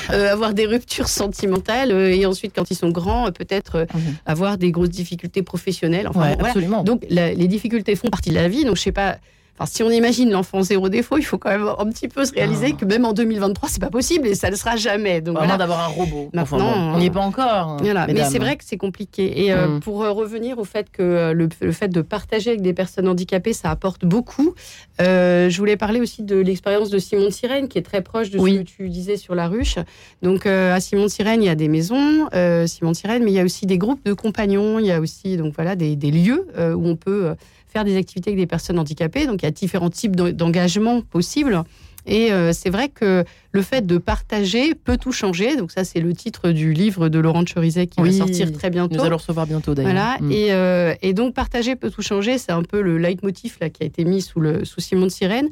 avoir 0.09 0.55
des 0.55 0.66
ruptures 0.66 1.09
sentimentales, 1.09 1.90
et 1.90 2.27
ensuite, 2.27 2.53
quand 2.55 2.71
ils 2.71 2.77
sont 2.77 2.90
grands, 2.90 3.31
peut-être 3.33 3.87
mhm. 3.95 4.16
avoir 4.27 4.59
des 4.59 4.71
grosses 4.71 4.90
difficultés 4.90 5.43
professionnelles. 5.43 6.09
Enfin, 6.09 6.33
absolument. 6.38 6.85
Donc, 6.85 7.05
les 7.09 7.49
difficultés 7.49 7.97
font 7.97 8.09
partie 8.09 8.31
de 8.31 8.35
la 8.35 8.49
vie. 8.49 8.64
Donc, 8.64 8.77
je 8.77 8.83
sais 8.83 8.93
pas 8.93 9.19
si 9.66 9.83
on 9.83 9.90
imagine 9.90 10.31
l'enfant 10.31 10.62
zéro 10.62 10.88
défaut, 10.88 11.18
il 11.18 11.23
faut 11.23 11.38
quand 11.38 11.51
même 11.51 11.68
un 11.79 11.87
petit 11.90 12.09
peu 12.09 12.25
se 12.25 12.33
réaliser 12.33 12.70
ah. 12.73 12.77
que 12.77 12.85
même 12.85 13.05
en 13.05 13.12
2023, 13.12 13.68
c'est 13.68 13.81
pas 13.81 13.90
possible 13.90 14.27
et 14.27 14.35
ça 14.35 14.51
ne 14.51 14.57
sera 14.57 14.77
jamais. 14.77 15.20
Donc, 15.20 15.37
voilà. 15.37 15.57
d'avoir 15.57 15.81
un 15.81 15.88
robot. 15.88 16.31
Maintenant, 16.33 16.94
on 16.94 16.99
n'y 16.99 17.07
est 17.07 17.11
pas 17.11 17.20
encore. 17.20 17.77
Mais 17.83 18.25
c'est 18.25 18.38
vrai 18.38 18.57
que 18.57 18.64
c'est 18.64 18.77
compliqué. 18.77 19.44
Et 19.44 19.53
euh, 19.53 19.68
mm. 19.68 19.81
pour 19.81 20.03
euh, 20.03 20.12
revenir 20.12 20.59
au 20.59 20.64
fait 20.64 20.90
que 20.90 21.03
euh, 21.03 21.33
le, 21.33 21.73
fait 21.73 21.88
de 21.88 22.01
partager 22.01 22.51
avec 22.51 22.62
des 22.62 22.73
personnes 22.73 23.09
handicapées, 23.09 23.53
ça 23.53 23.70
apporte 23.70 24.05
beaucoup. 24.05 24.55
je 24.99 25.57
voulais 25.57 25.77
parler 25.77 26.01
aussi 26.01 26.23
de 26.23 26.37
l'expérience 26.37 26.90
de 26.90 26.99
Simon 26.99 27.31
Sirène, 27.31 27.68
qui 27.68 27.79
est 27.79 27.83
très 27.83 28.03
proche 28.03 28.31
de 28.31 28.38
ce 28.38 28.44
que 28.44 28.62
tu 28.62 28.88
disais 28.88 29.16
sur 29.16 29.35
la 29.35 29.49
ruche. 29.49 29.77
Donc, 30.23 30.46
à 30.46 30.81
Simon 30.81 31.09
Sirène, 31.09 31.42
il 31.42 31.46
y 31.46 31.51
a 31.51 31.55
des 31.55 31.68
maisons, 31.68 32.29
Simon 32.66 32.94
Sirène, 32.94 33.25
mais 33.25 33.31
il 33.31 33.35
y 33.35 33.40
a 33.40 33.44
aussi 33.44 33.66
des 33.66 33.79
groupes 33.79 34.05
de 34.05 34.12
compagnons. 34.12 34.79
Il 34.79 34.87
y 34.87 34.92
a 34.92 35.01
aussi 35.01 35.37
donc 35.37 35.55
voilà 35.55 35.77
des, 35.77 35.96
des 35.96 36.11
lieux 36.11 36.46
où 36.57 36.88
on 36.88 36.96
peut 36.96 37.35
faire 37.70 37.85
des 37.85 37.96
activités 37.96 38.30
avec 38.30 38.38
des 38.38 38.46
personnes 38.46 38.78
handicapées. 38.78 39.26
Donc 39.26 39.42
il 39.42 39.44
y 39.44 39.48
a 39.48 39.52
différents 39.52 39.90
types 39.90 40.16
d'engagement 40.16 41.02
possibles. 41.02 41.62
Et 42.06 42.33
euh, 42.33 42.52
c'est 42.52 42.70
vrai 42.70 42.88
que 42.88 43.24
le 43.52 43.62
fait 43.62 43.87
de 43.87 43.98
partager 43.98 44.74
peut 44.74 44.96
tout 44.96 45.12
changer. 45.12 45.56
Donc 45.56 45.70
ça, 45.70 45.85
c'est 45.85 46.00
le 46.00 46.12
titre 46.14 46.50
du 46.50 46.72
livre 46.72 47.09
de 47.09 47.18
Laurent 47.18 47.44
Cherizet 47.44 47.87
qui 47.87 48.00
va 48.00 48.11
sortir 48.12 48.52
très 48.52 48.70
bientôt. 48.70 48.96
Nous 48.96 49.04
allons 49.04 49.18
recevoir 49.18 49.46
bientôt 49.46 49.74
d'ailleurs. 49.74 49.92
Voilà. 49.92 50.16
Mm. 50.20 50.33
Et, 50.33 50.52
euh, 50.52 50.94
et, 51.02 51.12
donc 51.12 51.35
partager 51.35 51.76
peut 51.76 51.90
tout 51.90 52.02
changer. 52.02 52.38
C'est 52.38 52.52
un 52.52 52.62
peu 52.62 52.80
le 52.80 52.98
leitmotiv 52.98 53.59
là 53.61 53.68
qui 53.68 53.83
a 53.83 53.87
été 53.87 54.04
mis 54.04 54.22
sous 54.22 54.40
le 54.40 54.64
sous 54.64 54.80
Simon 54.80 55.06
de 55.06 55.11
Sirène 55.11 55.48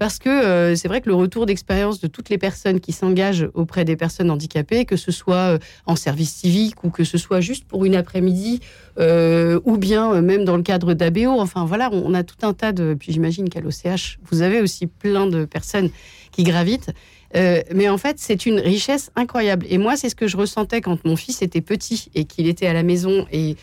parce 0.00 0.18
que 0.18 0.30
euh, 0.30 0.74
c'est 0.76 0.88
vrai 0.88 1.02
que 1.02 1.10
le 1.10 1.14
retour 1.14 1.44
d'expérience 1.44 2.00
de 2.00 2.06
toutes 2.06 2.30
les 2.30 2.38
personnes 2.38 2.80
qui 2.80 2.90
s'engagent 2.90 3.50
auprès 3.52 3.84
des 3.84 3.96
personnes 3.96 4.30
handicapées, 4.30 4.86
que 4.86 4.96
ce 4.96 5.12
soit 5.12 5.36
euh, 5.36 5.58
en 5.84 5.94
service 5.94 6.32
civique 6.32 6.84
ou 6.84 6.88
que 6.88 7.04
ce 7.04 7.18
soit 7.18 7.42
juste 7.42 7.64
pour 7.66 7.84
une 7.84 7.94
après-midi, 7.94 8.60
euh, 8.98 9.60
ou 9.64 9.76
bien 9.76 10.22
même 10.22 10.46
dans 10.46 10.56
le 10.56 10.62
cadre 10.62 10.94
d'ABO, 10.94 11.38
enfin 11.38 11.66
voilà, 11.66 11.90
on, 11.92 12.14
a 12.14 12.22
tout 12.22 12.46
un 12.46 12.54
tas 12.54 12.72
de... 12.72 12.96
Puis 12.98 13.12
j'imagine 13.12 13.50
qu'à 13.50 13.60
l'OCH, 13.60 14.18
vous 14.30 14.40
avez 14.40 14.62
aussi 14.62 14.86
plein 14.86 15.26
de 15.26 15.44
personnes 15.44 15.90
qui 16.32 16.44
gravitent. 16.44 16.92
mais 17.34 17.90
en 17.90 17.98
fait, 17.98 18.16
c'est 18.18 18.46
une 18.46 18.58
richesse 18.58 19.10
incroyable. 19.16 19.66
Et 19.68 19.76
moi, 19.76 19.96
c'est 19.96 20.08
ce 20.08 20.16
que 20.16 20.28
je 20.28 20.38
ressentais 20.38 20.80
quand 20.80 21.04
mon 21.04 21.16
fils 21.16 21.42
était 21.42 21.60
petit 21.60 22.08
et 22.14 22.24
qu'il 22.24 22.48
était 22.48 22.66
à 22.66 22.72
la 22.72 22.82
maison 22.82 23.26
et 23.30 23.56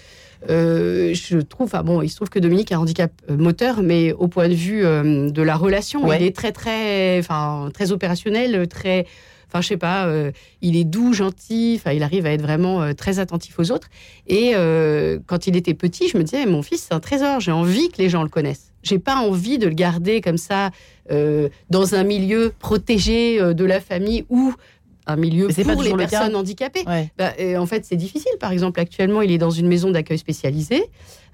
euh, 0.50 1.13
je 1.13 1.38
trouve, 1.39 1.69
ah 1.73 1.84
bon, 1.84 2.02
il 2.02 2.10
se 2.10 2.15
trouve 2.15 2.30
que 2.30 2.39
Dominique 2.39 2.71
a 2.71 2.76
un 2.76 2.80
handicap 2.80 3.12
euh, 3.30 3.38
moteur, 3.38 3.82
mais 3.82 4.13
au 4.13 4.28
point 4.28 4.50
de 4.50 4.54
vue 4.54 4.86
euh, 4.86 5.30
de 5.30 5.41
la 5.41 5.56
relation, 5.56 6.12
il 6.13 6.23
est 6.23 6.36
très, 6.36 6.52
très, 6.52 7.19
enfin, 7.19 7.69
très 7.73 7.91
opérationnel, 7.91 8.67
très 8.67 9.06
Enfin, 9.50 9.62
je 9.62 9.69
sais 9.69 9.78
pas, 9.78 10.08
euh, 10.08 10.34
il 10.62 10.76
est 10.76 10.84
doux, 10.84 11.13
gentil, 11.13 11.78
enfin, 11.80 11.93
il 11.93 12.04
arrive 12.04 12.26
à 12.26 12.34
être 12.34 12.41
vraiment 12.41 12.93
très 12.93 13.19
attentif 13.19 13.58
aux 13.60 13.71
autres. 13.71 13.88
Et 14.28 14.52
quand 15.26 15.47
il 15.47 15.56
était 15.56 15.73
petit, 15.73 16.10
je 16.10 16.17
me 16.17 16.23
disais, 16.23 16.45
mon 16.45 16.62
fils, 16.62 16.86
c'est 16.89 16.93
un 16.93 17.00
trésor, 17.00 17.39
j'ai 17.39 17.54
envie 17.54 17.88
que 17.88 17.97
les 18.00 18.10
gens 18.10 18.23
le 18.23 18.30
connaissent. 18.30 18.73
J'ai 18.84 19.00
pas 19.00 19.15
envie 19.15 19.58
de 19.58 19.67
le 19.67 19.73
garder 19.73 20.19
comme 20.19 20.38
ça 20.38 20.71
dans 21.10 21.95
un 21.95 22.04
milieu 22.04 22.52
protégé 22.60 23.39
de 23.39 23.63
la 23.63 23.80
famille 23.80 24.26
ou 24.30 24.54
un 25.07 25.15
milieu 25.15 25.47
pas 25.47 25.73
pour 25.73 25.81
les 25.81 25.91
cas. 25.91 25.97
personnes 25.97 26.35
handicapées. 26.35 26.83
Ouais. 26.85 27.11
Bah, 27.17 27.33
euh, 27.39 27.57
en 27.57 27.65
fait, 27.65 27.85
c'est 27.85 27.95
difficile. 27.95 28.31
Par 28.39 28.51
exemple, 28.51 28.79
actuellement, 28.79 29.21
il 29.21 29.31
est 29.31 29.37
dans 29.37 29.49
une 29.49 29.67
maison 29.67 29.89
d'accueil 29.89 30.17
spécialisée 30.17 30.83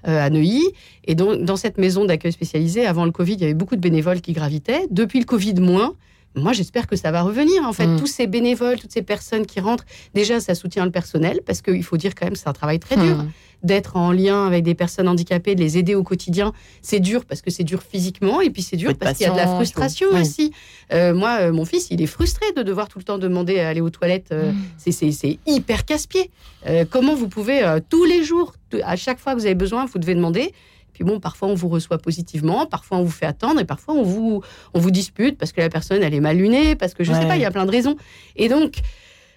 euh, 0.08 0.24
à 0.24 0.30
Neuilly. 0.30 0.62
Et 1.04 1.14
donc, 1.14 1.42
dans 1.42 1.56
cette 1.56 1.76
maison 1.76 2.04
d'accueil 2.04 2.32
spécialisée, 2.32 2.86
avant 2.86 3.04
le 3.04 3.10
Covid, 3.10 3.34
il 3.34 3.40
y 3.40 3.44
avait 3.44 3.54
beaucoup 3.54 3.76
de 3.76 3.80
bénévoles 3.80 4.20
qui 4.20 4.32
gravitaient. 4.32 4.86
Depuis 4.90 5.18
le 5.18 5.24
Covid, 5.24 5.54
moins. 5.54 5.94
Moi, 6.36 6.52
j'espère 6.52 6.86
que 6.86 6.96
ça 6.96 7.10
va 7.10 7.22
revenir. 7.22 7.62
En 7.64 7.72
fait, 7.72 7.86
Mm. 7.86 7.98
tous 8.00 8.06
ces 8.06 8.26
bénévoles, 8.26 8.78
toutes 8.80 8.92
ces 8.92 9.02
personnes 9.02 9.46
qui 9.46 9.60
rentrent, 9.60 9.84
déjà, 10.14 10.40
ça 10.40 10.54
soutient 10.54 10.84
le 10.84 10.90
personnel 10.90 11.40
parce 11.46 11.62
qu'il 11.62 11.82
faut 11.84 11.96
dire 11.96 12.14
quand 12.14 12.26
même, 12.26 12.36
c'est 12.36 12.48
un 12.48 12.52
travail 12.52 12.78
très 12.80 12.96
dur 12.96 13.18
Hmm. 13.18 13.30
d'être 13.62 13.96
en 13.96 14.12
lien 14.12 14.46
avec 14.46 14.62
des 14.62 14.74
personnes 14.74 15.08
handicapées, 15.08 15.54
de 15.54 15.60
les 15.60 15.78
aider 15.78 15.94
au 15.94 16.02
quotidien. 16.02 16.52
C'est 16.82 17.00
dur 17.00 17.24
parce 17.24 17.40
que 17.40 17.50
c'est 17.50 17.64
dur 17.64 17.82
physiquement 17.82 18.40
et 18.42 18.50
puis 18.50 18.60
c'est 18.62 18.76
dur 18.76 18.92
parce 18.98 19.16
qu'il 19.16 19.26
y 19.26 19.30
a 19.30 19.32
de 19.32 19.38
la 19.38 19.46
frustration 19.46 20.08
oui. 20.12 20.20
aussi. 20.20 20.52
Euh, 20.92 21.14
moi, 21.14 21.38
euh, 21.40 21.52
mon 21.52 21.64
fils, 21.64 21.86
il 21.90 22.02
est 22.02 22.06
frustré 22.06 22.44
de 22.54 22.62
devoir 22.62 22.88
tout 22.88 22.98
le 22.98 23.04
temps 23.04 23.16
demander 23.16 23.60
à 23.60 23.68
aller 23.68 23.80
aux 23.80 23.88
toilettes. 23.90 24.32
euh, 24.32 24.52
Mm. 24.52 25.10
c'est- 25.12 25.38
hyper 25.46 25.84
casse-pied. 25.86 26.30
Euh, 26.66 26.84
comment 26.90 27.14
vous 27.14 27.28
pouvez, 27.28 27.62
tous 27.88 28.04
les 28.04 28.22
jours, 28.24 28.52
à 28.84 28.96
chaque 28.96 29.18
fois 29.18 29.34
que 29.34 29.38
vous 29.38 29.46
avez 29.46 29.54
besoin, 29.54 29.86
vous 29.86 29.98
devez 29.98 30.14
demander. 30.14 30.52
Puis 30.94 31.04
bon, 31.04 31.20
parfois 31.20 31.48
on 31.48 31.54
vous 31.54 31.68
reçoit 31.68 31.98
positivement, 31.98 32.64
parfois 32.66 32.96
on 32.98 33.02
vous 33.02 33.10
fait 33.10 33.26
attendre 33.26 33.60
et 33.60 33.64
parfois 33.66 33.94
on 33.94 34.02
vous, 34.02 34.42
on 34.72 34.78
vous 34.80 34.90
dispute 34.90 35.36
parce 35.36 35.52
que 35.52 35.60
la 35.60 35.68
personne 35.68 36.02
elle 36.02 36.14
est 36.14 36.20
mal 36.20 36.38
lunée, 36.38 36.76
parce 36.76 36.94
que 36.94 37.04
je 37.04 37.12
sais 37.12 37.18
Ouais. 37.18 37.26
pas, 37.28 37.36
il 37.36 37.42
y 37.42 37.44
a 37.44 37.50
plein 37.50 37.66
de 37.66 37.70
raisons. 37.70 37.96
Et 38.36 38.48
donc, 38.48 38.76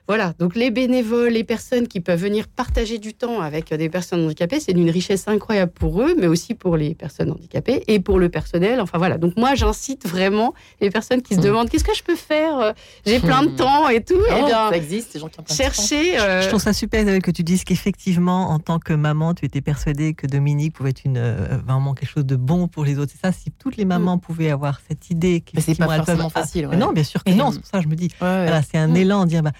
voilà, 0.07 0.33
donc 0.39 0.55
les 0.55 0.71
bénévoles, 0.71 1.33
les 1.33 1.43
personnes 1.43 1.87
qui 1.87 1.99
peuvent 1.99 2.19
venir 2.21 2.47
partager 2.47 2.97
du 2.97 3.13
temps 3.13 3.41
avec 3.41 3.73
des 3.73 3.89
personnes 3.89 4.23
handicapées, 4.25 4.59
c'est 4.59 4.73
d'une 4.73 4.89
richesse 4.89 5.27
incroyable 5.27 5.71
pour 5.73 6.01
eux, 6.01 6.15
mais 6.17 6.27
aussi 6.27 6.53
pour 6.53 6.77
les 6.77 6.95
personnes 6.95 7.31
handicapées 7.31 7.83
et 7.87 7.99
pour 7.99 8.17
le 8.19 8.29
personnel. 8.29 8.79
Enfin 8.79 8.97
voilà, 8.97 9.17
donc 9.17 9.33
moi 9.37 9.55
j'incite 9.55 10.07
vraiment 10.07 10.53
les 10.81 10.89
personnes 10.89 11.21
qui 11.21 11.35
se 11.35 11.39
Mm. 11.39 11.43
demandent 11.43 11.69
qu'est-ce 11.69 11.83
que 11.83 11.95
je 11.95 12.03
peux 12.03 12.15
faire 12.15 12.57
Euh, 12.59 12.73
J'ai 13.05 13.19
plein 13.19 13.43
de 13.43 13.49
Mm. 13.51 13.55
temps 13.55 13.89
et 13.89 14.01
tout. 14.03 14.15
Eh 14.29 14.33
Oh, 14.41 14.45
bien, 14.45 14.69
ça 14.69 14.77
existe, 14.77 15.11
ces 15.11 15.19
gens 15.19 15.27
qui 15.27 15.39
ont 15.39 15.43
plein 15.43 15.53
de 15.55 15.57
temps. 15.59 15.63
chercher. 15.63 16.19
euh, 16.19 16.41
Je 16.41 16.47
trouve 16.47 16.61
ça 16.61 16.73
super 16.73 17.01
Isabelle, 17.01 17.21
que 17.21 17.31
tu 17.31 17.43
dises 17.43 17.63
qu'effectivement, 17.63 18.49
en 18.51 18.59
tant 18.59 18.79
que 18.79 18.93
maman, 18.93 19.33
tu 19.33 19.45
étais 19.45 19.61
persuadée 19.61 20.13
que 20.13 20.27
Dominique 20.27 20.73
pouvait 20.73 20.91
être 20.91 21.03
une, 21.05 21.17
euh, 21.17 21.57
vraiment 21.65 21.93
quelque 21.93 22.09
chose 22.09 22.25
de 22.25 22.35
bon 22.35 22.67
pour 22.67 22.85
les 22.85 22.97
autres. 22.99 23.11
C'est 23.13 23.25
ça, 23.27 23.31
si 23.33 23.51
toutes 23.51 23.77
les 23.77 23.85
mamans 23.85 24.17
pouvaient 24.17 24.49
avoir 24.51 24.79
cette 24.87 25.09
idée 25.09 25.43
Mais 25.53 25.61
c'est 25.61 25.75
pas 25.75 25.87
peuvent- 25.87 25.97
forcément 25.97 26.29
facile. 26.29 26.65
Ah, 26.67 26.69
ouais. 26.69 26.77
Non, 26.77 26.93
bien 26.93 27.03
sûr 27.03 27.23
que 27.23 27.31
Et- 27.31 27.35
non. 27.35 27.51
C'est 27.51 27.59
pour 27.59 27.67
ça 27.67 27.77
que 27.79 27.83
je 27.83 27.89
me 27.89 27.95
dis, 27.95 28.09
Ouais, 28.21 28.27
ouais. 28.27 28.43
voilà, 28.43 28.61
c'est 28.61 28.77
un 28.77 28.93
élan, 28.95 29.25
dire 29.25 29.43
bah, 29.43 29.51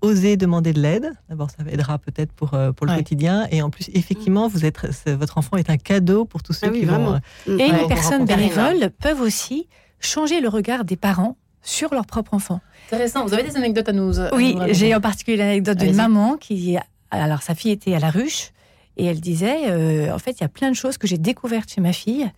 oser 0.00 0.36
demander 0.36 0.72
de 0.72 0.80
l'aide. 0.80 1.10
D'abord, 1.28 1.50
ça 1.50 1.58
aidera 1.70 1.98
peut-être 1.98 2.32
pour, 2.32 2.54
euh, 2.54 2.72
pour 2.72 2.86
le 2.86 2.92
Ouais. 2.92 2.98
quotidien. 2.98 3.46
Et 3.50 3.62
en 3.62 3.70
plus, 3.70 3.88
effectivement, 3.94 4.46
vous 4.48 4.64
êtes, 4.64 4.78
votre 5.06 5.38
enfant 5.38 5.56
est 5.56 5.70
un 5.70 5.76
cadeau 5.76 6.24
pour 6.24 6.42
tous 6.42 6.52
ceux 6.52 6.68
Ah 6.68 6.70
oui, 6.72 6.80
qui 6.80 6.84
vont. 6.84 6.92
vraiment. 6.94 7.14
euh, 7.14 7.52
Mm. 7.56 7.60
Et 7.60 7.70
Ouais. 7.72 7.80
les 7.82 7.86
personnes 7.88 8.24
bénévoles 8.24 8.90
peuvent 9.00 9.20
aussi 9.20 9.68
changer 10.00 10.40
le 10.40 10.48
regard 10.48 10.84
des 10.84 10.96
parents 10.96 11.36
sur 11.62 11.92
leur 11.92 12.06
propre 12.06 12.34
enfant. 12.34 12.60
Intéressant. 12.86 13.24
Vous 13.26 13.34
avez 13.34 13.42
des 13.42 13.56
anecdotes 13.56 13.88
à 13.88 13.92
nous 13.92 14.20
à 14.20 14.34
Oui, 14.34 14.56
j'ai 14.70 14.94
en 14.94 15.00
particulier 15.00 15.36
l'anecdote 15.36 15.78
d'une 15.78 15.96
maman 15.96 16.36
qui, 16.36 16.76
alors 17.10 17.42
sa 17.42 17.54
fille 17.54 17.72
était 17.72 17.94
à 17.94 17.98
la 17.98 18.10
ruche 18.10 18.52
et 18.96 19.04
elle 19.06 19.20
disait, 19.20 19.68
euh, 19.70 20.14
en 20.14 20.18
fait, 20.18 20.32
il 20.32 20.40
y 20.42 20.44
a 20.44 20.48
plein 20.48 20.70
de 20.70 20.76
choses 20.76 20.96
que 20.98 21.06
j'ai 21.06 21.18
découvertes 21.18 21.70
chez 21.72 21.80
ma 21.80 21.92
fille 21.92 22.30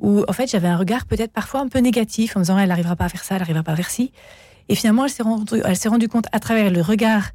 où, 0.00 0.24
en 0.28 0.32
fait, 0.32 0.50
j'avais 0.50 0.66
un 0.68 0.76
regard 0.76 1.06
peut-être 1.06 1.32
parfois 1.32 1.60
un 1.60 1.68
peu 1.68 1.78
négatif 1.78 2.36
en 2.36 2.40
me 2.40 2.44
disant, 2.44 2.58
elle 2.58 2.68
n'arrivera 2.68 2.96
pas 2.96 3.04
à 3.04 3.08
faire 3.08 3.22
ça, 3.22 3.36
elle 3.36 3.40
n'arrivera 3.42 3.62
pas 3.62 3.72
à 3.72 3.76
faire 3.76 3.90
ci. 3.90 4.12
Et 4.68 4.74
finalement, 4.74 5.04
elle 5.04 5.10
s'est 5.10 5.22
rendue, 5.22 5.60
rendue 5.86 6.08
compte 6.08 6.26
à 6.32 6.40
travers 6.40 6.70
le 6.70 6.80
regard 6.80 7.30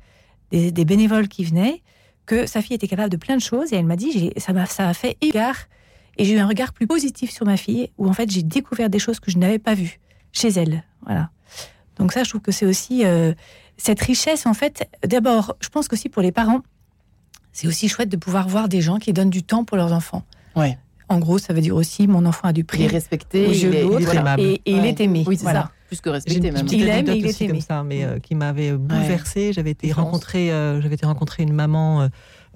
des, 0.51 0.71
des 0.71 0.85
bénévoles 0.85 1.27
qui 1.27 1.43
venaient 1.43 1.81
que 2.25 2.45
sa 2.45 2.61
fille 2.61 2.75
était 2.75 2.87
capable 2.87 3.09
de 3.09 3.17
plein 3.17 3.35
de 3.37 3.41
choses 3.41 3.71
et 3.73 3.75
elle 3.75 3.85
m'a 3.85 3.95
dit, 3.95 4.31
ça 4.37 4.53
m'a, 4.53 4.65
ça 4.65 4.87
a 4.87 4.93
fait 4.93 5.17
égard 5.21 5.55
et 6.17 6.25
j'ai 6.25 6.33
eu 6.35 6.39
un 6.39 6.47
regard 6.47 6.73
plus 6.73 6.85
positif 6.87 7.31
sur 7.31 7.45
ma 7.45 7.57
fille 7.57 7.89
où 7.97 8.07
en 8.07 8.13
fait 8.13 8.29
j'ai 8.29 8.43
découvert 8.43 8.89
des 8.89 8.99
choses 8.99 9.19
que 9.19 9.31
je 9.31 9.37
n'avais 9.37 9.59
pas 9.59 9.73
vues 9.73 9.99
chez 10.31 10.49
elle. 10.49 10.83
Voilà. 11.05 11.29
Donc 11.97 12.11
ça, 12.13 12.23
je 12.23 12.29
trouve 12.29 12.41
que 12.41 12.51
c'est 12.51 12.65
aussi 12.65 13.05
euh, 13.05 13.33
cette 13.77 13.99
richesse, 14.01 14.45
en 14.45 14.53
fait, 14.53 14.87
d'abord, 15.05 15.55
je 15.61 15.69
pense 15.69 15.87
qu'aussi 15.87 16.07
pour 16.09 16.21
les 16.21 16.31
parents, 16.31 16.61
c'est 17.51 17.67
aussi 17.67 17.87
chouette 17.89 18.09
de 18.09 18.17
pouvoir 18.17 18.47
voir 18.47 18.69
des 18.69 18.81
gens 18.81 18.97
qui 18.97 19.11
donnent 19.13 19.29
du 19.29 19.43
temps 19.43 19.63
pour 19.65 19.75
leurs 19.77 19.91
enfants. 19.93 20.23
Ouais. 20.55 20.77
En 21.09 21.17
gros, 21.19 21.39
ça 21.39 21.53
veut 21.53 21.61
dire 21.61 21.75
aussi 21.75 22.07
mon 22.07 22.25
enfant 22.25 22.47
a 22.47 22.53
du 22.53 22.61
Il 22.61 22.63
est 22.63 22.65
prix 22.65 22.87
respecté. 22.87 23.49
il 23.51 23.75
est- 23.75 23.81
l'autre 23.83 24.13
il 24.13 24.39
est 24.39 24.43
et, 24.43 24.53
et 24.65 24.71
il 24.71 24.85
est 24.85 24.99
aimé. 25.01 25.23
Oui, 25.27 25.35
c'est 25.35 25.43
Voilà. 25.43 25.63
ça. 25.63 25.71
Plus 25.89 25.99
que 26.02 26.10
respecté, 26.10 26.52
même. 26.52 26.65
petite 26.65 26.80
Il 26.80 26.88
aime 26.88 27.10
et 27.10 27.17
il 27.17 27.25
est 27.25 27.41
aimé. 27.41 27.52
comme 27.52 27.62
ça, 27.62 27.84
mais 27.84 28.04
euh, 28.06 28.19
qui 28.19 28.36
m'avait 28.36 28.73
bouleversée. 28.73 29.52
J'avais 29.54 29.71
été 29.71 29.91
rencontrer, 29.91 30.52
euh, 30.54 30.80
j'avais 30.82 30.95
été 30.95 31.06
rencontrer 31.06 31.43
une 31.43 31.54
maman 31.54 32.02
euh, 32.04 32.08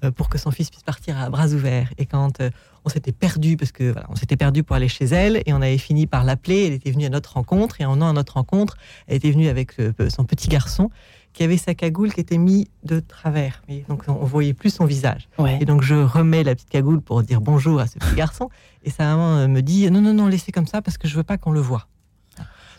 euh, 0.04 0.12
pour 0.12 0.30
que 0.30 0.38
son 0.38 0.52
fils 0.52 0.70
puisse 0.70 0.84
partir 0.84 1.18
à 1.20 1.30
bras 1.30 1.48
ouverts. 1.48 1.90
Et 1.98 2.06
quand 2.06 2.40
euh, 2.40 2.50
on 2.86 2.90
s'était 2.90 3.12
perdu, 3.12 3.58
parce 3.58 3.72
que 3.72 3.92
voilà, 3.92 4.08
on 4.10 4.16
s'était 4.16 4.38
perdu 4.38 4.64
pour 4.64 4.76
aller 4.76 4.88
chez 4.88 5.06
elle, 5.06 5.42
et 5.46 5.54
on 5.54 5.62
avait 5.64 5.78
fini 5.80 6.06
par 6.06 6.24
l'appeler. 6.24 6.68
Elle 6.68 6.74
était 6.74 6.92
venue 6.92 7.06
à 7.06 7.10
notre 7.10 7.34
rencontre, 7.34 7.82
et 7.82 7.86
en 7.86 7.96
allant 7.96 8.10
à 8.10 8.14
notre 8.14 8.34
rencontre, 8.34 8.78
elle 9.08 9.16
était 9.18 9.32
venue 9.32 9.48
avec 9.48 9.80
euh, 9.80 9.92
son 10.10 10.26
petit 10.26 10.48
garçon 10.48 10.90
qui 11.34 11.42
avait 11.42 11.58
sa 11.58 11.74
cagoule 11.74 12.14
qui 12.14 12.20
était 12.20 12.38
mise 12.38 12.66
de 12.84 13.00
travers. 13.00 13.64
Et 13.68 13.84
donc 13.90 14.04
on 14.08 14.24
voyait 14.24 14.54
plus 14.54 14.70
son 14.72 14.86
visage. 14.86 15.28
Ouais. 15.40 15.58
Et 15.60 15.66
donc 15.66 15.82
je 15.82 15.96
remets 15.96 16.44
la 16.44 16.54
petite 16.54 16.70
cagoule 16.70 17.02
pour 17.02 17.24
dire 17.24 17.42
bonjour 17.42 17.80
à 17.80 17.88
ce 17.88 17.98
petit 17.98 18.14
garçon. 18.16 18.50
Et 18.84 18.92
sa 18.92 19.06
maman 19.06 19.38
euh, 19.38 19.48
me 19.48 19.62
dit 19.62 19.90
non, 19.90 20.00
non, 20.02 20.14
non, 20.14 20.28
laissez 20.28 20.52
comme 20.52 20.68
ça 20.68 20.84
parce 20.84 21.00
que 21.00 21.08
je 21.08 21.16
veux 21.16 21.24
pas 21.24 21.40
qu'on 21.40 21.50
le 21.52 21.60
voit. 21.60 21.88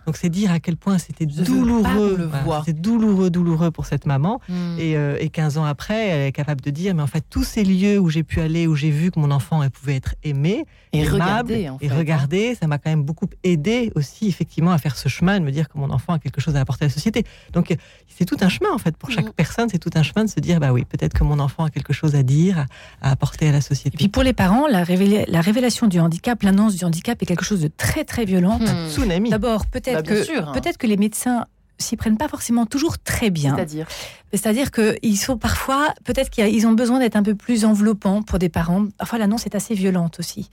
Donc 0.06 0.16
c'est 0.16 0.28
dire 0.28 0.52
à 0.52 0.60
quel 0.60 0.76
point 0.76 0.98
c'était 0.98 1.26
douloureux. 1.26 2.30
Voilà. 2.44 2.62
C'était 2.66 2.78
douloureux, 2.80 3.30
douloureux 3.30 3.70
pour 3.70 3.86
cette 3.86 4.06
maman. 4.06 4.40
Mm. 4.48 4.78
Et, 4.78 4.96
euh, 4.96 5.16
et 5.20 5.28
15 5.28 5.58
ans 5.58 5.64
après, 5.64 6.08
elle 6.08 6.26
est 6.28 6.32
capable 6.32 6.60
de 6.60 6.70
dire, 6.70 6.94
mais 6.94 7.02
en 7.02 7.06
fait, 7.06 7.24
tous 7.28 7.44
ces 7.44 7.64
lieux 7.64 7.98
où 7.98 8.10
j'ai 8.10 8.22
pu 8.22 8.40
aller, 8.40 8.66
où 8.66 8.74
j'ai 8.74 8.90
vu 8.90 9.10
que 9.10 9.18
mon 9.18 9.30
enfant 9.30 9.62
elle 9.62 9.70
pouvait 9.70 9.96
être 9.96 10.14
aimé, 10.22 10.64
Et 10.92 11.00
aimable, 11.02 11.54
en 11.70 11.78
fait. 11.78 11.86
et 11.86 11.88
regarder, 11.88 12.54
ça 12.54 12.66
m'a 12.66 12.78
quand 12.78 12.90
même 12.90 13.02
beaucoup 13.02 13.26
aidé 13.42 13.90
aussi, 13.94 14.28
effectivement, 14.28 14.70
à 14.72 14.78
faire 14.78 14.96
ce 14.96 15.08
chemin, 15.08 15.40
de 15.40 15.44
me 15.44 15.50
dire 15.50 15.68
que 15.68 15.78
mon 15.78 15.90
enfant 15.90 16.12
a 16.14 16.18
quelque 16.18 16.40
chose 16.40 16.56
à 16.56 16.60
apporter 16.60 16.84
à 16.84 16.88
la 16.88 16.92
société. 16.94 17.24
Donc, 17.52 17.74
c'est 18.08 18.24
tout 18.24 18.36
un 18.40 18.48
chemin, 18.48 18.70
en 18.72 18.78
fait. 18.78 18.96
Pour 18.96 19.10
chaque 19.10 19.26
Mhm. 19.26 19.32
personne, 19.32 19.68
c'est 19.70 19.78
tout 19.78 19.90
un 19.94 20.02
chemin 20.02 20.24
de 20.24 20.30
se 20.30 20.40
dire, 20.40 20.60
bah 20.60 20.72
oui, 20.72 20.84
peut-être 20.84 21.14
que 21.14 21.24
mon 21.24 21.38
enfant 21.38 21.64
a 21.64 21.70
quelque 21.70 21.92
chose 21.92 22.14
à 22.14 22.22
dire, 22.22 22.66
à, 23.00 23.10
apporter 23.10 23.48
à 23.48 23.52
la 23.52 23.58
Et 23.58 23.60
société. 23.62 23.96
puis 23.96 24.08
pour 24.08 24.22
les 24.22 24.32
parents, 24.32 24.66
la, 24.68 24.84
révéla- 24.84 25.24
la 25.28 25.40
révélation 25.40 25.86
du 25.88 25.98
handicap, 26.00 26.42
l'annonce 26.42 26.76
du 26.76 26.84
handicap 26.84 27.20
est 27.22 27.26
quelque 27.26 27.44
chose 27.44 27.60
de 27.60 27.68
très 27.68 28.04
très 28.04 28.24
violent. 28.24 28.58
Hmm. 28.58 28.88
Tsunami. 28.90 29.30
D'abord, 29.30 29.66
peut-être 29.66 29.93
Bah, 29.94 30.02
que 30.02 30.14
peut-être 30.52 30.78
que 30.78 30.86
les 30.86 30.96
médecins 30.96 31.46
s'y 31.78 31.96
prennent 31.96 32.16
pas 32.16 32.28
forcément 32.28 32.66
toujours 32.66 32.98
très 32.98 33.30
bien. 33.30 33.54
C'est-à-dire 33.56 33.86
C'est-à-dire 34.32 34.70
qu'ils 34.70 35.18
sont 35.18 35.36
parfois, 35.38 35.92
peut-être 36.04 36.30
qu'ils 36.30 36.66
ont 36.66 36.72
besoin 36.72 36.98
d'être 37.00 37.16
un 37.16 37.22
peu 37.22 37.34
plus 37.34 37.64
enveloppants 37.64 38.22
pour 38.22 38.38
des 38.38 38.48
parents. 38.48 38.86
Parfois, 38.96 39.18
l'annonce 39.18 39.46
est 39.46 39.54
assez 39.56 39.74
violente 39.74 40.18
aussi. 40.20 40.50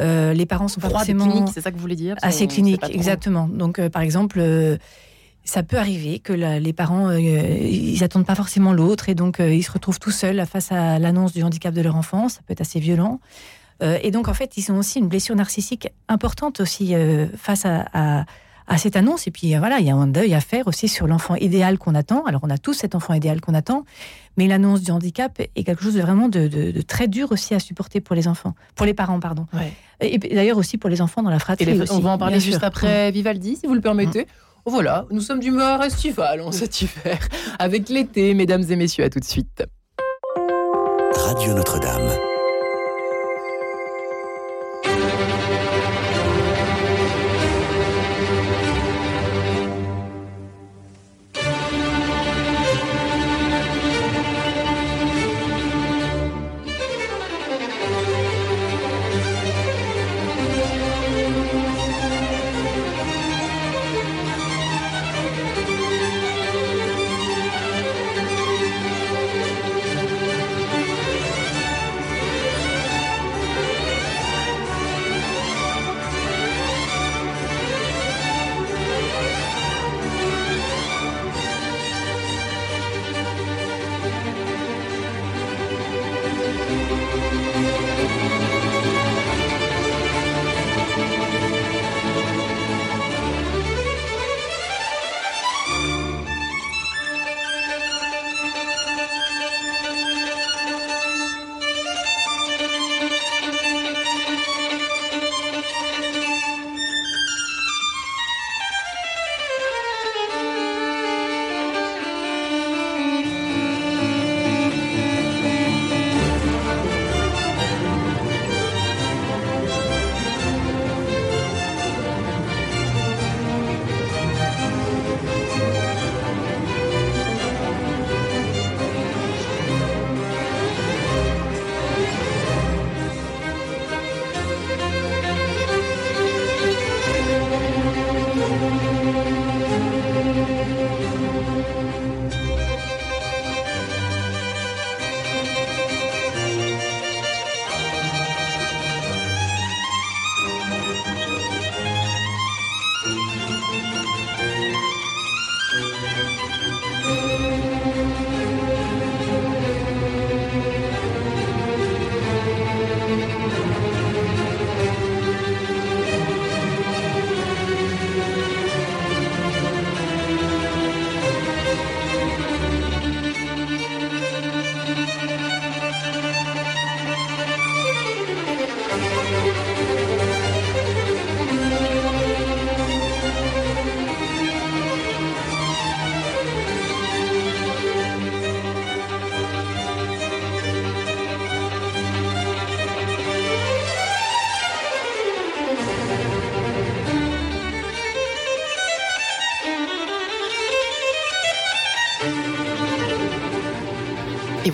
Euh, 0.00 0.32
les 0.34 0.44
parents 0.44 0.68
sont 0.68 0.80
pas 0.80 0.88
forcément 0.98 1.24
clinique, 1.30 1.48
c'est 1.54 1.60
ça 1.62 1.70
que 1.70 1.76
vous 1.76 1.80
voulez 1.82 1.96
dire? 1.96 2.16
Assez 2.20 2.46
trop. 2.48 2.94
exactement. 2.94 3.48
Donc, 3.48 3.78
euh, 3.78 3.88
par 3.88 4.02
exemple, 4.02 4.38
euh, 4.40 4.76
ça 5.44 5.62
peut 5.62 5.78
arriver 5.78 6.18
que 6.18 6.32
la- 6.32 6.58
les 6.58 6.72
parents, 6.72 7.12
ils 7.12 8.02
attendent 8.04 8.26
pas 8.26 8.34
forcément 8.34 8.72
l'autre 8.72 9.08
et 9.08 9.14
donc 9.14 9.38
ils 9.38 9.62
se 9.62 9.70
retrouvent 9.70 10.00
tout 10.00 10.10
seuls 10.10 10.44
face 10.46 10.72
à 10.72 10.98
l'annonce 10.98 11.32
du 11.32 11.42
handicap 11.44 11.72
de 11.72 11.80
leur 11.80 11.94
enfant. 11.96 12.28
Ça 12.28 12.40
peut 12.46 12.52
être 12.52 12.60
assez 12.60 12.80
violent. 12.80 13.20
Et 14.02 14.10
donc, 14.10 14.26
en 14.28 14.34
fait, 14.34 14.56
ils 14.56 14.72
ont 14.72 14.78
aussi 14.78 14.98
une 14.98 15.06
blessure 15.08 15.36
narcissique 15.36 15.88
importante 16.08 16.60
aussi 16.60 16.94
face 17.36 17.64
à, 17.64 17.86
à- 17.94 18.24
à 18.68 18.78
cette 18.78 18.96
annonce. 18.96 19.26
Et 19.26 19.30
puis, 19.30 19.54
euh, 19.54 19.58
voilà, 19.58 19.78
il 19.78 19.86
y 19.86 19.90
a 19.90 19.94
un 19.94 20.06
deuil 20.06 20.34
à 20.34 20.40
faire 20.40 20.66
aussi 20.66 20.88
sur 20.88 21.06
l'enfant 21.06 21.34
idéal 21.36 21.78
qu'on 21.78 21.94
attend. 21.94 22.24
Alors, 22.24 22.40
on 22.44 22.50
a 22.50 22.58
tous 22.58 22.74
cet 22.74 22.94
enfant 22.94 23.14
idéal 23.14 23.40
qu'on 23.40 23.54
attend, 23.54 23.84
mais 24.36 24.46
l'annonce 24.48 24.82
du 24.82 24.90
handicap 24.90 25.38
est 25.40 25.62
quelque 25.64 25.82
chose 25.82 25.94
de 25.94 26.00
vraiment 26.00 26.28
de, 26.28 26.48
de- 26.48 26.70
de 26.72 26.82
très 26.82 27.08
dur 27.08 27.30
aussi 27.32 27.54
à 27.54 27.58
supporter 27.60 28.00
pour 28.00 28.16
les 28.16 28.28
enfants, 28.28 28.54
pour 28.74 28.86
les 28.86 28.94
parents, 28.94 29.20
pardon. 29.20 29.46
Ouais. 29.54 29.72
Et, 30.00 30.14
et 30.14 30.18
d'ailleurs 30.34 30.58
aussi 30.58 30.78
pour 30.78 30.90
les 30.90 31.00
enfants 31.00 31.22
dans 31.22 31.30
la 31.30 31.36
Et 31.36 31.40
fratrie. 31.40 31.64
les- 31.64 31.80
aussi, 31.80 31.92
on 31.92 32.00
va 32.00 32.10
en 32.10 32.18
parler 32.18 32.40
juste 32.40 32.58
sûr. 32.58 32.64
après 32.66 33.10
Vivaldi, 33.12 33.56
si 33.56 33.66
vous 33.66 33.74
le 33.74 33.80
permettez. 33.80 34.26
Voilà, 34.68 35.06
nous 35.12 35.20
sommes 35.20 35.38
d'humeur 35.38 35.80
estivale 35.84 36.40
en 36.40 36.50
cet 36.50 36.82
hiver, 36.82 37.18
avec 37.60 37.88
l'été, 37.88 38.34
mesdames 38.34 38.64
et 38.68 38.74
messieurs, 38.76 39.04
à 39.04 39.10
tout 39.10 39.20
de 39.20 39.24
suite. 39.24 39.62
Radio 41.14 41.54
Notre-Dame. 41.54 42.35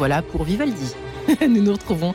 Voilà 0.02 0.20
pour 0.20 0.42
Vivaldi. 0.42 0.96
nous 1.48 1.62
nous 1.62 1.70
retrouvons 1.70 2.12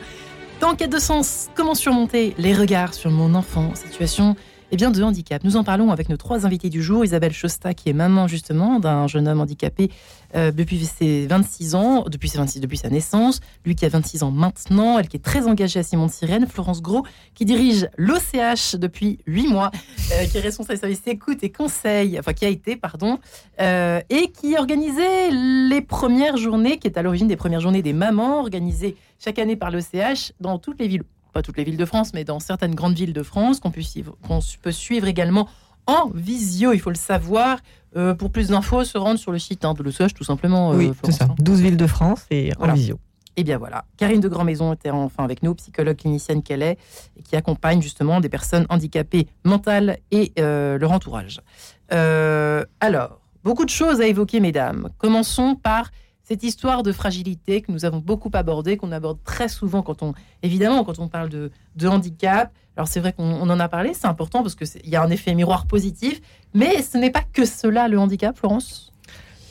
dans 0.60 0.74
Quête 0.74 0.92
de 0.92 0.98
sens. 0.98 1.48
Comment 1.54 1.74
surmonter 1.74 2.34
les 2.36 2.52
regards 2.52 2.92
sur 2.92 3.10
mon 3.10 3.34
enfant? 3.34 3.74
Situation 3.74 4.36
eh 4.70 4.76
bien, 4.76 4.90
de 4.90 5.02
handicap. 5.02 5.44
Nous 5.44 5.56
en 5.56 5.64
parlons 5.64 5.90
avec 5.90 6.10
nos 6.10 6.18
trois 6.18 6.44
invités 6.44 6.68
du 6.68 6.82
jour. 6.82 7.04
Isabelle 7.04 7.32
Chosta, 7.32 7.72
qui 7.72 7.88
est 7.88 7.94
maman 7.94 8.28
justement 8.28 8.78
d'un 8.80 9.06
jeune 9.06 9.26
homme 9.26 9.40
handicapé 9.40 9.90
euh, 10.34 10.50
depuis 10.50 10.84
ses 10.84 11.26
26 11.26 11.74
ans, 11.74 12.04
depuis, 12.06 12.28
ses 12.28 12.36
26, 12.36 12.60
depuis 12.60 12.76
sa 12.76 12.90
naissance. 12.90 13.40
Lui 13.64 13.74
qui 13.74 13.86
a 13.86 13.88
26 13.88 14.24
ans 14.24 14.30
maintenant, 14.30 14.98
elle 14.98 15.08
qui 15.08 15.16
est 15.16 15.24
très 15.24 15.46
engagée 15.46 15.80
à 15.80 15.82
Simon 15.82 16.08
Sirène. 16.08 16.46
Florence 16.46 16.82
Gros, 16.82 17.04
qui 17.34 17.46
dirige 17.46 17.88
l'OCH 17.96 18.76
depuis 18.76 19.20
8 19.26 19.48
mois, 19.48 19.70
euh, 20.12 20.26
qui 20.26 20.36
est 20.36 20.40
responsable 20.40 20.74
des 20.74 20.80
services 20.80 21.06
écoute 21.06 21.42
et 21.42 21.50
conseil, 21.50 22.18
enfin 22.18 22.34
qui 22.34 22.44
a 22.44 22.48
été, 22.48 22.76
pardon, 22.76 23.18
euh, 23.60 24.00
et 24.10 24.30
qui 24.30 24.56
organisait 24.58 25.30
les 25.30 25.80
premières 25.80 26.36
journées, 26.36 26.78
qui 26.78 26.88
est 26.88 26.98
à 26.98 27.02
l'origine 27.02 27.28
des 27.28 27.36
premières 27.36 27.60
journées 27.60 27.82
des 27.82 27.94
mamans, 27.94 28.40
organisées 28.40 28.96
chaque 29.18 29.38
année 29.38 29.56
par 29.56 29.70
l'OCH 29.70 30.32
dans 30.40 30.58
toutes 30.58 30.78
les 30.78 30.88
villes 30.88 31.04
pas 31.38 31.42
toutes 31.42 31.56
les 31.56 31.62
villes 31.62 31.76
de 31.76 31.84
France, 31.84 32.14
mais 32.14 32.24
dans 32.24 32.40
certaines 32.40 32.74
grandes 32.74 32.96
villes 32.96 33.12
de 33.12 33.22
France, 33.22 33.60
qu'on 33.60 33.70
peut 33.70 34.72
suivre 34.72 35.06
également 35.06 35.48
en 35.86 36.10
visio, 36.12 36.72
il 36.72 36.80
faut 36.80 36.90
le 36.90 36.96
savoir. 36.96 37.58
Euh, 37.96 38.12
pour 38.12 38.30
plus 38.30 38.48
d'infos, 38.48 38.84
se 38.84 38.98
rendre 38.98 39.20
sur 39.20 39.30
le 39.30 39.38
site 39.38 39.64
hein, 39.64 39.72
de 39.72 39.82
l'OCH, 39.84 40.14
tout 40.14 40.24
simplement. 40.24 40.72
Euh, 40.72 40.76
oui, 40.76 40.92
c'est 41.04 41.12
ça. 41.12 41.28
12 41.38 41.58
hein. 41.58 41.62
villes 41.62 41.76
de 41.76 41.86
France 41.86 42.26
et 42.30 42.50
en 42.58 42.72
visio. 42.72 42.96
Et 43.36 43.42
eh 43.42 43.44
bien 43.44 43.56
voilà, 43.56 43.84
Karine 43.96 44.20
de 44.20 44.28
Grandmaison 44.28 44.72
était 44.72 44.90
enfin 44.90 45.22
avec 45.22 45.44
nous, 45.44 45.54
psychologue 45.54 45.96
clinicienne 45.96 46.42
qu'elle 46.42 46.62
est, 46.62 46.76
et 47.16 47.22
qui 47.22 47.36
accompagne 47.36 47.80
justement 47.80 48.20
des 48.20 48.28
personnes 48.28 48.66
handicapées 48.68 49.28
mentales 49.44 49.98
et 50.10 50.32
euh, 50.40 50.76
leur 50.76 50.90
entourage. 50.90 51.40
alors, 51.88 53.20
beaucoup 53.44 53.64
de 53.64 53.70
choses 53.70 54.00
à 54.00 54.08
évoquer, 54.08 54.40
mesdames. 54.40 54.88
Commençons 54.98 55.54
par 55.54 55.92
cette 56.28 56.42
histoire 56.42 56.82
de 56.82 56.92
fragilité 56.92 57.62
que 57.62 57.72
nous 57.72 57.86
avons 57.86 58.00
beaucoup 58.00 58.30
abordée, 58.34 58.76
qu'on 58.76 58.92
aborde 58.92 59.16
très 59.24 59.48
souvent 59.48 59.80
quand 59.80 60.02
on, 60.02 60.12
évidemment, 60.42 60.84
quand 60.84 60.98
on 60.98 61.08
parle 61.08 61.30
de, 61.30 61.50
handicap. 61.86 62.52
Alors 62.76 62.86
c'est 62.86 63.00
vrai 63.00 63.14
qu'on 63.14 63.48
en 63.48 63.60
a 63.60 63.68
parlé, 63.68 63.94
c'est 63.94 64.06
important 64.06 64.42
parce 64.42 64.54
qu'il 64.54 64.90
y 64.90 64.94
a 64.94 65.02
un 65.02 65.08
effet 65.08 65.34
miroir 65.34 65.66
positif, 65.66 66.20
mais 66.52 66.82
ce 66.82 66.98
n'est 66.98 67.10
pas 67.10 67.22
que 67.32 67.46
cela 67.46 67.88
le 67.88 67.98
handicap, 67.98 68.36
Florence? 68.36 68.92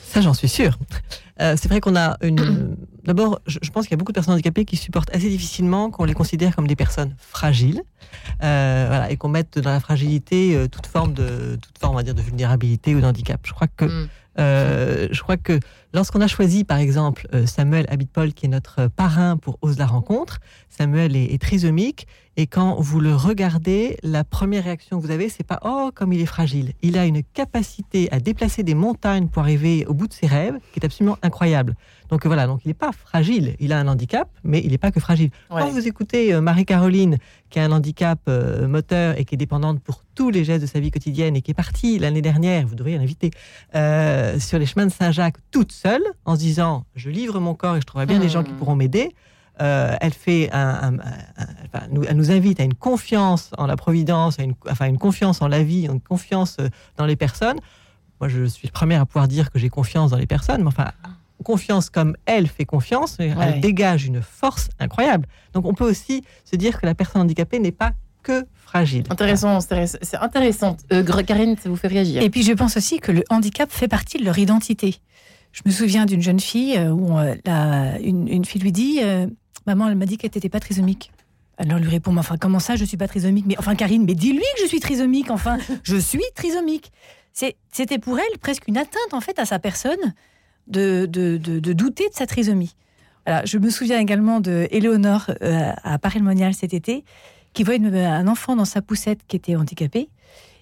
Ça, 0.04 0.20
j'en 0.20 0.34
suis 0.34 0.48
sûre. 0.48 0.78
Euh, 1.40 1.54
c'est 1.60 1.68
vrai 1.68 1.80
qu'on 1.80 1.96
a 1.96 2.16
une. 2.22 2.76
D'abord, 3.04 3.40
je, 3.46 3.58
pense 3.70 3.86
qu'il 3.86 3.92
y 3.92 3.94
a 3.94 3.96
beaucoup 3.96 4.12
de 4.12 4.14
personnes 4.14 4.34
handicapées 4.34 4.64
qui 4.64 4.76
supportent 4.76 5.14
assez 5.14 5.28
difficilement 5.30 5.90
qu'on 5.90 6.04
les 6.04 6.14
considère 6.14 6.54
comme 6.54 6.66
des 6.66 6.76
personnes 6.76 7.14
fragiles, 7.18 7.82
euh, 8.42 8.84
voilà, 8.88 9.10
et 9.10 9.16
qu'on 9.16 9.28
mette 9.28 9.58
dans 9.58 9.70
la 9.70 9.80
fragilité 9.80 10.54
euh, 10.54 10.68
toute 10.68 10.86
forme 10.86 11.12
de 11.12 11.58
toute 11.60 11.78
forme, 11.78 11.94
on 11.94 11.96
va 11.96 12.02
dire, 12.02 12.14
de 12.14 12.22
vulnérabilité 12.22 12.94
ou 12.94 13.00
d'handicap. 13.00 13.40
Je 13.44 13.52
crois 13.52 13.66
que 13.66 13.84
mm. 13.84 14.08
Je 14.38 15.20
crois 15.20 15.36
que 15.36 15.58
lorsqu'on 15.92 16.20
a 16.20 16.26
choisi, 16.26 16.64
par 16.64 16.78
exemple, 16.78 17.26
euh, 17.34 17.46
Samuel 17.46 17.86
Habitpol, 17.88 18.32
qui 18.32 18.46
est 18.46 18.48
notre 18.48 18.88
parrain 18.88 19.36
pour 19.36 19.58
Ose 19.62 19.78
la 19.78 19.86
rencontre, 19.86 20.38
Samuel 20.68 21.16
est, 21.16 21.40
trisomique, 21.40 22.06
et 22.36 22.46
quand 22.46 22.80
vous 22.80 23.00
le 23.00 23.16
regardez, 23.16 23.96
la 24.04 24.22
première 24.22 24.62
réaction 24.62 25.00
que 25.00 25.04
vous 25.04 25.10
avez, 25.10 25.28
c'est 25.28 25.42
pas 25.42 25.58
oh 25.64 25.90
comme 25.92 26.12
il 26.12 26.20
est 26.20 26.26
fragile. 26.26 26.72
Il 26.82 26.96
a 26.96 27.04
une 27.04 27.24
capacité 27.24 28.08
à 28.12 28.20
déplacer 28.20 28.62
des 28.62 28.74
montagnes 28.74 29.26
pour 29.26 29.42
arriver 29.42 29.84
au 29.86 29.94
bout 29.94 30.06
de 30.06 30.12
ses 30.12 30.28
rêves 30.28 30.56
qui 30.72 30.78
est 30.78 30.84
absolument 30.84 31.18
incroyable. 31.22 31.74
Donc 32.10 32.24
voilà, 32.26 32.46
donc 32.46 32.60
il 32.64 32.68
n'est 32.68 32.74
pas 32.74 32.92
fragile. 32.92 33.56
Il 33.58 33.72
a 33.72 33.80
un 33.80 33.88
handicap, 33.88 34.28
mais 34.44 34.60
il 34.64 34.70
n'est 34.70 34.78
pas 34.78 34.92
que 34.92 35.00
fragile. 35.00 35.30
Quand 35.48 35.68
vous 35.70 35.88
écoutez 35.88 36.32
euh, 36.32 36.40
Marie-Caroline, 36.40 37.18
qui 37.50 37.58
a 37.58 37.64
un 37.64 37.72
handicap 37.72 38.20
euh, 38.28 38.68
moteur 38.68 39.18
et 39.18 39.24
qui 39.24 39.34
est 39.34 39.38
dépendante 39.38 39.80
pour 39.80 40.02
tous 40.14 40.30
les 40.30 40.44
gestes 40.44 40.62
de 40.62 40.66
sa 40.66 40.80
vie 40.80 40.90
quotidienne 40.90 41.34
et 41.34 41.42
qui 41.42 41.50
est 41.50 41.54
partie 41.54 41.98
l'année 41.98 42.22
dernière, 42.22 42.66
vous 42.66 42.76
devriez 42.76 42.98
l'inviter, 42.98 43.30
euh, 43.74 44.38
sur 44.38 44.58
les 44.58 44.66
chemins 44.66 44.86
de 44.86 44.92
Saint-Jacques 44.92 45.38
toute 45.50 45.72
seule, 45.78 46.02
en 46.24 46.34
se 46.34 46.40
disant 46.40 46.84
je 46.94 47.10
livre 47.10 47.40
mon 47.40 47.54
corps 47.54 47.76
et 47.76 47.80
je 47.80 47.86
trouverai 47.86 48.06
bien 48.06 48.18
des 48.18 48.28
gens 48.28 48.44
qui 48.44 48.52
hmm. 48.52 48.56
pourront 48.56 48.76
m'aider. 48.76 49.14
elle 49.58 50.12
fait 50.12 50.50
un, 50.52 50.92
nous, 51.90 52.04
elle 52.04 52.16
nous 52.16 52.30
invite 52.30 52.60
à 52.60 52.64
une 52.64 52.74
confiance 52.74 53.50
en 53.58 53.66
la 53.66 53.76
providence, 53.76 54.38
à 54.38 54.42
une, 54.42 54.54
enfin 54.70 54.86
une 54.86 54.98
confiance 54.98 55.42
en 55.42 55.48
la 55.48 55.62
vie, 55.62 55.86
une 55.86 56.00
confiance 56.00 56.58
dans 56.96 57.06
les 57.06 57.16
personnes. 57.16 57.58
Moi, 58.20 58.28
je 58.28 58.44
suis 58.44 58.68
première 58.68 59.00
à 59.00 59.06
pouvoir 59.06 59.28
dire 59.28 59.50
que 59.50 59.58
j'ai 59.58 59.68
confiance 59.68 60.10
dans 60.10 60.16
les 60.16 60.26
personnes, 60.26 60.62
mais 60.62 60.68
enfin, 60.68 60.90
confiance 61.44 61.90
comme 61.90 62.16
elle 62.26 62.46
fait 62.46 62.64
confiance, 62.64 63.16
elle 63.18 63.60
dégage 63.60 64.06
une 64.06 64.22
force 64.22 64.68
incroyable. 64.78 65.26
Donc 65.52 65.66
on 65.66 65.74
peut 65.74 65.88
aussi 65.88 66.24
se 66.44 66.56
dire 66.56 66.80
que 66.80 66.86
la 66.86 66.94
personne 66.94 67.22
handicapée 67.22 67.58
n'est 67.58 67.72
pas 67.72 67.92
que 68.22 68.46
fragile. 68.54 69.04
Intéressant, 69.10 69.60
c'est 69.60 70.16
intéressant. 70.16 70.76
Euh, 70.92 71.04
Karine, 71.22 71.56
ça 71.56 71.68
vous 71.68 71.76
fait 71.76 71.88
réagir. 71.88 72.22
Et 72.22 72.30
puis 72.30 72.42
je 72.42 72.52
pense 72.52 72.76
aussi 72.76 72.98
que 72.98 73.12
le 73.12 73.22
handicap 73.30 73.70
fait 73.70 73.88
partie 73.88 74.18
de 74.18 74.24
leur 74.24 74.38
identité. 74.38 74.96
Je 75.58 75.62
me 75.68 75.72
souviens 75.72 76.06
d'une 76.06 76.22
jeune 76.22 76.38
fille 76.38 76.76
euh, 76.76 76.90
où 76.90 77.18
euh, 77.18 77.98
une, 78.00 78.44
fille 78.44 78.60
lui 78.60 78.72
dit 78.72 79.00
Maman, 79.66 79.88
elle 79.88 79.96
m'a 79.96 80.06
dit 80.06 80.16
qu'elle 80.16 80.30
n'était 80.34 80.48
pas 80.48 80.60
trisomique. 80.60 81.10
Alors 81.58 81.78
lui 81.78 81.88
répond 81.88 82.16
Enfin, 82.16 82.36
comment 82.36 82.60
ça, 82.60 82.76
je 82.76 82.84
suis 82.84 82.96
pas 82.96 83.08
trisomique? 83.08 83.44
Mais 83.46 83.58
enfin, 83.58 83.74
Karine, 83.74 84.04
mais 84.04 84.14
dis-lui 84.14 84.44
que 84.56 84.62
je 84.62 84.66
suis 84.66 84.80
trisomique. 84.80 85.30
Enfin, 85.30 85.58
je 85.82 85.96
suis 85.96 86.22
trisomique. 86.34 86.92
C'était 87.72 87.98
pour 87.98 88.18
elle 88.18 88.38
presque 88.40 88.66
une 88.68 88.76
atteinte 88.76 89.12
en 89.12 89.20
fait 89.20 89.38
à 89.38 89.44
sa 89.44 89.58
personne 89.58 90.14
de, 90.66 91.06
douter 91.06 92.08
de 92.08 92.14
sa 92.14 92.26
trisomie. 92.26 92.74
Je 93.44 93.58
me 93.58 93.68
souviens 93.68 93.98
également 93.98 94.40
de 94.40 94.66
Éléonore 94.70 95.30
euh, 95.42 95.72
à 95.82 95.98
Paris-le-Monial 95.98 96.54
cet 96.54 96.72
été, 96.72 97.04
qui 97.52 97.62
voit 97.62 97.74
un 97.74 98.26
enfant 98.26 98.56
dans 98.56 98.64
sa 98.64 98.80
poussette 98.80 99.20
qui 99.28 99.36
était 99.36 99.54
handicapé, 99.54 100.08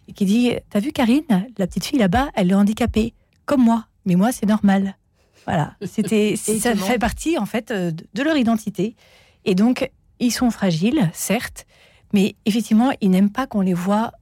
et 0.09 0.13
qui 0.13 0.25
dit 0.25 0.53
T'as 0.71 0.81
vu 0.81 0.91
Karine, 0.93 1.23
la 1.59 1.67
petite 1.67 1.85
fille 1.85 1.99
là-bas, 1.99 2.31
elle 2.35 2.51
est 2.51 2.55
handicapée, 2.55 3.15
comme 3.45 3.63
moi, 3.63 3.87
mais 4.07 4.15
moi 4.15 4.33
c'est 4.33 4.47
normal. 4.47 4.97
Voilà, 5.45 5.75
c'était 5.85 6.37
ça 6.37 6.75
fait 6.75 6.99
partie 6.99 7.39
en 7.39 7.47
fait 7.47 7.71
euh, 7.71 7.91
de 7.91 8.23
leur 8.23 8.37
identité. 8.37 8.97
Et 9.45 9.55
donc, 9.55 9.91
ils 10.19 10.33
sont 10.33 10.51
fragiles, 10.51 11.09
certes, 11.13 11.67
mais 12.13 12.35
effectivement, 12.45 12.93
ils 13.01 13.11
n'aiment 13.11 13.31
pas 13.31 13.47
qu'on 13.47 13.61
les 13.61 13.75
voit 13.75 14.13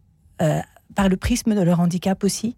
euh, 0.43 0.61
par 0.95 1.09
le 1.09 1.17
prisme 1.17 1.55
de 1.55 1.61
leur 1.61 1.81
handicap 1.81 2.25
aussi. 2.25 2.57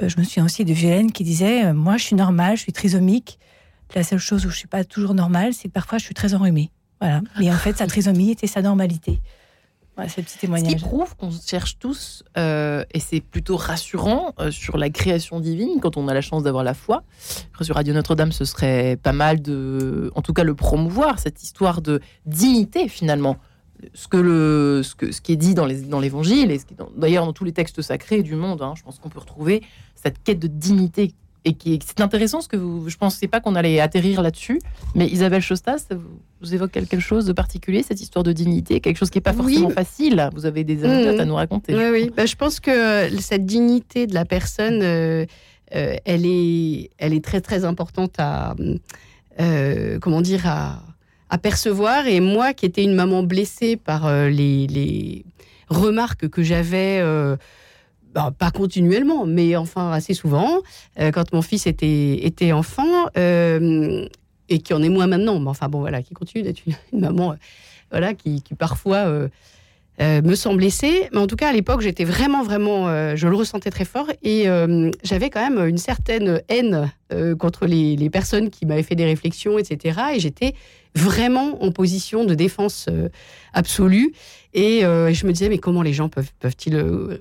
Euh, 0.00 0.08
je 0.08 0.18
me 0.18 0.24
souviens 0.24 0.44
aussi 0.44 0.64
de 0.64 0.72
Violaine 0.72 1.12
qui 1.12 1.24
disait 1.24 1.66
euh, 1.66 1.74
Moi, 1.74 1.96
je 1.96 2.04
suis 2.04 2.16
normale, 2.16 2.56
je 2.56 2.62
suis 2.62 2.72
trisomique. 2.72 3.38
La 3.94 4.04
seule 4.04 4.18
chose 4.18 4.46
où 4.46 4.50
je 4.50 4.56
suis 4.56 4.68
pas 4.68 4.84
toujours 4.84 5.14
normale, 5.14 5.52
c'est 5.52 5.68
que 5.68 5.72
parfois 5.72 5.98
je 5.98 6.04
suis 6.04 6.14
très 6.14 6.34
enrhumée. 6.34 6.70
Voilà. 7.00 7.22
Mais 7.38 7.50
en 7.50 7.56
fait, 7.56 7.76
sa 7.76 7.86
trisomie 7.88 8.30
était 8.30 8.46
sa 8.46 8.62
normalité. 8.62 9.20
Voilà, 10.00 10.10
c'est 10.10 10.22
le 10.22 10.24
petit 10.24 10.38
témoignage. 10.38 10.72
Ce 10.72 10.76
qui 10.76 10.82
prouve 10.82 11.14
qu'on 11.16 11.30
cherche 11.30 11.78
tous, 11.78 12.24
euh, 12.38 12.84
et 12.94 13.00
c'est 13.00 13.20
plutôt 13.20 13.58
rassurant, 13.58 14.34
sur 14.50 14.78
la 14.78 14.88
création 14.88 15.40
divine 15.40 15.78
quand 15.78 15.98
on 15.98 16.08
a 16.08 16.14
la 16.14 16.22
chance 16.22 16.42
d'avoir 16.42 16.64
la 16.64 16.72
foi. 16.72 17.02
Sur 17.60 17.74
Radio 17.74 17.92
Notre-Dame, 17.92 18.32
ce 18.32 18.46
serait 18.46 18.96
pas 18.96 19.12
mal 19.12 19.42
de, 19.42 20.10
en 20.14 20.22
tout 20.22 20.32
cas, 20.32 20.42
le 20.42 20.54
promouvoir, 20.54 21.18
cette 21.18 21.42
histoire 21.42 21.82
de 21.82 22.00
dignité 22.24 22.88
finalement 22.88 23.36
ce, 23.92 24.08
que 24.08 24.16
le, 24.16 24.82
ce, 24.82 24.94
que, 24.94 25.12
ce 25.12 25.20
qui 25.20 25.32
est 25.32 25.36
dit 25.36 25.52
dans, 25.52 25.66
les, 25.66 25.82
dans 25.82 26.00
l'évangile, 26.00 26.50
et 26.50 26.60
d'ailleurs 26.96 27.26
dans 27.26 27.34
tous 27.34 27.44
les 27.44 27.52
textes 27.52 27.82
sacrés 27.82 28.22
du 28.22 28.36
monde, 28.36 28.62
hein, 28.62 28.72
je 28.78 28.82
pense 28.82 28.98
qu'on 28.98 29.10
peut 29.10 29.20
retrouver 29.20 29.62
cette 29.94 30.22
quête 30.22 30.38
de 30.38 30.46
dignité. 30.46 31.12
Et 31.44 31.54
qui 31.54 31.78
c'est 31.84 32.00
intéressant, 32.00 32.40
ce 32.40 32.48
que 32.48 32.56
vous, 32.56 32.88
je 32.88 32.94
ne 32.94 32.98
pensais 32.98 33.26
pas 33.26 33.40
qu'on 33.40 33.54
allait 33.54 33.80
atterrir 33.80 34.20
là-dessus, 34.20 34.60
mais 34.94 35.06
Isabelle 35.06 35.40
Chostas, 35.40 35.78
ça 35.88 35.94
vous, 36.40 36.54
évoque 36.54 36.72
quelque 36.72 37.00
chose 37.00 37.24
de 37.24 37.32
particulier, 37.32 37.82
cette 37.82 38.00
histoire 38.00 38.22
de 38.22 38.32
dignité, 38.32 38.80
quelque 38.80 38.98
chose 38.98 39.10
qui 39.10 39.18
n'est 39.18 39.22
pas 39.22 39.32
forcément 39.32 39.70
facile. 39.70 40.28
Vous 40.34 40.44
avez 40.44 40.64
des 40.64 40.84
anecdotes 40.84 41.20
à 41.20 41.24
mmh. 41.24 41.28
nous 41.28 41.34
raconter. 41.34 41.74
Oui, 41.74 41.90
oui. 41.90 42.10
Bah, 42.14 42.26
je 42.26 42.36
pense 42.36 42.60
que 42.60 43.08
cette 43.20 43.46
dignité 43.46 44.06
de 44.06 44.14
la 44.14 44.24
personne, 44.24 44.80
euh, 44.82 45.24
euh, 45.74 45.96
elle, 46.04 46.26
est, 46.26 46.90
elle 46.98 47.14
est 47.14 47.24
très 47.24 47.40
très 47.40 47.64
importante 47.64 48.14
à, 48.18 48.54
euh, 49.40 49.98
comment 49.98 50.20
dire, 50.20 50.46
à, 50.46 50.82
à 51.30 51.38
percevoir. 51.38 52.06
Et 52.06 52.20
moi, 52.20 52.52
qui 52.52 52.66
étais 52.66 52.82
une 52.82 52.94
maman 52.94 53.22
blessée 53.22 53.76
par 53.76 54.06
euh, 54.06 54.28
les, 54.28 55.24
remarques 55.68 56.28
que 56.28 56.42
j'avais, 56.42 56.98
euh, 57.00 57.36
bah, 58.14 58.32
pas 58.36 58.50
continuellement, 58.50 59.26
mais 59.26 59.56
enfin 59.56 59.92
assez 59.92 60.14
souvent, 60.14 60.60
euh, 60.98 61.10
quand 61.10 61.32
mon 61.32 61.42
fils 61.42 61.66
était, 61.66 62.24
était 62.24 62.52
enfant, 62.52 63.06
et 63.16 64.58
qui 64.58 64.74
en 64.74 64.82
est 64.82 64.88
moins 64.88 65.06
maintenant, 65.06 65.38
mais 65.38 65.48
enfin 65.48 65.68
bon, 65.68 65.80
voilà, 65.80 66.02
qui 66.02 66.14
continue 66.14 66.42
d'être 66.42 66.62
une, 66.66 67.00
maman, 67.00 67.36
voilà, 67.90 68.14
qui, 68.14 68.42
qui 68.42 68.54
parfois 68.54 69.28
euh, 70.00 70.22
me 70.22 70.34
semble 70.34 70.58
blessée. 70.58 71.08
Mais 71.12 71.18
en 71.18 71.26
tout 71.26 71.36
cas, 71.36 71.48
à 71.48 71.52
l'époque, 71.52 71.82
j'étais 71.82 72.04
vraiment, 72.04 72.42
vraiment, 72.42 72.88
euh, 72.88 73.16
je 73.16 73.28
le 73.28 73.36
ressentais 73.36 73.70
très 73.70 73.84
fort. 73.84 74.06
Et 74.22 74.48
euh, 74.48 74.90
j'avais 75.02 75.28
quand 75.28 75.46
même 75.46 75.66
une 75.68 75.78
certaine 75.78 76.42
haine 76.48 76.90
contre 77.40 77.66
les, 77.66 78.08
personnes 78.08 78.50
qui 78.50 78.66
m'avaient 78.66 78.84
fait 78.84 78.94
des 78.94 79.04
réflexions, 79.04 79.58
etc. 79.58 80.00
Et 80.14 80.20
j'étais 80.20 80.54
vraiment 80.94 81.62
en 81.62 81.72
position 81.72 82.24
de 82.24 82.34
défense 82.34 82.88
absolue. 83.52 84.12
Et 84.54 84.82
je 84.82 85.26
me 85.26 85.32
disais, 85.32 85.48
mais 85.48 85.58
comment 85.58 85.82
les 85.82 85.92
gens 85.92 86.08
peuvent, 86.08 86.30
peuvent-ils 86.38 87.20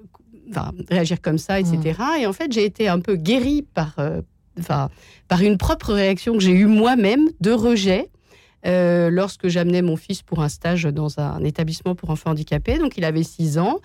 réagir 0.89 1.21
comme 1.21 1.37
ça, 1.37 1.59
etc. 1.59 1.77
Mmh. 1.99 2.21
Et 2.21 2.27
en 2.27 2.33
fait, 2.33 2.51
j'ai 2.51 2.65
été 2.65 2.87
un 2.87 2.99
peu 2.99 3.15
guérie 3.15 3.65
par, 3.73 3.95
par 5.27 5.41
une 5.41 5.57
propre 5.57 5.93
réaction 5.93 6.33
que 6.33 6.39
j'ai 6.39 6.51
eue 6.51 6.65
moi-même 6.65 7.29
de 7.39 7.51
rejet 7.51 8.09
euh, 8.65 9.09
lorsque 9.09 9.47
j'amenais 9.47 9.81
mon 9.81 9.95
fils 9.95 10.21
pour 10.21 10.41
un 10.41 10.49
stage 10.49 10.83
dans 10.83 11.19
un 11.19 11.43
établissement 11.43 11.95
pour 11.95 12.09
enfants 12.09 12.31
handicapés. 12.31 12.77
Donc 12.77 12.97
il 12.97 13.05
avait 13.05 13.23
6 13.23 13.57
ans. 13.57 13.79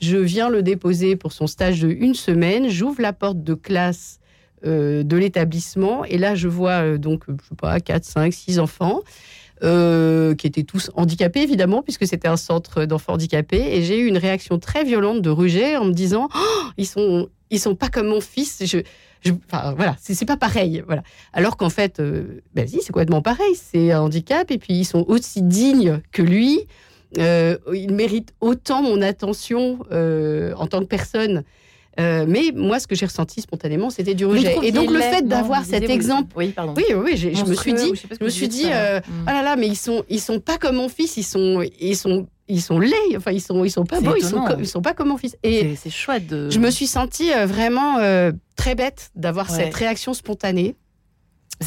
Je 0.00 0.16
viens 0.16 0.48
le 0.48 0.62
déposer 0.62 1.16
pour 1.16 1.32
son 1.32 1.46
stage 1.46 1.80
de 1.80 1.88
une 1.88 2.14
semaine. 2.14 2.68
J'ouvre 2.68 3.02
la 3.02 3.12
porte 3.12 3.42
de 3.42 3.54
classe 3.54 4.18
de 4.62 5.16
l'établissement. 5.16 6.04
Et 6.04 6.18
là, 6.18 6.34
je 6.34 6.46
vois 6.46 6.98
donc, 6.98 7.24
je 7.28 7.48
sais 7.48 7.54
pas, 7.56 7.80
4, 7.80 8.04
5, 8.04 8.32
6 8.32 8.58
enfants. 8.58 9.00
Qui 9.60 10.46
étaient 10.46 10.62
tous 10.62 10.90
handicapés 10.94 11.40
évidemment 11.40 11.82
puisque 11.82 12.06
c'était 12.06 12.28
un 12.28 12.36
centre 12.38 12.86
d'enfants 12.86 13.12
handicapés 13.12 13.76
et 13.76 13.82
j'ai 13.82 13.98
eu 13.98 14.06
une 14.06 14.16
réaction 14.16 14.58
très 14.58 14.84
violente 14.84 15.20
de 15.20 15.30
rejet 15.30 15.76
en 15.76 15.84
me 15.84 15.92
disant 15.92 16.28
oh, 16.34 16.62
ils 16.78 16.86
sont 16.86 17.28
ils 17.50 17.60
sont 17.60 17.74
pas 17.74 17.88
comme 17.88 18.06
mon 18.06 18.20
fils 18.20 18.62
je, 18.64 19.32
enfin, 19.52 19.74
voilà, 19.74 19.96
c'est 20.00 20.24
pas 20.24 20.36
pareil. 20.36 20.82
Voilà. 20.86 21.02
Alors 21.32 21.56
qu'en 21.56 21.70
fait, 21.70 22.00
euh, 22.00 22.40
ben 22.54 22.66
si, 22.66 22.80
c'est 22.80 22.92
complètement 22.92 23.22
pareil. 23.22 23.54
C'est 23.54 23.92
un 23.92 24.00
handicap 24.00 24.50
et 24.50 24.58
puis 24.58 24.74
ils 24.74 24.84
sont 24.84 25.04
aussi 25.08 25.42
dignes 25.42 26.00
que 26.12 26.22
lui. 26.22 26.66
Euh, 27.18 27.56
ils 27.74 27.92
méritent 27.92 28.34
autant 28.40 28.82
mon 28.82 29.02
attention 29.02 29.80
euh, 29.90 30.54
en 30.56 30.66
tant 30.66 30.80
que 30.80 30.84
personne. 30.84 31.42
Mais 32.26 32.52
moi, 32.54 32.78
ce 32.78 32.86
que 32.86 32.94
j'ai 32.94 33.06
ressenti 33.06 33.40
spontanément, 33.40 33.90
c'était 33.90 34.14
du 34.14 34.26
rejet. 34.26 34.56
Et 34.62 34.72
donc, 34.72 34.90
le 34.90 35.00
fait 35.00 35.26
d'avoir 35.26 35.64
cet 35.64 35.88
exemple, 35.88 36.32
oui, 36.36 36.48
pardon. 36.48 36.74
oui, 36.76 36.84
oui, 36.94 37.16
je 37.16 37.44
me 37.44 37.54
suis 37.54 37.74
dit, 37.74 37.92
je, 38.18 38.24
me 38.24 38.30
suis 38.30 38.48
dit, 38.48 38.66
oh 38.66 39.26
là 39.26 39.42
là, 39.42 39.56
mais 39.56 39.66
ils 39.66 39.76
sont, 39.76 40.04
ils 40.08 40.20
sont 40.20 40.40
pas 40.40 40.58
comme 40.58 40.76
mon 40.76 40.88
fils, 40.88 41.16
ils 41.16 41.24
sont, 41.24 41.62
ils 41.80 41.96
sont 41.96 42.26
ils 42.50 42.62
sont 42.62 42.78
laids, 42.78 43.16
enfin 43.16 43.30
ils 43.30 43.40
sont 43.40 43.64
ils 43.64 43.70
sont 43.70 43.84
pas 43.84 44.00
beaux, 44.00 44.16
ils 44.16 44.24
sont 44.24 44.44
ils 44.58 44.66
sont 44.66 44.82
pas 44.82 44.92
comme 44.92 45.08
mon 45.08 45.16
fils. 45.16 45.36
Et 45.42 45.76
c'est 45.76 45.90
chouette. 45.90 46.26
De... 46.26 46.50
Je 46.50 46.58
me 46.58 46.70
suis 46.70 46.86
sentie 46.86 47.32
euh, 47.32 47.46
vraiment 47.46 47.98
euh, 47.98 48.32
très 48.56 48.74
bête 48.74 49.10
d'avoir 49.14 49.50
cette 49.50 49.74
réaction 49.74 50.14
spontanée. 50.14 50.74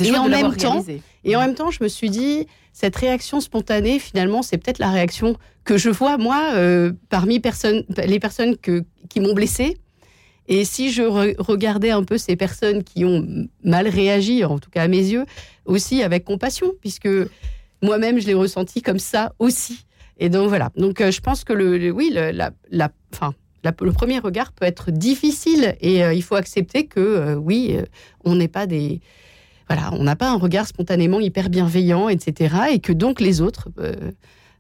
Et 0.04 0.16
en 0.16 0.28
même 0.28 0.56
temps, 0.56 0.84
et 1.24 1.36
en 1.36 1.40
même 1.40 1.54
temps, 1.54 1.70
je 1.70 1.84
me 1.84 1.88
suis 1.88 2.10
dit 2.10 2.48
cette 2.74 2.96
réaction 2.96 3.40
spontanée, 3.40 4.00
finalement, 4.00 4.42
c'est 4.42 4.58
peut-être 4.58 4.80
la 4.80 4.90
réaction 4.90 5.38
que 5.64 5.78
je 5.78 5.90
vois 5.90 6.18
moi 6.18 6.54
euh, 6.54 6.92
parmi 7.10 7.40
personnes, 7.40 7.84
les 8.04 8.20
personnes 8.20 8.58
que, 8.58 8.84
qui 9.10 9.20
m'ont 9.20 9.34
blessée. 9.34 9.78
Et 10.48 10.66
si 10.66 10.92
je 10.92 11.04
regardais 11.42 11.92
un 11.92 12.04
peu 12.04 12.18
ces 12.18 12.36
personnes 12.36 12.84
qui 12.84 13.06
ont 13.06 13.48
mal 13.64 13.88
réagi, 13.88 14.44
en 14.44 14.60
tout 14.60 14.70
cas 14.70 14.84
à 14.84 14.88
mes 14.88 14.98
yeux, 14.98 15.26
aussi 15.66 16.04
avec 16.04 16.26
compassion, 16.26 16.74
puisque 16.82 17.10
moi-même 17.82 18.20
je 18.20 18.28
l'ai 18.28 18.34
ressenti 18.34 18.82
comme 18.82 19.00
ça 19.00 19.34
aussi. 19.40 19.86
Et 20.18 20.30
donc 20.30 20.50
voilà. 20.50 20.72
Donc 20.76 21.02
euh, 21.02 21.12
je 21.12 21.22
pense 21.22 21.44
que 21.44 21.54
le, 21.54 21.92
oui, 21.92 22.12
la, 22.14 22.92
fin, 23.12 23.34
le 23.64 23.92
premier 23.92 24.20
regard 24.20 24.52
peut 24.52 24.66
être 24.66 24.92
difficile 24.92 25.76
et 25.80 26.04
euh, 26.04 26.14
il 26.14 26.24
faut 26.24 26.36
accepter 26.36 26.86
que 26.88 27.00
euh, 27.00 27.36
oui, 27.36 27.78
on 28.24 28.36
n'est 28.36 28.48
pas 28.48 28.68
des 28.68 29.02
voilà, 29.70 29.92
on 29.94 30.04
n'a 30.04 30.18
pas 30.18 30.30
un 30.30 30.38
regard 30.38 30.68
spontanément 30.68 31.22
hyper 31.22 31.50
bienveillant, 31.50 32.10
etc. 32.10 32.56
Et 32.74 32.80
que 32.80 32.92
donc 32.92 33.22
les 33.22 33.40
autres, 33.40 33.70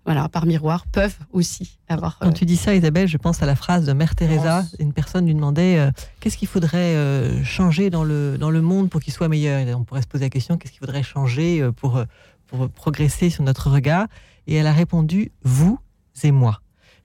voilà, 0.05 0.27
par 0.29 0.45
miroir, 0.45 0.85
peuvent 0.87 1.17
aussi 1.31 1.79
avoir. 1.87 2.19
Quand 2.19 2.33
tu 2.33 2.45
dis 2.45 2.57
ça, 2.57 2.75
Isabelle, 2.75 3.07
je 3.07 3.17
pense 3.17 3.41
à 3.41 3.45
la 3.45 3.55
phrase 3.55 3.85
de 3.85 3.93
Mère 3.93 4.15
Teresa. 4.15 4.65
Une 4.79 4.93
personne 4.93 5.25
lui 5.25 5.33
demandait 5.33 5.89
qu'est-ce 6.19 6.37
qu'il 6.37 6.47
faudrait 6.47 7.43
changer 7.43 7.89
dans 7.89 8.03
le 8.03 8.37
dans 8.37 8.49
le 8.49 8.61
monde 8.61 8.89
pour 8.89 9.01
qu'il 9.01 9.13
soit 9.13 9.29
meilleur? 9.29 9.59
Et 9.59 9.73
on 9.73 9.83
pourrait 9.83 10.01
se 10.01 10.07
poser 10.07 10.25
la 10.25 10.29
question 10.29 10.57
qu'est-ce 10.57 10.73
qu'il 10.73 10.81
faudrait 10.81 11.03
changer 11.03 11.69
pour 11.77 12.03
pour 12.47 12.69
progresser 12.69 13.29
sur 13.29 13.43
notre 13.43 13.69
regard? 13.69 14.07
Et 14.47 14.55
elle 14.55 14.67
a 14.67 14.73
répondu 14.73 15.31
vous 15.43 15.79
et 16.23 16.31
moi. 16.31 16.59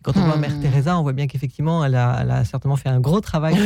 Quand 0.05 0.17
on 0.17 0.21
voit 0.21 0.37
hmm. 0.37 0.41
Mère 0.41 0.61
Teresa, 0.61 0.99
on 0.99 1.03
voit 1.03 1.13
bien 1.13 1.27
qu'effectivement, 1.27 1.85
elle 1.85 1.97
a, 1.97 2.45
certainement 2.45 2.77
fait 2.77 2.89
un 2.89 3.01
gros 3.01 3.21
travail 3.21 3.57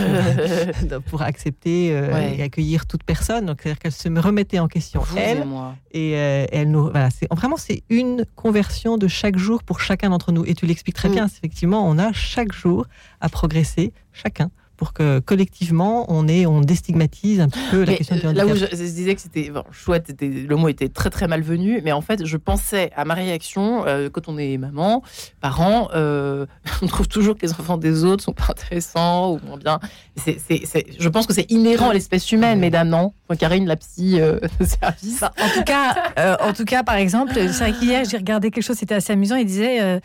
pour, 1.06 1.22
accepter 1.22 1.94
euh, 1.94 2.34
et 2.36 2.42
accueillir 2.42 2.86
toute 2.86 3.02
personne. 3.02 3.46
Donc, 3.46 3.60
c'est-à-dire 3.62 3.78
qu'elle 3.78 3.92
se 3.92 4.08
remettait 4.08 4.58
en 4.58 4.68
question, 4.68 5.02
elle. 5.16 5.38
Et, 5.38 5.44
moi. 5.44 5.74
et 5.92 6.16
euh, 6.16 6.46
elle 6.50 6.70
nous. 6.70 6.84
Voilà, 6.90 7.10
c'est, 7.10 7.28
vraiment, 7.30 7.58
c'est 7.58 7.82
une 7.90 8.24
conversion 8.34 8.96
de 8.96 9.08
chaque 9.08 9.36
jour 9.36 9.62
pour 9.62 9.80
chacun 9.80 10.08
d'entre 10.08 10.32
nous. 10.32 10.44
Et 10.46 10.54
tu 10.54 10.64
l'expliques 10.64 10.96
très 10.96 11.10
hmm. 11.10 11.14
bien. 11.14 11.26
Effectivement, 11.26 11.86
on 11.86 11.98
a 11.98 12.12
chaque 12.12 12.52
jour 12.52 12.86
à 13.20 13.28
progresser, 13.28 13.92
chacun, 14.12 14.50
pour 14.76 14.92
que 14.92 15.20
collectivement 15.20 16.06
on 16.08 16.28
est, 16.28 16.46
on 16.46 16.60
déstigmatise 16.60 17.40
un 17.40 17.48
petit 17.48 17.60
peu 17.70 17.84
la 17.84 17.94
question 17.94 18.16
du 18.16 18.26
handicap. 18.26 18.46
Là 18.46 18.52
où 18.52 18.56
je, 18.56 18.66
disais 18.66 19.14
que 19.14 19.20
c'était 19.20 19.50
chouette, 19.70 20.14
le 20.20 20.56
mot 20.56 20.68
était 20.68 20.88
très 20.88 21.10
très 21.10 21.28
malvenu, 21.28 21.80
mais 21.84 21.92
en 21.92 22.00
fait 22.00 22.24
je 22.24 22.36
pensais 22.36 22.90
à 22.96 23.04
ma 23.04 23.14
réaction 23.14 23.86
euh, 23.86 24.08
quand 24.10 24.28
on 24.28 24.38
est 24.38 24.56
maman, 24.58 25.02
parent, 25.40 25.88
euh, 25.94 26.46
on 26.82 26.86
trouve 26.86 27.08
toujours 27.08 27.36
que 27.36 27.46
les 27.46 27.52
enfants 27.52 27.76
des 27.76 28.04
autres 28.04 28.24
sont 28.24 28.32
pas 28.32 28.48
intéressants 28.50 29.32
ou 29.32 29.40
moins 29.46 29.58
bien. 29.58 29.78
Je 30.26 31.08
pense 31.08 31.26
que 31.26 31.34
c'est 31.34 31.50
inhérent 31.50 31.90
à 31.90 31.94
l'espèce 31.94 32.30
humaine, 32.32 32.58
mesdames, 32.58 32.88
non? 32.88 33.12
Karine, 33.38 33.66
la 33.66 33.76
psy 33.76 34.20
euh, 34.20 34.38
de 34.60 34.64
service. 34.64 35.20
Bah, 35.20 35.32
en 35.40 35.48
tout 35.48 35.64
cas, 35.64 36.36
en 36.40 36.52
tout 36.52 36.64
cas, 36.64 36.82
par 36.82 36.96
exemple, 36.96 37.32
c'est 37.34 37.48
vrai 37.48 37.72
qu'hier 37.72 38.04
j'ai 38.04 38.18
regardé 38.18 38.50
quelque 38.50 38.64
chose, 38.64 38.76
c'était 38.76 38.94
assez 38.94 39.12
amusant. 39.12 39.36
Il 39.36 39.46
disait 39.46 40.00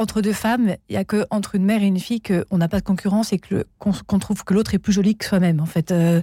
entre 0.00 0.22
deux 0.22 0.32
femmes, 0.32 0.76
il 0.88 0.94
y 0.94 0.96
a 0.96 1.04
que 1.04 1.26
entre 1.30 1.54
une 1.54 1.64
mère 1.64 1.82
et 1.82 1.86
une 1.86 2.00
fille 2.00 2.22
qu'on 2.22 2.58
n'a 2.58 2.68
pas 2.68 2.80
de 2.80 2.84
concurrence 2.84 3.32
et 3.32 3.38
que 3.38 3.66
qu'on 3.78 4.18
trouve 4.18 4.44
que 4.44 4.54
l'autre 4.54 4.74
est 4.74 4.78
plus 4.78 4.92
jolie 4.92 5.16
que 5.16 5.24
soi-même 5.24 5.60
en 5.60 5.66
fait. 5.66 5.90
Euh, 5.90 6.22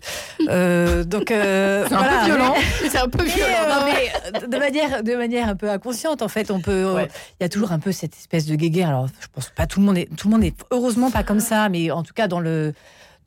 euh, 0.50 1.04
donc 1.04 1.30
euh, 1.32 1.86
c'est 1.90 1.96
un 1.96 2.04
peu 2.04 2.26
violent. 2.26 2.56
C'est 2.90 2.98
un 2.98 3.10
peu 3.10 3.24
violent. 3.24 4.48
de 4.48 4.58
manière 4.58 5.04
de 5.04 5.16
manière 5.16 5.50
un 5.50 5.56
peu 5.56 5.70
inconsciente 5.70 6.22
en 6.22 6.28
fait, 6.28 6.50
on 6.50 6.60
peut. 6.60 6.86
Il 7.40 7.44
y 7.44 7.46
a 7.46 7.50
toujours 7.50 7.72
un 7.72 7.80
peu 7.80 7.92
cette 7.92 8.16
espèce 8.16 8.46
de 8.48 8.56
guéguerre. 8.56 8.90
Alors 8.90 9.08
je 9.20 9.28
pense 9.32 9.50
pas 9.50 9.68
tout 9.68 9.80
le 9.80 9.86
monde 9.86 9.98
est 9.98 10.10
tout 10.16 10.28
le 10.28 10.34
monde 10.34 10.44
est 10.44 10.56
heureusement 10.72 11.12
pas 11.12 11.24
comme 11.24 11.40
ça, 11.40 11.70
mais 11.70 11.92
en 11.92 12.04
tout 12.04 12.14
cas 12.14 12.28
dans 12.28 12.40
le 12.40 12.74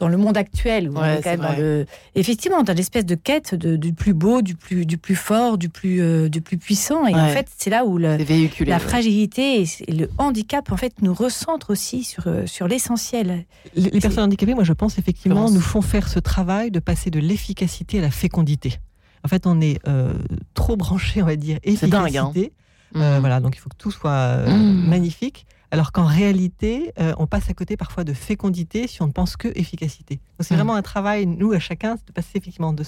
dans 0.01 0.09
le 0.09 0.17
monde 0.17 0.39
actuel, 0.39 0.89
où 0.89 0.97
on 0.97 1.05
est 1.05 1.23
quand 1.23 1.31
même 1.31 1.41
dans 1.41 1.57
le... 1.57 1.87
effectivement, 2.15 2.63
dans 2.63 2.73
l'espèce 2.73 3.05
de 3.05 3.15
quête 3.15 3.55
de, 3.55 3.77
du 3.77 3.93
plus 3.93 4.15
beau, 4.15 4.41
du 4.41 4.57
plus, 4.57 4.87
du 4.87 4.97
plus 4.97 5.15
fort, 5.15 5.59
du 5.59 5.69
plus, 5.69 6.01
euh, 6.01 6.29
du 6.31 6.41
plus 6.41 6.57
puissant. 6.57 7.07
Et 7.07 7.15
en 7.15 7.29
fait, 7.29 7.47
c'est 7.57 7.71
là 7.71 7.85
où 7.85 7.99
le, 7.99 8.17
la 8.65 8.79
fragilité 8.79 9.63
et, 9.63 9.93
le 9.93 10.09
handicap, 10.17 10.73
en 10.73 10.77
fait, 10.79 11.03
nous 11.03 11.13
recentrent 11.13 11.71
aussi 11.71 12.03
sur, 12.03 12.27
euh, 12.27 12.47
sur 12.47 12.67
l'essentiel. 12.67 13.45
Les, 13.77 14.01
personnes 14.01 14.25
handicapées, 14.25 14.55
moi, 14.55 14.65
je 14.65 14.73
pense 14.73 14.99
effectivement, 14.99 15.51
nous 15.51 15.61
font 15.61 15.83
faire 15.83 16.09
ce 16.09 16.19
travail 16.19 16.71
de 16.71 16.81
passer 16.81 17.11
de 17.11 17.21
l'efficacité 17.21 17.99
à 17.99 18.03
la 18.03 18.11
fécondité. 18.11 18.77
En 19.23 19.29
fait, 19.29 19.47
on 19.47 19.61
est 19.61 19.79
euh, 19.87 20.15
trop 20.55 20.77
branché, 20.77 21.23
on 21.23 21.27
va 21.27 21.37
dire, 21.37 21.59
efficacité. 21.63 21.91
Dingue, 21.91 22.17
hein. 22.17 22.33
Mmh. 22.93 23.19
Voilà, 23.21 23.39
donc 23.39 23.55
il 23.55 23.61
faut 23.61 23.69
que 23.69 23.77
tout 23.77 23.93
soit 23.93 24.39
mmh. 24.49 24.89
magnifique 24.89 25.47
alors 25.71 25.93
qu'en 25.93 26.07
réalité, 26.07 26.93
euh, 26.99 27.15
on 27.19 27.27
passe 27.27 27.49
à 27.49 27.55
côté 27.55 27.77
parfois 27.77 28.05
de 28.05 28.13
fécondité 28.13 28.87
si 28.87 29.03
on 29.03 29.07
ne 29.07 29.13
pense 29.13 29.37
que 29.37 29.49
efficacité. 29.55 30.17
Donc 30.17 30.47
c'est 30.47 30.55
mm. 30.55 30.57
vraiment 30.57 30.75
un 30.75 30.83
travail, 30.83 31.27
nous, 31.27 31.53
à 31.53 31.59
chacun, 31.59 31.95
de 31.95 32.13
passer 32.13 32.31
effectivement 32.37 32.73
de... 32.73 32.85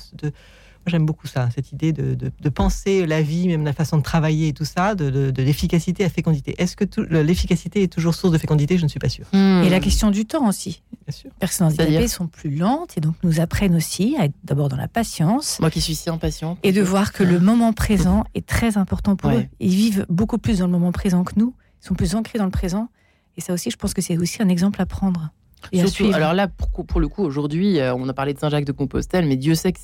j'aime 0.87 1.07
beaucoup 1.07 1.29
ça, 1.29 1.49
cette 1.55 1.71
idée 1.71 1.93
de, 1.93 2.15
de, 2.15 2.49
penser 2.49 3.07
la 3.07 3.23
vie, 3.23 3.47
même 3.47 3.65
la 3.65 3.73
façon 3.73 3.99
de 3.99 4.03
travailler 4.03 4.49
et 4.49 4.53
tout 4.53 4.65
ça, 4.65 4.97
de, 4.97 5.33
l'efficacité 5.41 6.05
à 6.05 6.09
fécondité. 6.09 6.57
Est-ce 6.59 6.75
que 6.75 6.85
l'efficacité 7.01 7.85
est 7.85 7.93
toujours 7.93 8.15
source 8.17 8.33
de 8.33 8.39
fécondité? 8.39 8.77
Je 8.79 8.83
ne 8.83 8.89
suis 8.89 8.99
pas 8.99 9.09
sûre. 9.09 9.27
Et 9.33 9.69
la 9.69 9.81
question 9.81 10.11
du 10.11 10.27
temps 10.27 10.49
aussi. 10.49 10.83
Bien 11.07 11.17
sûr. 11.17 11.31
Les 11.31 11.39
personnes 11.39 11.69
handicapées 11.69 12.09
sont 12.09 12.27
plus 12.27 12.51
lentes 12.57 12.97
et 12.97 13.01
donc 13.01 13.15
nous 13.23 13.41
apprennent 13.41 13.77
aussi 13.77 14.17
à 14.19 14.25
être 14.25 14.35
d'abord 14.43 14.69
dans 14.69 14.77
la 14.77 14.89
patience. 14.89 15.61
Moi 15.61 15.71
qui 15.71 15.81
suis 15.81 15.95
si 15.95 16.11
impatient. 16.11 16.59
Et 16.65 16.73
de 16.73 16.83
voir 16.83 17.13
que 17.13 17.23
le 17.23 17.39
moment 17.39 17.73
présent 17.73 18.25
est 18.35 18.47
très 18.47 18.77
important 18.77 19.15
pour 19.15 19.31
eux. 19.31 19.45
Ils 19.61 19.75
vivent 19.75 20.07
beaucoup 20.09 20.39
plus 20.39 20.59
dans 20.59 20.67
le 20.67 20.73
moment 20.73 20.91
présent 20.91 21.23
que 21.23 21.35
nous 21.37 21.55
sont 21.83 21.95
plus 21.95 22.15
ancrés 22.15 22.39
dans 22.39 22.47
le 22.47 22.51
présent. 22.51 22.89
Et 23.37 23.41
ça 23.41 23.53
aussi, 23.53 23.71
je 23.71 23.77
pense 23.77 23.93
que 23.93 24.01
c'est 24.01 24.17
aussi 24.17 24.43
un 24.43 24.49
exemple 24.49 24.81
à 24.81 24.87
prendre. 24.87 25.31
Et 25.71 25.83
alors 26.13 26.35
là, 26.35 26.49
pour, 26.49 26.85
pour 26.87 27.01
le 27.01 27.09
coup, 27.09 27.23
aujourd'hui, 27.23 27.79
euh, 27.79 27.95
on 27.95 28.09
a 28.09 28.13
parlé 28.13 28.35
de 28.35 28.39
Saint-Jacques 28.39 28.65
de 28.65 28.73
Compostelle, 28.73 29.27
mais 29.27 29.37
Dieu 29.37 29.55
sait 29.55 29.73
que 29.73 29.79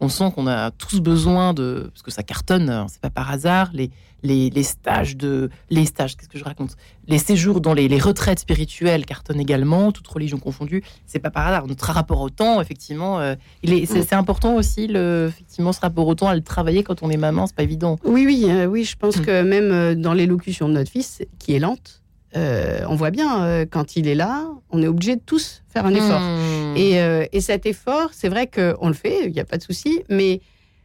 on 0.00 0.08
sent 0.08 0.30
qu'on 0.34 0.46
a 0.46 0.70
tous 0.70 1.00
besoin 1.00 1.54
de, 1.54 1.90
parce 1.92 2.02
que 2.02 2.10
ça 2.10 2.22
cartonne, 2.22 2.70
hein, 2.70 2.86
c'est 2.88 3.00
pas 3.00 3.10
par 3.10 3.30
hasard, 3.30 3.70
les, 3.72 3.90
les, 4.22 4.48
les, 4.50 4.62
stages 4.62 5.16
de, 5.16 5.50
les 5.70 5.86
stages, 5.86 6.16
qu'est-ce 6.16 6.28
que 6.28 6.38
je 6.38 6.44
raconte, 6.44 6.76
les 7.08 7.18
séjours 7.18 7.60
dans 7.60 7.74
les, 7.74 7.88
les, 7.88 7.98
retraites 7.98 8.38
spirituelles 8.38 9.04
cartonnent 9.04 9.40
également, 9.40 9.90
toutes 9.90 10.06
religions 10.06 10.38
confondues, 10.38 10.84
c'est 11.06 11.18
pas 11.18 11.30
par 11.30 11.48
hasard. 11.48 11.66
Notre 11.66 11.90
rapport 11.90 12.20
au 12.20 12.30
temps, 12.30 12.60
effectivement, 12.60 13.18
euh, 13.18 13.34
il 13.62 13.72
est, 13.72 13.86
c'est, 13.86 14.12
important 14.12 14.54
aussi, 14.54 14.86
le, 14.86 15.26
effectivement, 15.28 15.72
ce 15.72 15.80
rapport 15.80 16.06
au 16.06 16.14
temps, 16.14 16.28
à 16.28 16.34
le 16.34 16.42
travailler 16.42 16.84
quand 16.84 17.02
on 17.02 17.10
est 17.10 17.16
maman, 17.16 17.46
c'est 17.46 17.56
pas 17.56 17.64
évident. 17.64 17.96
Oui, 18.04 18.24
oui, 18.24 18.46
euh, 18.48 18.66
oui, 18.66 18.84
je 18.84 18.96
pense 18.96 19.16
mm. 19.16 19.24
que 19.24 19.42
même 19.42 20.00
dans 20.00 20.14
l'élocution 20.14 20.68
de 20.68 20.74
notre 20.74 20.90
fils, 20.90 21.22
qui 21.38 21.54
est 21.54 21.58
lente, 21.58 22.02
euh, 22.36 22.80
on 22.88 22.94
voit 22.94 23.10
bien, 23.10 23.44
euh, 23.44 23.66
quand 23.68 23.96
il 23.96 24.06
est 24.06 24.14
là, 24.14 24.46
on 24.70 24.82
est 24.82 24.86
obligé 24.86 25.16
de 25.16 25.22
tous 25.24 25.62
faire 25.68 25.86
un 25.86 25.94
effort. 25.94 26.20
Hmm. 26.20 26.74
Euh, 26.76 27.26
et, 27.32 27.40
cet 27.40 27.64
effort, 27.66 28.10
c'est 28.12 28.28
vrai 28.28 28.46
qu'on 28.46 28.88
le 28.88 28.94
fait, 28.94 29.26
il 29.26 29.32
n'y 29.32 29.40
a 29.40 29.44
pas 29.44 29.56
de 29.56 29.62
souci, 29.62 30.02
mais, 30.10 30.40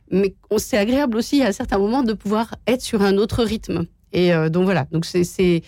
mais 0.09 0.33
c'est 0.57 0.77
agréable 0.77 1.17
aussi 1.17 1.41
à 1.41 1.51
certains 1.51 1.77
moments 1.77 2.03
de 2.03 2.13
pouvoir 2.13 2.55
être 2.65 2.81
sur 2.81 3.01
un 3.01 3.17
autre 3.17 3.43
rythme. 3.43 3.85
Et 4.13 4.31
donc 4.51 4.65
voilà, 4.65 4.85
donc 4.91 5.05
c'est, 5.05 5.63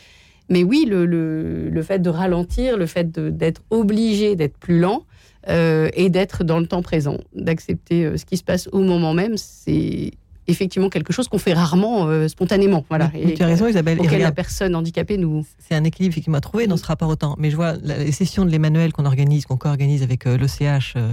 mais 0.49 0.63
oui, 0.63 0.85
le, 0.87 1.81
fait 1.81 1.97
de 1.97 2.11
ralentir, 2.11 2.77
le 2.77 2.85
fait 2.85 3.11
d'être 3.11 3.63
obligé 3.71 4.35
d'être 4.35 4.55
plus 4.59 4.79
lent 4.79 5.03
et 5.47 6.09
d'être 6.11 6.43
dans 6.43 6.59
le 6.59 6.67
temps 6.67 6.83
présent, 6.83 7.17
d'accepter 7.33 8.15
ce 8.19 8.23
qui 8.23 8.37
se 8.37 8.43
passe 8.43 8.69
au 8.71 8.81
moment 8.81 9.15
même, 9.15 9.35
c'est 9.35 10.11
effectivement 10.47 10.89
quelque 10.89 11.13
chose 11.13 11.27
qu'on 11.27 11.37
fait 11.37 11.53
rarement 11.53 12.07
euh, 12.07 12.27
spontanément. 12.27 12.85
Voilà. 12.89 13.11
et, 13.13 13.33
tu 13.33 13.43
as 13.43 13.47
raison, 13.47 13.67
Isabelle. 13.67 13.99
Auquel 13.99 14.21
la 14.21 14.31
personne 14.31 14.75
handicapée 14.75 15.17
nous. 15.17 15.45
C'est 15.59 15.75
un 15.75 15.83
équilibre 15.83 16.13
effectivement 16.13 16.37
à 16.37 16.41
trouver 16.41 16.67
dans 16.67 16.77
ce 16.77 16.85
rapport 16.85 17.09
au 17.09 17.15
temps. 17.15 17.35
Mais 17.37 17.49
je 17.49 17.55
vois 17.55 17.73
les 17.73 18.11
sessions 18.11 18.45
de 18.45 18.51
l'Emmanuel 18.51 18.93
qu'on 18.93 19.05
organise, 19.05 19.45
qu'on 19.45 19.57
co-organise 19.57 20.03
avec 20.03 20.27
euh, 20.27 20.37
l'OCH 20.37 20.93
euh, 20.95 21.09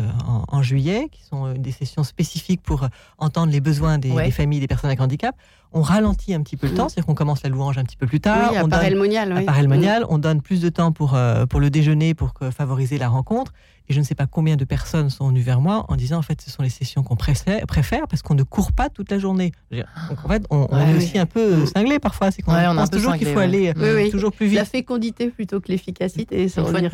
en, 0.48 0.62
juillet, 0.62 1.08
qui 1.10 1.22
sont 1.24 1.54
des 1.54 1.72
sessions 1.72 2.04
spécifiques 2.04 2.62
pour 2.62 2.88
entendre 3.18 3.52
les 3.52 3.60
besoins 3.60 3.98
des, 3.98 4.30
familles 4.30 4.60
des 4.60 4.66
personnes 4.66 4.90
avec 4.90 5.00
handicap. 5.00 5.34
On 5.72 5.80
ralentit 5.80 6.34
un 6.34 6.42
petit 6.42 6.58
peu 6.58 6.66
le 6.66 6.74
temps, 6.74 6.90
c'est-à-dire 6.90 7.06
qu'on 7.06 7.14
commence 7.14 7.42
la 7.42 7.48
louange 7.48 7.78
un 7.78 7.84
petit 7.84 7.96
peu 7.96 8.06
plus 8.06 8.20
tard. 8.20 8.50
Oui, 8.52 8.58
on 8.62 8.68
donne, 8.68 8.94
monial. 8.94 9.32
Oui. 9.34 9.66
monial, 9.66 10.04
on 10.10 10.18
donne 10.18 10.42
plus 10.42 10.60
de 10.60 10.68
temps 10.68 10.92
pour, 10.92 11.18
pour 11.48 11.60
le 11.60 11.70
déjeuner 11.70 12.12
pour 12.12 12.34
favoriser 12.54 12.98
la 12.98 13.08
rencontre. 13.08 13.52
Et 13.88 13.94
je 13.94 13.98
ne 13.98 14.04
sais 14.04 14.14
pas 14.14 14.26
combien 14.26 14.56
de 14.56 14.64
personnes 14.64 15.10
sont 15.10 15.28
venues 15.28 15.42
vers 15.42 15.60
moi 15.60 15.84
en 15.88 15.96
disant 15.96 16.18
en 16.18 16.22
fait 16.22 16.40
ce 16.40 16.50
sont 16.50 16.62
les 16.62 16.70
sessions 16.70 17.02
qu'on 17.02 17.16
préfère, 17.16 17.66
parce 18.08 18.22
qu'on 18.22 18.34
ne 18.34 18.42
court 18.42 18.72
pas 18.72 18.88
toute 18.88 19.10
la 19.10 19.18
journée. 19.18 19.52
Donc 19.70 20.24
en 20.24 20.28
fait, 20.28 20.44
on, 20.50 20.66
est 20.78 20.96
aussi 20.96 21.18
un 21.18 21.26
peu 21.26 21.66
cinglé 21.66 21.98
parfois. 21.98 22.30
C'est 22.30 22.42
qu'on 22.42 22.52
pense 22.52 22.90
toujours 22.90 23.16
qu'il 23.16 23.28
faut 23.28 23.38
aller 23.38 23.72
toujours 24.10 24.32
plus 24.32 24.46
vite. 24.46 24.58
La 24.58 24.64
fécondité 24.64 25.28
plutôt 25.28 25.60
que 25.60 25.68
l'efficacité, 25.68 26.48
ça 26.48 26.62
revient. 26.62 26.88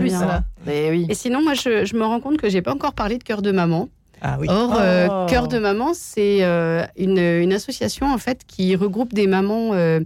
Et 0.67 1.15
sinon, 1.15 1.43
moi, 1.43 1.55
je, 1.55 1.97
me 1.97 2.05
rends 2.05 2.21
compte 2.21 2.39
que 2.39 2.49
j'ai 2.49 2.63
pas 2.63 2.73
encore 2.73 2.95
parlé 2.95 3.19
de 3.19 3.25
cœur 3.25 3.43
de 3.43 3.51
maman. 3.51 3.89
Ah 4.21 4.37
oui. 4.41 4.49
Or, 4.51 4.75
euh, 4.77 5.07
oh. 5.11 5.27
Cœur 5.29 5.47
de 5.49 5.59
maman, 5.59 5.93
c'est 5.95 6.43
euh, 6.43 6.85
une, 6.97 7.53
association 7.53 8.13
en 8.13 8.19
fait 8.19 8.43
qui 8.47 8.75
regroupe 8.75 9.15
des 9.15 9.27
mamans 9.27 9.75
euh, 9.75 10.01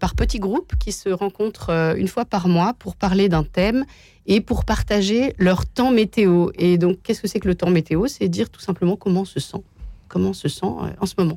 par 0.00 0.14
petits 0.14 0.38
groupes 0.38 0.74
qui 0.78 0.92
se 0.92 1.08
rencontrent 1.08 1.70
une 1.96 2.08
fois 2.08 2.24
par 2.24 2.48
mois 2.48 2.74
pour 2.78 2.96
parler 2.96 3.28
d'un 3.28 3.44
thème 3.44 3.84
et 4.26 4.40
pour 4.40 4.64
partager 4.64 5.34
leur 5.38 5.66
temps 5.66 5.90
météo. 5.90 6.50
Et 6.56 6.78
donc, 6.78 6.98
qu'est-ce 7.02 7.20
que 7.20 7.28
c'est 7.28 7.40
que 7.40 7.48
le 7.48 7.54
temps 7.54 7.70
météo? 7.70 8.06
C'est 8.06 8.28
dire 8.28 8.50
tout 8.50 8.60
simplement 8.60 8.96
comment 8.96 9.22
on 9.22 9.24
se 9.24 9.40
sent 9.40 9.62
comment 10.08 10.30
on 10.30 10.34
se 10.34 10.48
sent 10.48 10.66
en 10.66 11.06
ce 11.06 11.14
moment. 11.18 11.36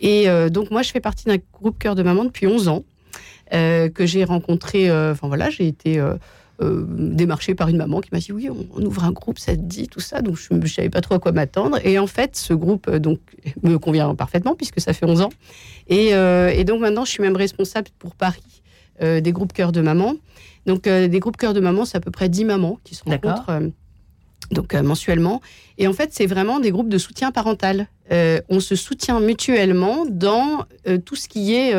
Et 0.00 0.26
donc 0.50 0.70
moi, 0.70 0.82
je 0.82 0.90
fais 0.90 1.00
partie 1.00 1.26
d'un 1.26 1.36
groupe 1.52 1.78
Cœur 1.78 1.94
de 1.94 2.02
Maman 2.02 2.24
depuis 2.24 2.46
11 2.46 2.68
ans, 2.68 2.84
que 3.52 4.06
j'ai 4.06 4.24
rencontré, 4.24 4.90
enfin 4.90 5.28
voilà, 5.28 5.48
j'ai 5.50 5.68
été 5.68 6.02
euh, 6.62 6.86
démarché 6.88 7.54
par 7.54 7.68
une 7.68 7.76
maman 7.76 8.00
qui 8.00 8.08
m'a 8.12 8.18
dit 8.18 8.32
oui, 8.32 8.48
on, 8.48 8.82
ouvre 8.82 9.04
un 9.04 9.12
groupe, 9.12 9.38
ça 9.38 9.54
te 9.54 9.60
dit 9.60 9.88
tout 9.88 10.00
ça. 10.00 10.22
Donc 10.22 10.36
je 10.36 10.54
ne 10.54 10.66
savais 10.66 10.88
pas 10.88 11.02
trop 11.02 11.14
à 11.14 11.18
quoi 11.18 11.32
m'attendre. 11.32 11.78
Et 11.84 11.98
en 11.98 12.06
fait, 12.06 12.34
ce 12.34 12.54
groupe 12.54 12.88
euh, 12.88 12.98
donc 12.98 13.20
me 13.62 13.78
convient 13.78 14.14
parfaitement 14.14 14.54
puisque 14.54 14.80
ça 14.80 14.92
fait 14.92 15.04
11 15.04 15.20
ans. 15.20 15.32
Euh, 15.90 16.48
et, 16.48 16.64
donc 16.64 16.80
maintenant, 16.80 17.04
je 17.04 17.10
suis 17.10 17.22
même 17.22 17.36
responsable 17.36 17.88
pour 17.98 18.14
Paris 18.14 18.42
des 18.98 19.32
groupes 19.32 19.52
cœur 19.52 19.72
de 19.72 19.82
maman. 19.82 20.14
Donc 20.64 20.84
des 20.84 21.20
groupes 21.20 21.36
cœur 21.36 21.52
de 21.52 21.60
maman, 21.60 21.84
c'est 21.84 21.98
à 21.98 22.00
peu 22.00 22.10
près 22.10 22.30
10 22.30 22.46
mamans 22.46 22.80
qui 22.82 22.94
se 22.94 23.04
rencontrent 23.04 23.60
donc 24.50 24.72
mensuellement. 24.72 25.42
Et 25.78 25.86
en 25.86 25.92
fait, 25.92 26.10
c'est 26.12 26.26
vraiment 26.26 26.60
des 26.60 26.70
groupes 26.70 26.88
de 26.88 26.98
soutien 26.98 27.32
parental. 27.32 27.88
on 28.10 28.60
se 28.60 28.76
soutient 28.76 29.20
mutuellement 29.20 30.06
dans 30.08 30.64
tout 31.04 31.16
ce 31.16 31.28
qui 31.28 31.54
est 31.54 31.74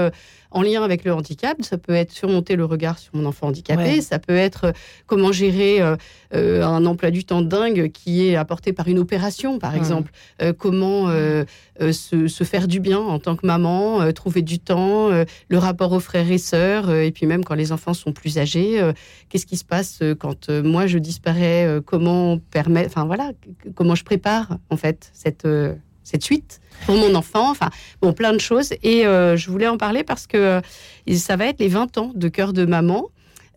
en 0.52 0.62
lien 0.62 0.84
avec 0.84 1.04
le 1.04 1.14
handicap. 1.14 1.58
Ça 1.62 1.78
peut 1.78 1.94
être 1.94 2.12
surmonter 2.12 2.56
le 2.56 2.66
regard 2.66 2.98
sur 3.00 3.16
mon 3.16 3.26
enfant 3.26 3.48
handicapé, 3.48 4.02
ça 4.02 4.20
peut 4.20 4.36
être 4.36 4.66
euh, 4.66 4.72
comment 5.06 5.32
gérer 5.32 5.82
euh, 5.82 5.96
euh, 6.34 6.64
un 6.64 6.86
emploi 6.86 7.12
du 7.12 7.24
temps 7.26 7.42
dingue 7.42 7.92
qui 7.92 8.28
est 8.28 8.36
apporté 8.36 8.74
par 8.74 8.88
une 8.88 9.00
opération, 9.00 9.60
par 9.60 9.76
exemple. 9.76 10.12
comment 10.58 11.08
se, 11.08 12.44
faire 12.44 12.68
du 12.68 12.80
bien 12.80 13.00
en 13.00 13.20
tant 13.20 13.36
que 13.36 13.46
maman, 13.46 14.12
trouver 14.12 14.42
du 14.42 14.60
temps, 14.60 15.10
le 15.10 15.58
rapport 15.58 15.92
aux 15.92 16.00
frères 16.00 16.30
et 16.30 16.38
sœurs, 16.38 16.92
et 16.92 17.12
puis 17.12 17.26
même 17.26 17.44
quand 17.44 17.56
les 17.56 17.72
enfants 17.72 17.94
sont 17.94 18.12
plus 18.12 18.38
âgés, 18.38 18.82
qu'est-ce 19.30 19.46
qui 19.46 19.58
se 19.58 19.66
passe 19.66 20.02
quand 20.20 20.50
moi 20.50 20.88
je 20.88 20.98
disparais, 20.98 21.80
comment 21.86 22.38
permettre, 22.38 22.90
enfin 22.90 23.06
voilà, 23.06 23.32
comment 23.76 23.87
je 23.96 24.04
prépare 24.04 24.58
en 24.70 24.78
fait 24.78 25.10
cette 25.14 25.48
cette 26.08 26.24
suite 26.24 26.62
pour 26.86 26.96
mon 26.96 27.14
enfant. 27.16 27.52
Enfin, 27.52 27.70
bon, 28.02 28.14
plein 28.14 28.32
de 28.32 28.40
choses. 28.40 28.74
Et 28.82 29.06
euh, 29.06 29.36
je 29.36 29.52
voulais 29.52 29.68
en 29.68 29.78
parler 29.78 30.04
parce 30.04 30.26
que 30.26 30.38
euh, 30.38 30.62
ça 31.18 31.36
va 31.36 31.48
être 31.48 31.60
les 31.60 31.68
20 31.68 31.98
ans 31.98 32.12
de 32.16 32.28
Cœur 32.30 32.54
de 32.54 32.66
Maman. 32.66 33.10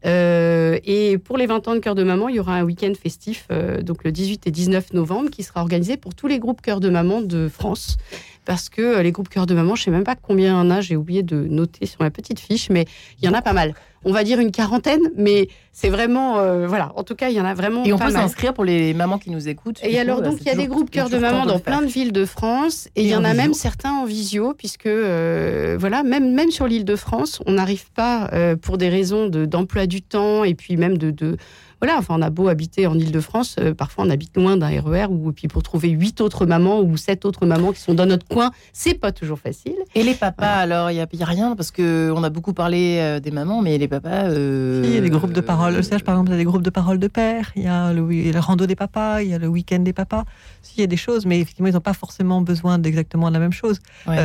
Euh, 0.04 0.78
et 0.84 1.16
pour 1.18 1.36
les 1.36 1.46
20 1.46 1.68
ans 1.68 1.74
de 1.74 1.78
Cœur 1.78 1.94
de 1.94 2.02
Maman, 2.02 2.28
il 2.28 2.36
y 2.36 2.40
aura 2.40 2.54
un 2.54 2.64
week-end 2.64 2.92
festif, 3.00 3.46
donc 3.82 4.02
le 4.02 4.10
18 4.10 4.46
et 4.46 4.50
19 4.50 4.94
novembre, 4.94 5.30
qui 5.30 5.42
sera 5.42 5.60
organisé 5.60 5.96
pour 5.96 6.14
tous 6.14 6.26
les 6.26 6.38
groupes 6.38 6.60
Cœur 6.60 6.80
de 6.80 6.88
Maman 6.88 7.20
de 7.20 7.48
France. 7.48 7.98
Parce 8.44 8.68
que 8.68 9.00
les 9.00 9.12
groupes 9.12 9.28
Cœur 9.28 9.46
de 9.46 9.54
Maman, 9.54 9.74
je 9.74 9.82
ne 9.82 9.84
sais 9.86 9.90
même 9.90 10.04
pas 10.04 10.16
combien 10.16 10.48
il 10.48 10.50
y 10.50 10.68
en 10.68 10.70
a, 10.70 10.80
j'ai 10.80 10.96
oublié 10.96 11.22
de 11.22 11.36
noter 11.36 11.86
sur 11.86 12.00
ma 12.00 12.10
petite 12.10 12.40
fiche, 12.40 12.70
mais 12.70 12.86
il 13.20 13.26
y 13.26 13.28
en 13.28 13.34
a 13.34 13.42
pas 13.42 13.52
mal 13.52 13.74
on 14.04 14.12
va 14.12 14.24
dire 14.24 14.40
une 14.40 14.50
quarantaine, 14.50 15.02
mais 15.16 15.48
c'est 15.72 15.90
vraiment, 15.90 16.38
euh, 16.38 16.66
voilà, 16.66 16.92
en 16.96 17.04
tout 17.04 17.14
cas, 17.14 17.28
il 17.28 17.36
y 17.36 17.40
en 17.40 17.44
a 17.44 17.54
vraiment. 17.54 17.84
Et 17.84 17.92
on 17.92 17.98
peut 17.98 18.10
s'inscrire 18.10 18.54
pour 18.54 18.64
les 18.64 18.94
mamans 18.94 19.18
qui 19.18 19.30
nous 19.30 19.48
écoutent. 19.48 19.80
Et 19.82 19.98
alors, 19.98 20.22
donc, 20.22 20.38
il 20.40 20.46
y 20.46 20.50
a 20.50 20.54
des 20.54 20.66
groupes 20.66 20.90
cœur 20.90 21.10
de 21.10 21.18
maman 21.18 21.44
dans 21.44 21.58
plein 21.58 21.82
de 21.82 21.86
villes 21.86 22.12
de 22.12 22.24
France, 22.24 22.88
et, 22.96 23.02
il 23.02 23.08
y 23.08 23.14
en, 23.14 23.24
a 23.24 23.34
même 23.34 23.54
certains 23.54 23.92
en 23.92 24.06
visio, 24.06 24.54
puisque, 24.54 24.86
euh, 24.86 25.76
voilà, 25.78 26.02
même, 26.02 26.34
même 26.34 26.50
sur 26.50 26.66
l'île 26.66 26.84
de 26.84 26.96
France, 26.96 27.40
on 27.46 27.52
n'arrive 27.52 27.90
pas, 27.92 28.30
euh, 28.32 28.56
pour 28.56 28.78
des 28.78 28.88
raisons 28.88 29.28
d'emploi 29.28 29.86
du 29.86 30.00
temps, 30.02 30.44
et 30.44 30.54
puis 30.54 30.76
même 30.76 30.96
de, 30.96 31.10
de 31.10 31.36
voilà, 31.80 31.96
enfin, 31.96 32.14
on 32.18 32.22
a 32.22 32.28
beau 32.28 32.48
habiter 32.48 32.86
en 32.86 32.98
Ile-de-France, 32.98 33.56
euh, 33.58 33.72
parfois 33.72 34.04
on 34.04 34.10
habite 34.10 34.36
loin 34.36 34.58
d'un 34.58 34.68
RER, 34.68 35.06
ou 35.08 35.32
puis 35.32 35.48
pour 35.48 35.62
trouver 35.62 35.88
huit 35.88 36.20
autres 36.20 36.44
mamans 36.44 36.80
ou 36.80 36.98
sept 36.98 37.24
autres 37.24 37.46
mamans 37.46 37.72
qui 37.72 37.80
sont 37.80 37.94
dans 37.94 38.04
notre 38.04 38.26
coin, 38.26 38.50
c'est 38.74 38.92
pas 38.92 39.12
toujours 39.12 39.38
facile. 39.38 39.76
Et 39.94 40.02
les 40.02 40.12
papas, 40.14 40.46
alors, 40.46 40.90
il 40.90 40.94
n'y 40.94 41.00
a, 41.00 41.04
a, 41.04 41.24
rien, 41.24 41.56
parce 41.56 41.70
qu'on 41.70 42.22
a 42.22 42.28
beaucoup 42.28 42.52
parlé 42.52 42.98
euh, 43.00 43.18
des 43.18 43.30
mamans, 43.30 43.62
mais 43.62 43.78
les 43.78 43.88
papas. 43.88 44.24
Euh, 44.24 44.82
il 44.84 44.92
y 44.92 44.98
a 44.98 45.00
des 45.00 45.08
groupes 45.08 45.32
de 45.32 45.40
parole. 45.40 45.74
Le 45.74 45.82
CH, 45.82 46.04
par 46.04 46.14
exemple, 46.14 46.28
il 46.28 46.32
y 46.32 46.34
a 46.34 46.38
des 46.38 46.44
groupes 46.44 46.62
de 46.62 46.70
parole 46.70 46.98
de 46.98 47.08
père, 47.08 47.50
il 47.56 47.62
y 47.62 47.66
a 47.66 47.94
le, 47.94 48.06
le 48.06 48.38
rando 48.38 48.66
des 48.66 48.76
papas, 48.76 49.22
il 49.22 49.30
y 49.30 49.34
a 49.34 49.38
le 49.38 49.48
week-end 49.48 49.78
des 49.78 49.94
papas. 49.94 50.24
il 50.76 50.80
y 50.80 50.84
a 50.84 50.86
des 50.86 50.98
choses, 50.98 51.24
mais 51.24 51.40
effectivement, 51.40 51.68
ils 51.68 51.74
n'ont 51.74 51.80
pas 51.80 51.94
forcément 51.94 52.42
besoin 52.42 52.78
d'exactement 52.78 53.30
la 53.30 53.38
même 53.38 53.52
chose. 53.52 53.78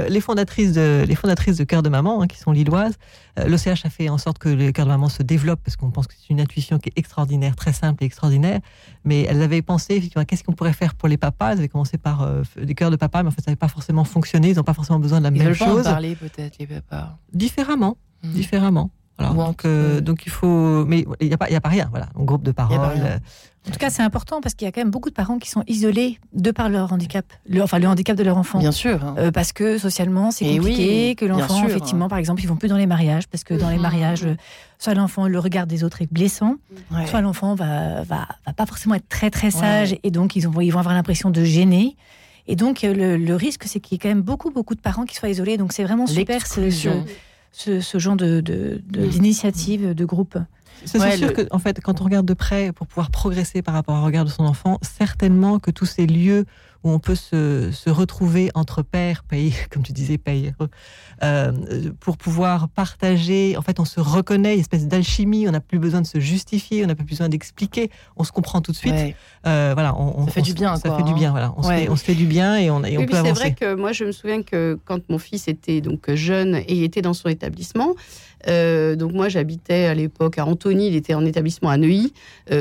les, 0.10 0.20
fondatrices 0.20 0.74
de, 0.74 1.06
les 1.08 1.16
fondatrices 1.16 1.56
de 1.56 1.64
Cœur 1.64 1.84
de 1.84 1.90
Maman, 1.90 2.22
hein, 2.22 2.28
qui 2.28 2.38
sont 2.38 2.52
lilloises, 2.52 2.96
l'OCH 3.38 3.86
a 3.86 3.90
fait 3.90 4.10
en 4.10 4.18
sorte 4.18 4.40
que 4.40 4.50
le 4.50 4.74
Cœur 4.74 4.86
de 4.86 4.92
Maman 4.92 5.08
se 5.08 5.24
développe, 5.24 5.62
parce 5.64 5.78
qu'on 5.78 5.92
pense 5.92 6.08
que 6.08 6.14
c'est 6.20 6.30
une 6.34 6.42
intuition 6.42 6.80
qui 6.80 6.90
est 6.90 7.00
extraordinaire 7.00 7.45
très 7.54 7.74
simple 7.74 8.04
et 8.04 8.08
extraordinaire. 8.08 8.60
Mais 9.04 9.24
elles 9.24 9.42
avaient 9.44 9.62
pensé, 9.62 9.94
effectivement, 9.96 10.26
qu'est-ce 10.26 10.44
qu'on 10.44 10.54
pourrait 10.54 10.74
faire 10.74 10.96
pour 10.96 11.08
les 11.08 11.18
papas? 11.18 11.52
Elles 11.52 11.60
avaient 11.60 11.68
commencé 11.68 11.98
par 11.98 12.24
euh, 12.24 12.42
des 12.60 12.74
cœurs 12.74 12.92
de 12.92 12.96
papa, 12.96 13.22
mais 13.22 13.28
en 13.28 13.32
fait, 13.32 13.42
ça 13.42 13.52
n'avait 13.52 13.58
pas 13.58 13.68
forcément 13.68 14.06
fonctionné. 14.06 14.50
Ils 14.50 14.56
n'ont 14.56 14.64
pas 14.64 14.74
forcément 14.74 15.00
besoin 15.00 15.20
de 15.20 15.26
la 15.26 15.32
même 15.32 15.54
chose. 15.54 15.84
Ils 15.86 15.92
parler 15.92 16.16
peut-être, 16.16 16.58
les 16.58 16.66
papas. 16.66 17.18
Différemment. 17.34 17.98
Hmm. 18.24 18.32
Différemment. 18.32 18.90
donc, 19.20 19.66
euh, 19.66 20.02
donc 20.02 20.26
il 20.26 20.32
faut, 20.32 20.86
mais 20.86 21.06
il 21.20 21.28
n'y 21.28 21.34
a 21.34 21.38
pas, 21.38 21.48
a 21.54 21.62
pas 21.62 21.70
rien, 21.70 21.88
voilà, 21.92 22.08
un 22.18 22.24
groupe 22.24 22.44
de 22.44 22.52
parole. 22.52 23.20
En 23.68 23.72
tout 23.72 23.80
cas, 23.80 23.90
c'est 23.90 24.04
important 24.04 24.42
parce 24.42 24.54
qu'il 24.54 24.66
y 24.66 24.70
a 24.70 24.72
quand 24.72 24.82
même 24.82 24.92
beaucoup 24.92 25.10
de 25.10 25.16
parents 25.16 25.40
qui 25.40 25.50
sont 25.50 25.64
isolés 25.68 26.20
de 26.34 26.52
par 26.52 26.70
leur 26.70 26.94
handicap, 26.94 27.26
le, 27.48 27.64
enfin 27.64 27.80
le 27.80 27.88
handicap 27.88 28.16
de 28.16 28.24
leur 28.24 28.38
enfant. 28.38 28.60
Bien 28.60 28.72
sûr. 28.72 29.04
Hein. 29.04 29.16
Euh, 29.18 29.32
parce 29.32 29.54
que 29.54 29.78
socialement, 29.78 30.30
c'est 30.30 30.46
eh 30.46 30.58
compliqué, 30.58 31.16
que 31.16 31.26
l'enfant, 31.26 31.66
effectivement, 31.66 32.08
par 32.08 32.20
exemple, 32.20 32.44
ils 32.44 32.48
vont 32.48 32.58
plus 32.58 32.68
dans 32.68 32.78
les 32.78 32.86
mariages 32.86 33.28
parce 33.28 33.44
que 33.44 33.56
dans 33.56 33.70
les 33.70 33.78
mmh. 33.78 33.82
mariages, 33.82 34.28
soit 34.78 34.94
l'enfant, 34.94 35.28
le 35.28 35.40
regard 35.40 35.66
des 35.66 35.84
autres 35.84 36.02
est 36.02 36.12
blessant, 36.12 36.58
soit 37.08 37.22
l'enfant 37.22 37.56
va, 37.56 38.04
va, 38.04 38.28
va, 38.46 38.54
pas 38.54 38.66
forcément 38.66 38.96
être 38.96 39.10
très 39.10 39.32
très 39.32 39.50
sage 39.50 39.98
et 40.04 40.12
donc 40.12 40.36
ils, 40.36 40.48
ont, 40.48 40.62
ils 40.62 40.70
vont 40.70 40.80
avoir 40.80 40.94
l'impression 40.94 41.32
de 41.32 41.44
gêner. 41.44 41.96
Et 42.48 42.56
donc 42.56 42.84
le, 42.84 43.34
risque, 43.34 43.64
c'est 43.66 43.80
qu'il 43.80 43.96
y 43.96 43.96
ait 43.96 44.00
quand 44.00 44.10
même 44.10 44.22
beaucoup 44.22 44.52
beaucoup 44.52 44.76
de 44.76 44.82
parents 44.82 45.06
qui 45.06 45.16
soient 45.16 45.30
isolés. 45.30 45.58
Donc 45.58 45.74
c'est 45.74 45.84
vraiment 45.84 46.06
super 46.06 46.46
ce, 46.46 46.70
ce, 47.52 47.82
ce, 47.82 48.00
genre 48.00 48.16
de, 48.16 48.42
d'initiative, 48.42 49.90
de, 49.90 49.94
de 49.94 50.06
groupe. 50.06 50.38
C'est 50.84 51.18
sûr 51.18 51.34
que, 51.34 51.48
en 51.52 51.60
fait, 51.60 51.80
quand 51.82 52.02
on 52.02 52.04
regarde 52.04 52.26
de 52.26 52.34
près 52.34 52.72
pour 52.72 52.88
pouvoir 52.88 53.10
progresser 53.10 53.62
par 53.62 53.74
rapport 53.74 53.96
au 53.96 54.04
regard 54.04 54.26
de 54.26 54.30
son 54.30 54.44
enfant, 54.44 54.78
certainement 54.82 55.60
que 55.60 55.72
tous 55.72 55.86
ces 55.86 56.06
lieux 56.06 56.46
où 56.86 56.92
on 56.92 57.00
peut 57.00 57.16
se, 57.16 57.72
se 57.72 57.90
retrouver 57.90 58.52
entre 58.54 58.84
pères, 58.84 59.24
pays, 59.24 59.56
comme 59.72 59.82
tu 59.82 59.92
disais, 59.92 60.20
pays, 60.20 60.54
euh, 61.24 61.52
pour 62.00 62.16
pouvoir 62.16 62.70
partager. 62.70 63.58
En 63.58 63.64
fait, 63.64 63.80
on 63.80 63.86
se 63.86 64.00
reconnaît, 64.00 64.54
une 64.54 64.60
espèce 64.60 64.88
d'alchimie. 64.88 65.48
On 65.48 65.52
n'a 65.52 65.62
plus 65.62 65.80
besoin 65.80 66.02
de 66.02 66.06
se 66.06 66.20
justifier, 66.20 66.84
on 66.84 66.88
n'a 66.88 66.96
plus 66.96 67.06
besoin 67.06 67.28
d'expliquer. 67.28 67.90
On 68.18 68.24
se 68.24 68.32
comprend 68.32 68.62
tout 68.62 68.72
de 68.72 68.78
suite. 68.78 68.94
Euh, 69.48 69.72
voilà, 69.74 69.96
on, 70.00 70.28
ça 70.28 70.34
fait 70.34 70.42
du 70.44 70.54
bien. 70.54 70.76
Ça 70.76 70.96
fait 70.96 71.04
du 71.04 71.16
bien. 71.16 71.32
Voilà, 71.32 71.56
on, 71.58 71.64
se 71.64 71.70
fait, 71.70 71.90
on, 71.90 71.96
se 71.96 72.04
fait, 72.04 72.14
du 72.14 72.28
bien 72.28 72.56
et 72.56 72.70
on, 72.70 72.84
et 72.84 73.00
on 73.00 73.06
peut 73.08 73.18
avancer. 73.18 73.34
C'est 73.34 73.40
vrai 73.40 73.54
que 73.56 73.74
moi, 73.74 73.92
je 73.92 74.04
me 74.04 74.12
souviens 74.12 74.44
que 74.44 74.78
quand 74.86 75.10
mon 75.10 75.18
fils 75.18 75.48
était 75.48 75.82
donc 75.82 76.14
jeune 76.14 76.62
et 76.68 76.84
était 76.84 77.02
dans 77.02 77.16
son 77.16 77.30
établissement. 77.30 77.96
Euh, 78.48 78.96
donc 78.96 79.14
moi, 79.14 79.30
j'habitais 79.30 79.86
à 79.86 79.94
l'époque 79.94 80.38
à 80.38 80.46
Antony, 80.46 80.88
il 80.88 80.96
était 80.96 81.14
en 81.14 81.26
établissement 81.26 81.70
à 81.70 81.78
Neuilly. 81.78 82.14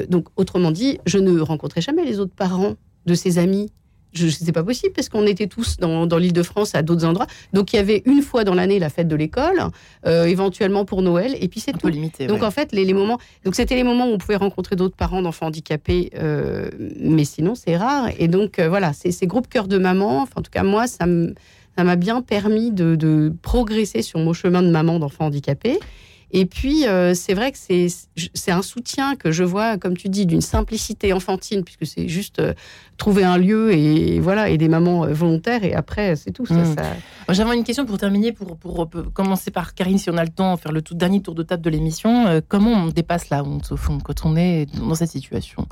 donc 0.09 0.29
autrement 0.37 0.71
dit, 0.71 0.99
je 1.07 1.19
ne 1.19 1.41
rencontrais 1.41 1.81
jamais 1.81 2.05
les 2.05 2.21
autres 2.21 2.35
parents 2.35 2.75
de 3.07 3.15
ses 3.15 3.39
amis 3.39 3.71
je 4.15 4.29
sais 4.29 4.53
pas 4.53 4.63
possible 4.63 4.93
parce 4.95 5.09
qu'on 5.09 5.27
était 5.27 5.47
tous 5.47 5.77
dans, 5.79 6.07
dans 6.07 6.19
l'Île-de-France 6.19 6.75
à 6.75 6.83
d'autres 6.83 7.05
endroits. 7.05 7.27
Donc 7.53 7.73
il 7.73 7.77
y 7.77 7.79
avait 7.79 8.03
une 8.07 8.23
fois 8.23 8.45
dans 8.45 8.55
l'année 8.55 8.79
la 8.79 8.89
fête 8.89 9.09
de 9.09 9.17
l'école, 9.17 9.61
euh, 10.07 10.25
éventuellement 10.25 10.85
pour 10.85 11.03
Noël, 11.03 11.37
et 11.41 11.49
puis 11.49 11.61
c'est 11.61 11.73
tout. 11.73 11.89
Limité, 11.89 12.27
donc 12.27 12.43
en 12.43 12.51
fait, 12.51 12.73
les, 12.73 12.85
les 12.85 12.95
moments, 12.95 13.19
donc 13.45 13.55
c'était 13.55 13.75
les 13.75 13.85
moments 13.85 14.07
où 14.07 14.13
on 14.13 14.19
pouvait 14.19 14.37
rencontrer 14.37 14.77
d'autres 14.77 14.97
parents 14.97 15.23
d'enfants 15.23 15.47
handicapés, 15.47 16.11
euh, 16.17 16.71
mais 17.01 17.25
sinon 17.25 17.55
c'est 17.55 17.77
rare. 17.77 18.09
Et 18.19 18.29
donc 18.29 18.59
euh, 18.59 18.69
voilà, 18.69 18.93
c'est 18.93 19.11
ces 19.11 19.27
groupes 19.27 19.49
cœur 19.49 19.69
de 19.69 19.79
maman. 19.79 20.23
Enfin, 20.23 20.35
en 20.37 20.43
tout 20.43 20.51
cas 20.51 20.63
moi, 20.63 20.87
ça 20.87 21.07
m'a 21.83 21.97
bien 21.97 22.23
permis 22.23 22.71
de, 22.71 22.95
de, 22.95 23.33
progresser 23.43 24.03
sur 24.03 24.21
mon 24.21 24.33
chemin 24.33 24.63
de 24.63 24.71
maman 24.71 25.01
d'enfant 25.01 25.27
handicapé. 25.27 25.81
Et 26.37 26.47
puis, 26.47 26.85
euh, 26.89 27.15
c'est 27.15 27.33
vrai 27.33 27.53
que 27.53 27.59
c'est 27.59 28.51
un 28.51 28.63
soutien 28.63 29.15
que 29.15 29.31
je 29.31 29.45
vois, 29.45 29.79
comme 29.79 29.97
tu 29.97 30.09
dis, 30.09 30.27
d'une 30.27 30.41
simplicité 30.41 31.13
enfantine, 31.13 31.63
puisque 31.63 31.87
c'est 31.87 32.09
juste 32.09 32.41
euh, 32.41 32.55
trouver 32.97 33.23
un 33.23 33.39
lieu 33.39 33.73
et 33.73 34.19
voilà 34.19 34.49
et 34.49 34.59
des 34.59 34.67
mamans 34.67 35.05
euh, 35.05 35.13
volontaires. 35.13 35.63
Et 35.63 35.75
après, 35.75 36.17
c'est 36.17 36.33
tout. 36.33 36.45
Ça, 36.45 36.55
mmh. 36.55 36.77
J'avais 37.29 37.57
une 37.57 37.63
question 37.63 37.87
pour 37.87 37.99
terminer, 37.99 38.33
pour, 38.33 38.57
pour, 38.57 38.89
commencer 39.13 39.53
par 39.53 39.75
Karine, 39.75 39.99
si 39.99 40.11
on 40.11 40.17
a 40.17 40.25
le 40.25 40.31
temps, 40.31 40.57
faire 40.57 40.73
le 40.73 40.83
tout 40.83 40.97
dernier 40.97 41.23
tour 41.23 41.37
de 41.37 41.45
table 41.45 41.63
de 41.63 41.71
l'émission. 41.71 42.43
comment 42.49 42.73
on 42.73 42.89
dépasse 42.89 43.31
la 43.31 43.45
honte, 43.45 43.71
au 43.71 43.77
fond, 43.77 43.99
quand 44.01 44.25
on 44.25 44.35
est 44.35 44.67
dans 44.77 44.97
cette 44.97 45.11
situation? 45.11 45.69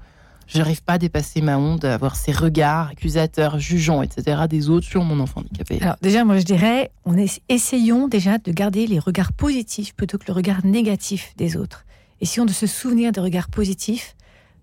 Je 0.53 0.59
n'arrive 0.59 0.83
pas 0.83 0.95
à 0.95 0.99
dépasser 0.99 1.41
ma 1.41 1.59
honte, 1.59 1.85
à 1.85 1.95
avoir 1.95 2.17
ces 2.17 2.33
regards 2.33 2.89
accusateurs, 2.89 3.59
jugeants, 3.59 4.03
etc. 4.03 4.43
des 4.49 4.69
autres 4.69 4.87
sur 4.87 5.03
mon 5.03 5.19
enfant 5.21 5.41
handicapé. 5.41 5.79
Alors 5.81 5.97
déjà, 6.03 6.25
moi 6.25 6.39
je 6.39 6.45
dirais, 6.45 6.91
on 7.05 7.17
essayons 7.49 8.09
déjà 8.09 8.39
de 8.39 8.53
garder 8.53 8.87
les 8.87 8.99
regards 8.99 9.33
positifs 9.33 9.95
plutôt 9.95 10.19
que 10.19 10.25
le 10.29 10.35
regard 10.35 10.65
négatif 10.65 11.33
des 11.37 11.57
autres. 11.57 11.85
Essayons 12.21 12.47
de 12.47 12.53
se 12.53 12.67
souvenir 12.67 13.13
des 13.13 13.21
regards 13.21 13.49
positifs 13.49 14.15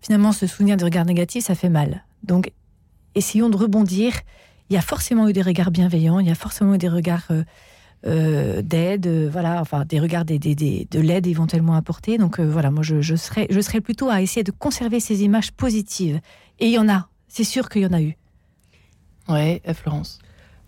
finalement, 0.01 0.31
se 0.31 0.47
souvenir 0.47 0.77
des 0.77 0.85
regards 0.85 1.05
négatifs, 1.05 1.45
ça 1.45 1.55
fait 1.55 1.69
mal. 1.69 2.05
Donc, 2.23 2.51
essayons 3.15 3.49
de 3.49 3.57
rebondir. 3.57 4.13
Il 4.69 4.75
y 4.75 4.77
a 4.77 4.81
forcément 4.81 5.27
eu 5.27 5.33
des 5.33 5.41
regards 5.41 5.71
bienveillants, 5.71 6.19
il 6.19 6.27
y 6.27 6.31
a 6.31 6.35
forcément 6.35 6.75
eu 6.75 6.77
des 6.77 6.89
regards 6.89 7.25
euh, 7.31 7.43
euh, 8.05 8.61
d'aide, 8.61 9.07
euh, 9.07 9.29
voilà, 9.31 9.59
enfin 9.61 9.83
des 9.85 9.99
regards 9.99 10.25
des, 10.25 10.39
des- 10.39 10.55
des- 10.55 10.87
de 10.89 10.99
l'aide 10.99 11.27
éventuellement 11.27 11.75
apportée. 11.75 12.17
Donc 12.17 12.39
euh, 12.39 12.49
voilà, 12.49 12.71
moi 12.71 12.83
je, 12.83 13.01
je 13.01 13.15
serais, 13.15 13.47
je 13.49 13.59
serais 13.59 13.81
plutôt 13.81 14.09
à 14.09 14.21
essayer 14.21 14.43
de 14.43 14.51
conserver 14.51 14.99
ces 14.99 15.23
images 15.23 15.51
positives. 15.51 16.19
Et 16.59 16.67
il 16.67 16.73
y 16.73 16.77
en 16.79 16.87
a, 16.89 17.09
c'est 17.27 17.43
sûr 17.43 17.67
qu'il 17.69 17.81
y 17.81 17.85
en 17.85 17.93
a 17.93 18.01
eu. 18.01 18.15
Ouais, 19.27 19.61
Florence. 19.73 20.19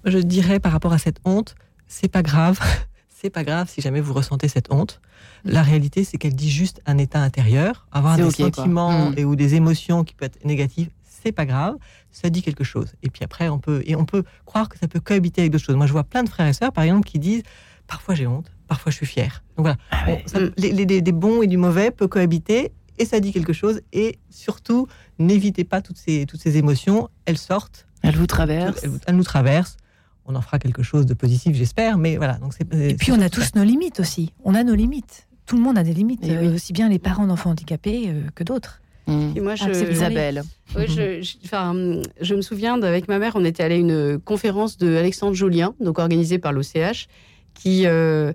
Je 0.05 0.17
dirais 0.19 0.59
par 0.59 0.71
rapport 0.71 0.93
à 0.93 0.97
cette 0.97 1.17
honte, 1.25 1.55
c'est 1.87 2.07
pas 2.11 2.21
grave. 2.23 2.59
c'est 3.09 3.29
pas 3.29 3.43
grave 3.43 3.69
si 3.69 3.81
jamais 3.81 4.01
vous 4.01 4.13
ressentez 4.13 4.47
cette 4.47 4.71
honte. 4.71 4.99
La 5.43 5.63
réalité, 5.63 6.03
c'est 6.03 6.17
qu'elle 6.17 6.35
dit 6.35 6.49
juste 6.51 6.81
un 6.85 6.97
état 6.97 7.19
intérieur. 7.21 7.87
Avoir 7.91 8.17
des 8.17 8.29
sentiments 8.31 9.09
Mm. 9.11 9.13
et 9.17 9.25
ou 9.25 9.35
des 9.35 9.55
émotions 9.55 10.03
qui 10.03 10.13
peuvent 10.15 10.27
être 10.35 10.43
négatives, 10.45 10.89
c'est 11.21 11.31
pas 11.31 11.45
grave. 11.45 11.75
Ça 12.11 12.29
dit 12.29 12.41
quelque 12.41 12.63
chose. 12.63 12.87
Et 13.03 13.09
puis 13.09 13.23
après, 13.23 13.49
on 13.49 13.59
peut 13.59 13.81
et 13.85 13.95
on 13.95 14.05
peut 14.05 14.23
croire 14.45 14.69
que 14.69 14.77
ça 14.77 14.87
peut 14.87 14.99
cohabiter 14.99 15.41
avec 15.41 15.51
d'autres 15.51 15.65
choses. 15.65 15.75
Moi, 15.75 15.87
je 15.87 15.91
vois 15.91 16.03
plein 16.03 16.23
de 16.23 16.29
frères 16.29 16.47
et 16.47 16.53
sœurs, 16.53 16.71
par 16.71 16.83
exemple, 16.83 17.07
qui 17.07 17.19
disent 17.19 17.43
parfois 17.87 18.15
j'ai 18.15 18.27
honte, 18.27 18.51
parfois 18.67 18.91
je 18.91 18.97
suis 18.97 19.05
fier. 19.05 19.43
Donc 19.57 19.65
voilà, 19.65 19.77
Ah 19.91 20.05
ouais. 20.07 20.15
Bon, 20.17 20.21
ça- 20.27 20.39
Mm. 20.39 20.51
les, 20.57 20.71
les- 20.71 20.85
les- 20.85 21.01
des 21.01 21.11
bons 21.11 21.41
et 21.41 21.47
du 21.47 21.57
mauvais 21.57 21.91
peuvent 21.91 22.07
cohabiter. 22.09 22.71
Et 22.97 23.05
ça 23.05 23.19
dit 23.19 23.31
quelque 23.33 23.53
chose. 23.53 23.81
Et 23.93 24.19
surtout, 24.29 24.87
n'évitez 25.17 25.63
pas 25.63 25.81
toutes 25.81 25.97
ces, 25.97 26.25
toutes 26.25 26.41
ces 26.41 26.57
émotions. 26.57 27.09
Elles 27.25 27.37
sortent 27.37 27.87
Elle 28.03 28.15
vous 28.15 28.27
traverse. 28.27 28.79
elle, 28.83 28.91
elle 29.07 29.15
nous 29.15 29.23
traverse. 29.23 29.77
On 30.25 30.35
en 30.35 30.41
fera 30.41 30.59
quelque 30.59 30.83
chose 30.83 31.05
de 31.07 31.13
positif, 31.15 31.55
j'espère. 31.55 31.97
Mais 31.97 32.17
voilà. 32.17 32.33
Donc 32.35 32.53
c'est. 32.53 32.71
Et 32.75 32.93
puis 32.95 33.11
on 33.11 33.19
a 33.21 33.29
tous 33.29 33.55
nos 33.55 33.63
limites 33.63 33.99
aussi. 33.99 34.33
On 34.43 34.53
a 34.53 34.63
nos 34.63 34.75
limites. 34.75 35.27
Tout 35.47 35.55
le 35.57 35.63
monde 35.63 35.77
a 35.79 35.83
des 35.83 35.93
limites, 35.93 36.23
Et 36.23 36.37
euh, 36.37 36.41
oui. 36.41 36.47
aussi 36.53 36.71
bien 36.73 36.87
les 36.89 36.99
parents 36.99 37.25
d'enfants 37.25 37.49
handicapés 37.49 38.05
euh, 38.09 38.21
que 38.35 38.43
d'autres. 38.43 38.81
Mm. 39.11 39.37
Et 39.37 39.39
moi, 39.41 39.55
je, 39.55 39.63
Ah, 39.65 39.73
c'est 39.73 39.91
Isabelle. 39.91 40.43
Ouais, 40.75 40.87
je, 40.87 41.21
je- 41.21 41.35
enfin, 41.45 41.73
je 42.21 42.35
me 42.35 42.41
souviens 42.41 42.77
d'avec 42.77 43.07
ma 43.07 43.19
mère, 43.19 43.33
on 43.35 43.43
était 43.45 43.63
allé 43.63 43.75
à 43.75 43.77
une 43.79 44.19
conférence 44.23 44.77
de 44.77 44.95
Alexandre 44.95 45.33
Jolien, 45.35 45.73
donc 45.79 45.99
organisée 45.99 46.39
par 46.39 46.53
l'OCH, 46.53 47.07
qui 47.53 47.85
euh, 47.85 48.31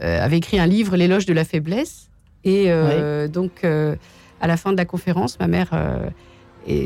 euh, 0.00 0.24
avait 0.24 0.38
écrit 0.38 0.58
un 0.58 0.66
livre, 0.66 0.96
L'éloge 0.96 1.26
de 1.26 1.32
la 1.32 1.44
faiblesse. 1.44 2.08
Et 2.44 2.64
euh, 2.68 3.28
donc, 3.28 3.64
euh, 3.64 3.94
à 4.40 4.46
la 4.46 4.56
fin 4.56 4.72
de 4.72 4.76
la 4.76 4.84
conférence, 4.84 5.38
ma 5.38 5.46
mère 5.48 5.70
euh, 5.74 6.08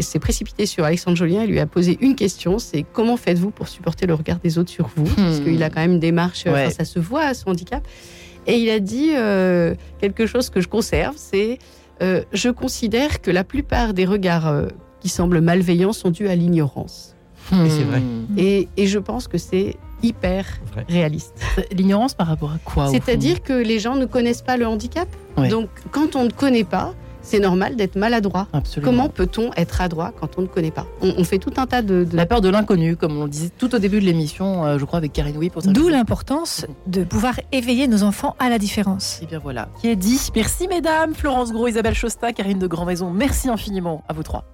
s'est 0.00 0.18
précipitée 0.18 0.66
sur 0.66 0.84
Alexandre 0.84 1.16
Jolien 1.16 1.42
et 1.42 1.46
lui 1.46 1.60
a 1.60 1.66
posé 1.66 1.96
une 2.00 2.14
question 2.14 2.58
c'est 2.58 2.84
comment 2.92 3.16
faites-vous 3.16 3.50
pour 3.50 3.68
supporter 3.68 4.06
le 4.06 4.14
regard 4.14 4.38
des 4.38 4.58
autres 4.58 4.70
sur 4.70 4.88
vous? 4.96 5.04
Parce 5.14 5.40
qu'il 5.40 5.62
a 5.62 5.70
quand 5.70 5.80
même 5.80 5.92
une 5.92 6.00
démarche, 6.00 6.44
Ouais. 6.46 6.52
enfin, 6.66 6.70
ça 6.70 6.84
se 6.84 6.98
voit 6.98 7.24
à 7.24 7.34
son 7.34 7.50
handicap. 7.50 7.86
Et 8.46 8.58
il 8.58 8.70
a 8.70 8.78
dit 8.80 9.10
euh, 9.14 9.74
quelque 10.00 10.26
chose 10.26 10.50
que 10.50 10.60
je 10.60 10.68
conserve 10.68 11.14
c'est 11.16 11.58
euh, 12.02 12.22
je 12.32 12.50
considère 12.50 13.20
que 13.20 13.30
la 13.30 13.44
plupart 13.44 13.94
des 13.94 14.04
regards 14.04 14.48
euh, 14.48 14.66
qui 15.00 15.08
semblent 15.08 15.40
malveillants 15.40 15.92
sont 15.92 16.10
dus 16.10 16.28
à 16.28 16.34
l'ignorance. 16.34 17.14
Et 17.52 17.70
c'est 17.70 17.84
vrai. 17.84 18.00
Mm. 18.00 18.26
Et, 18.38 18.68
et 18.76 18.86
je 18.86 18.98
pense 18.98 19.28
que 19.28 19.38
c'est 19.38 19.76
hyper 20.02 20.44
Vrai. 20.72 20.84
réaliste. 20.88 21.34
L'ignorance 21.72 22.14
par 22.14 22.26
rapport 22.26 22.52
à 22.52 22.58
quoi 22.64 22.88
C'est-à-dire 22.88 23.42
que 23.42 23.52
les 23.52 23.78
gens 23.78 23.94
ne 23.96 24.04
connaissent 24.04 24.42
pas 24.42 24.56
le 24.56 24.66
handicap. 24.66 25.08
Ouais. 25.36 25.48
Donc, 25.48 25.68
quand 25.90 26.16
on 26.16 26.24
ne 26.24 26.30
connaît 26.30 26.64
pas, 26.64 26.94
c'est 27.26 27.40
normal 27.40 27.76
d'être 27.76 27.96
maladroit. 27.96 28.46
Absolument. 28.52 28.90
Comment 28.90 29.08
peut-on 29.08 29.50
être 29.56 29.80
adroit 29.80 30.12
quand 30.18 30.38
on 30.38 30.42
ne 30.42 30.46
connaît 30.46 30.70
pas 30.70 30.86
on, 31.02 31.14
on 31.18 31.24
fait 31.24 31.38
tout 31.38 31.52
un 31.56 31.66
tas 31.66 31.82
de... 31.82 32.04
de- 32.04 32.16
La 32.16 32.24
peur 32.26 32.40
de 32.40 32.48
l'inconnu, 32.48 32.96
comme 32.96 33.16
on 33.18 33.24
le 33.24 33.30
disait 33.30 33.50
tout 33.58 33.74
au 33.74 33.78
début 33.78 34.00
de 34.00 34.04
l'émission, 34.06 34.64
euh, 34.64 34.78
je 34.78 34.84
crois, 34.84 34.98
avec 34.98 35.12
Karine 35.12 35.36
Oui. 35.36 35.50
D'où 35.64 35.88
l'importance 35.88 36.64
de 36.86 37.04
pouvoir 37.04 37.34
éveiller 37.52 37.88
nos 37.88 38.02
enfants 38.02 38.36
à 38.38 38.48
la 38.48 38.58
différence. 38.58 39.20
Et 39.22 39.26
bien 39.26 39.38
voilà, 39.40 39.68
qui 39.80 39.88
est 39.88 39.96
dit. 39.96 40.20
Merci 40.34 40.68
mesdames, 40.68 41.14
Florence 41.14 41.52
Gros, 41.52 41.66
Isabelle 41.66 41.94
Chosta, 41.94 42.32
Karine 42.32 42.58
de 42.58 42.66
Grand 42.66 42.84
Maison. 42.84 43.10
Merci 43.10 43.48
infiniment 43.48 44.02
à 44.08 44.12
vous 44.12 44.22
trois. 44.22 44.44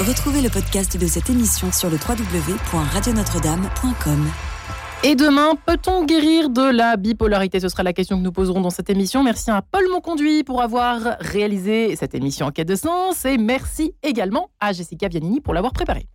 Retrouvez 0.00 0.40
le 0.40 0.48
podcast 0.48 0.96
de 0.96 1.06
cette 1.06 1.28
émission 1.28 1.70
sur 1.70 1.90
le 1.90 1.96
www.radionotre-dame.com. 1.96 4.30
Et 5.04 5.14
demain, 5.14 5.56
peut-on 5.66 6.06
guérir 6.06 6.48
de 6.48 6.62
la 6.62 6.96
bipolarité? 6.96 7.60
Ce 7.60 7.68
sera 7.68 7.82
la 7.82 7.92
question 7.92 8.16
que 8.16 8.22
nous 8.22 8.32
poserons 8.32 8.62
dans 8.62 8.70
cette 8.70 8.88
émission. 8.88 9.22
Merci 9.22 9.50
à 9.50 9.60
Paul 9.60 9.84
Monconduit 9.92 10.42
pour 10.42 10.62
avoir 10.62 11.18
réalisé 11.20 11.96
cette 11.96 12.14
émission 12.14 12.46
en 12.46 12.50
quête 12.50 12.68
de 12.68 12.76
sens. 12.76 13.26
Et 13.26 13.36
merci 13.36 13.94
également 14.02 14.48
à 14.58 14.72
Jessica 14.72 15.08
Vianini 15.08 15.42
pour 15.42 15.52
l'avoir 15.52 15.74
préparée. 15.74 16.06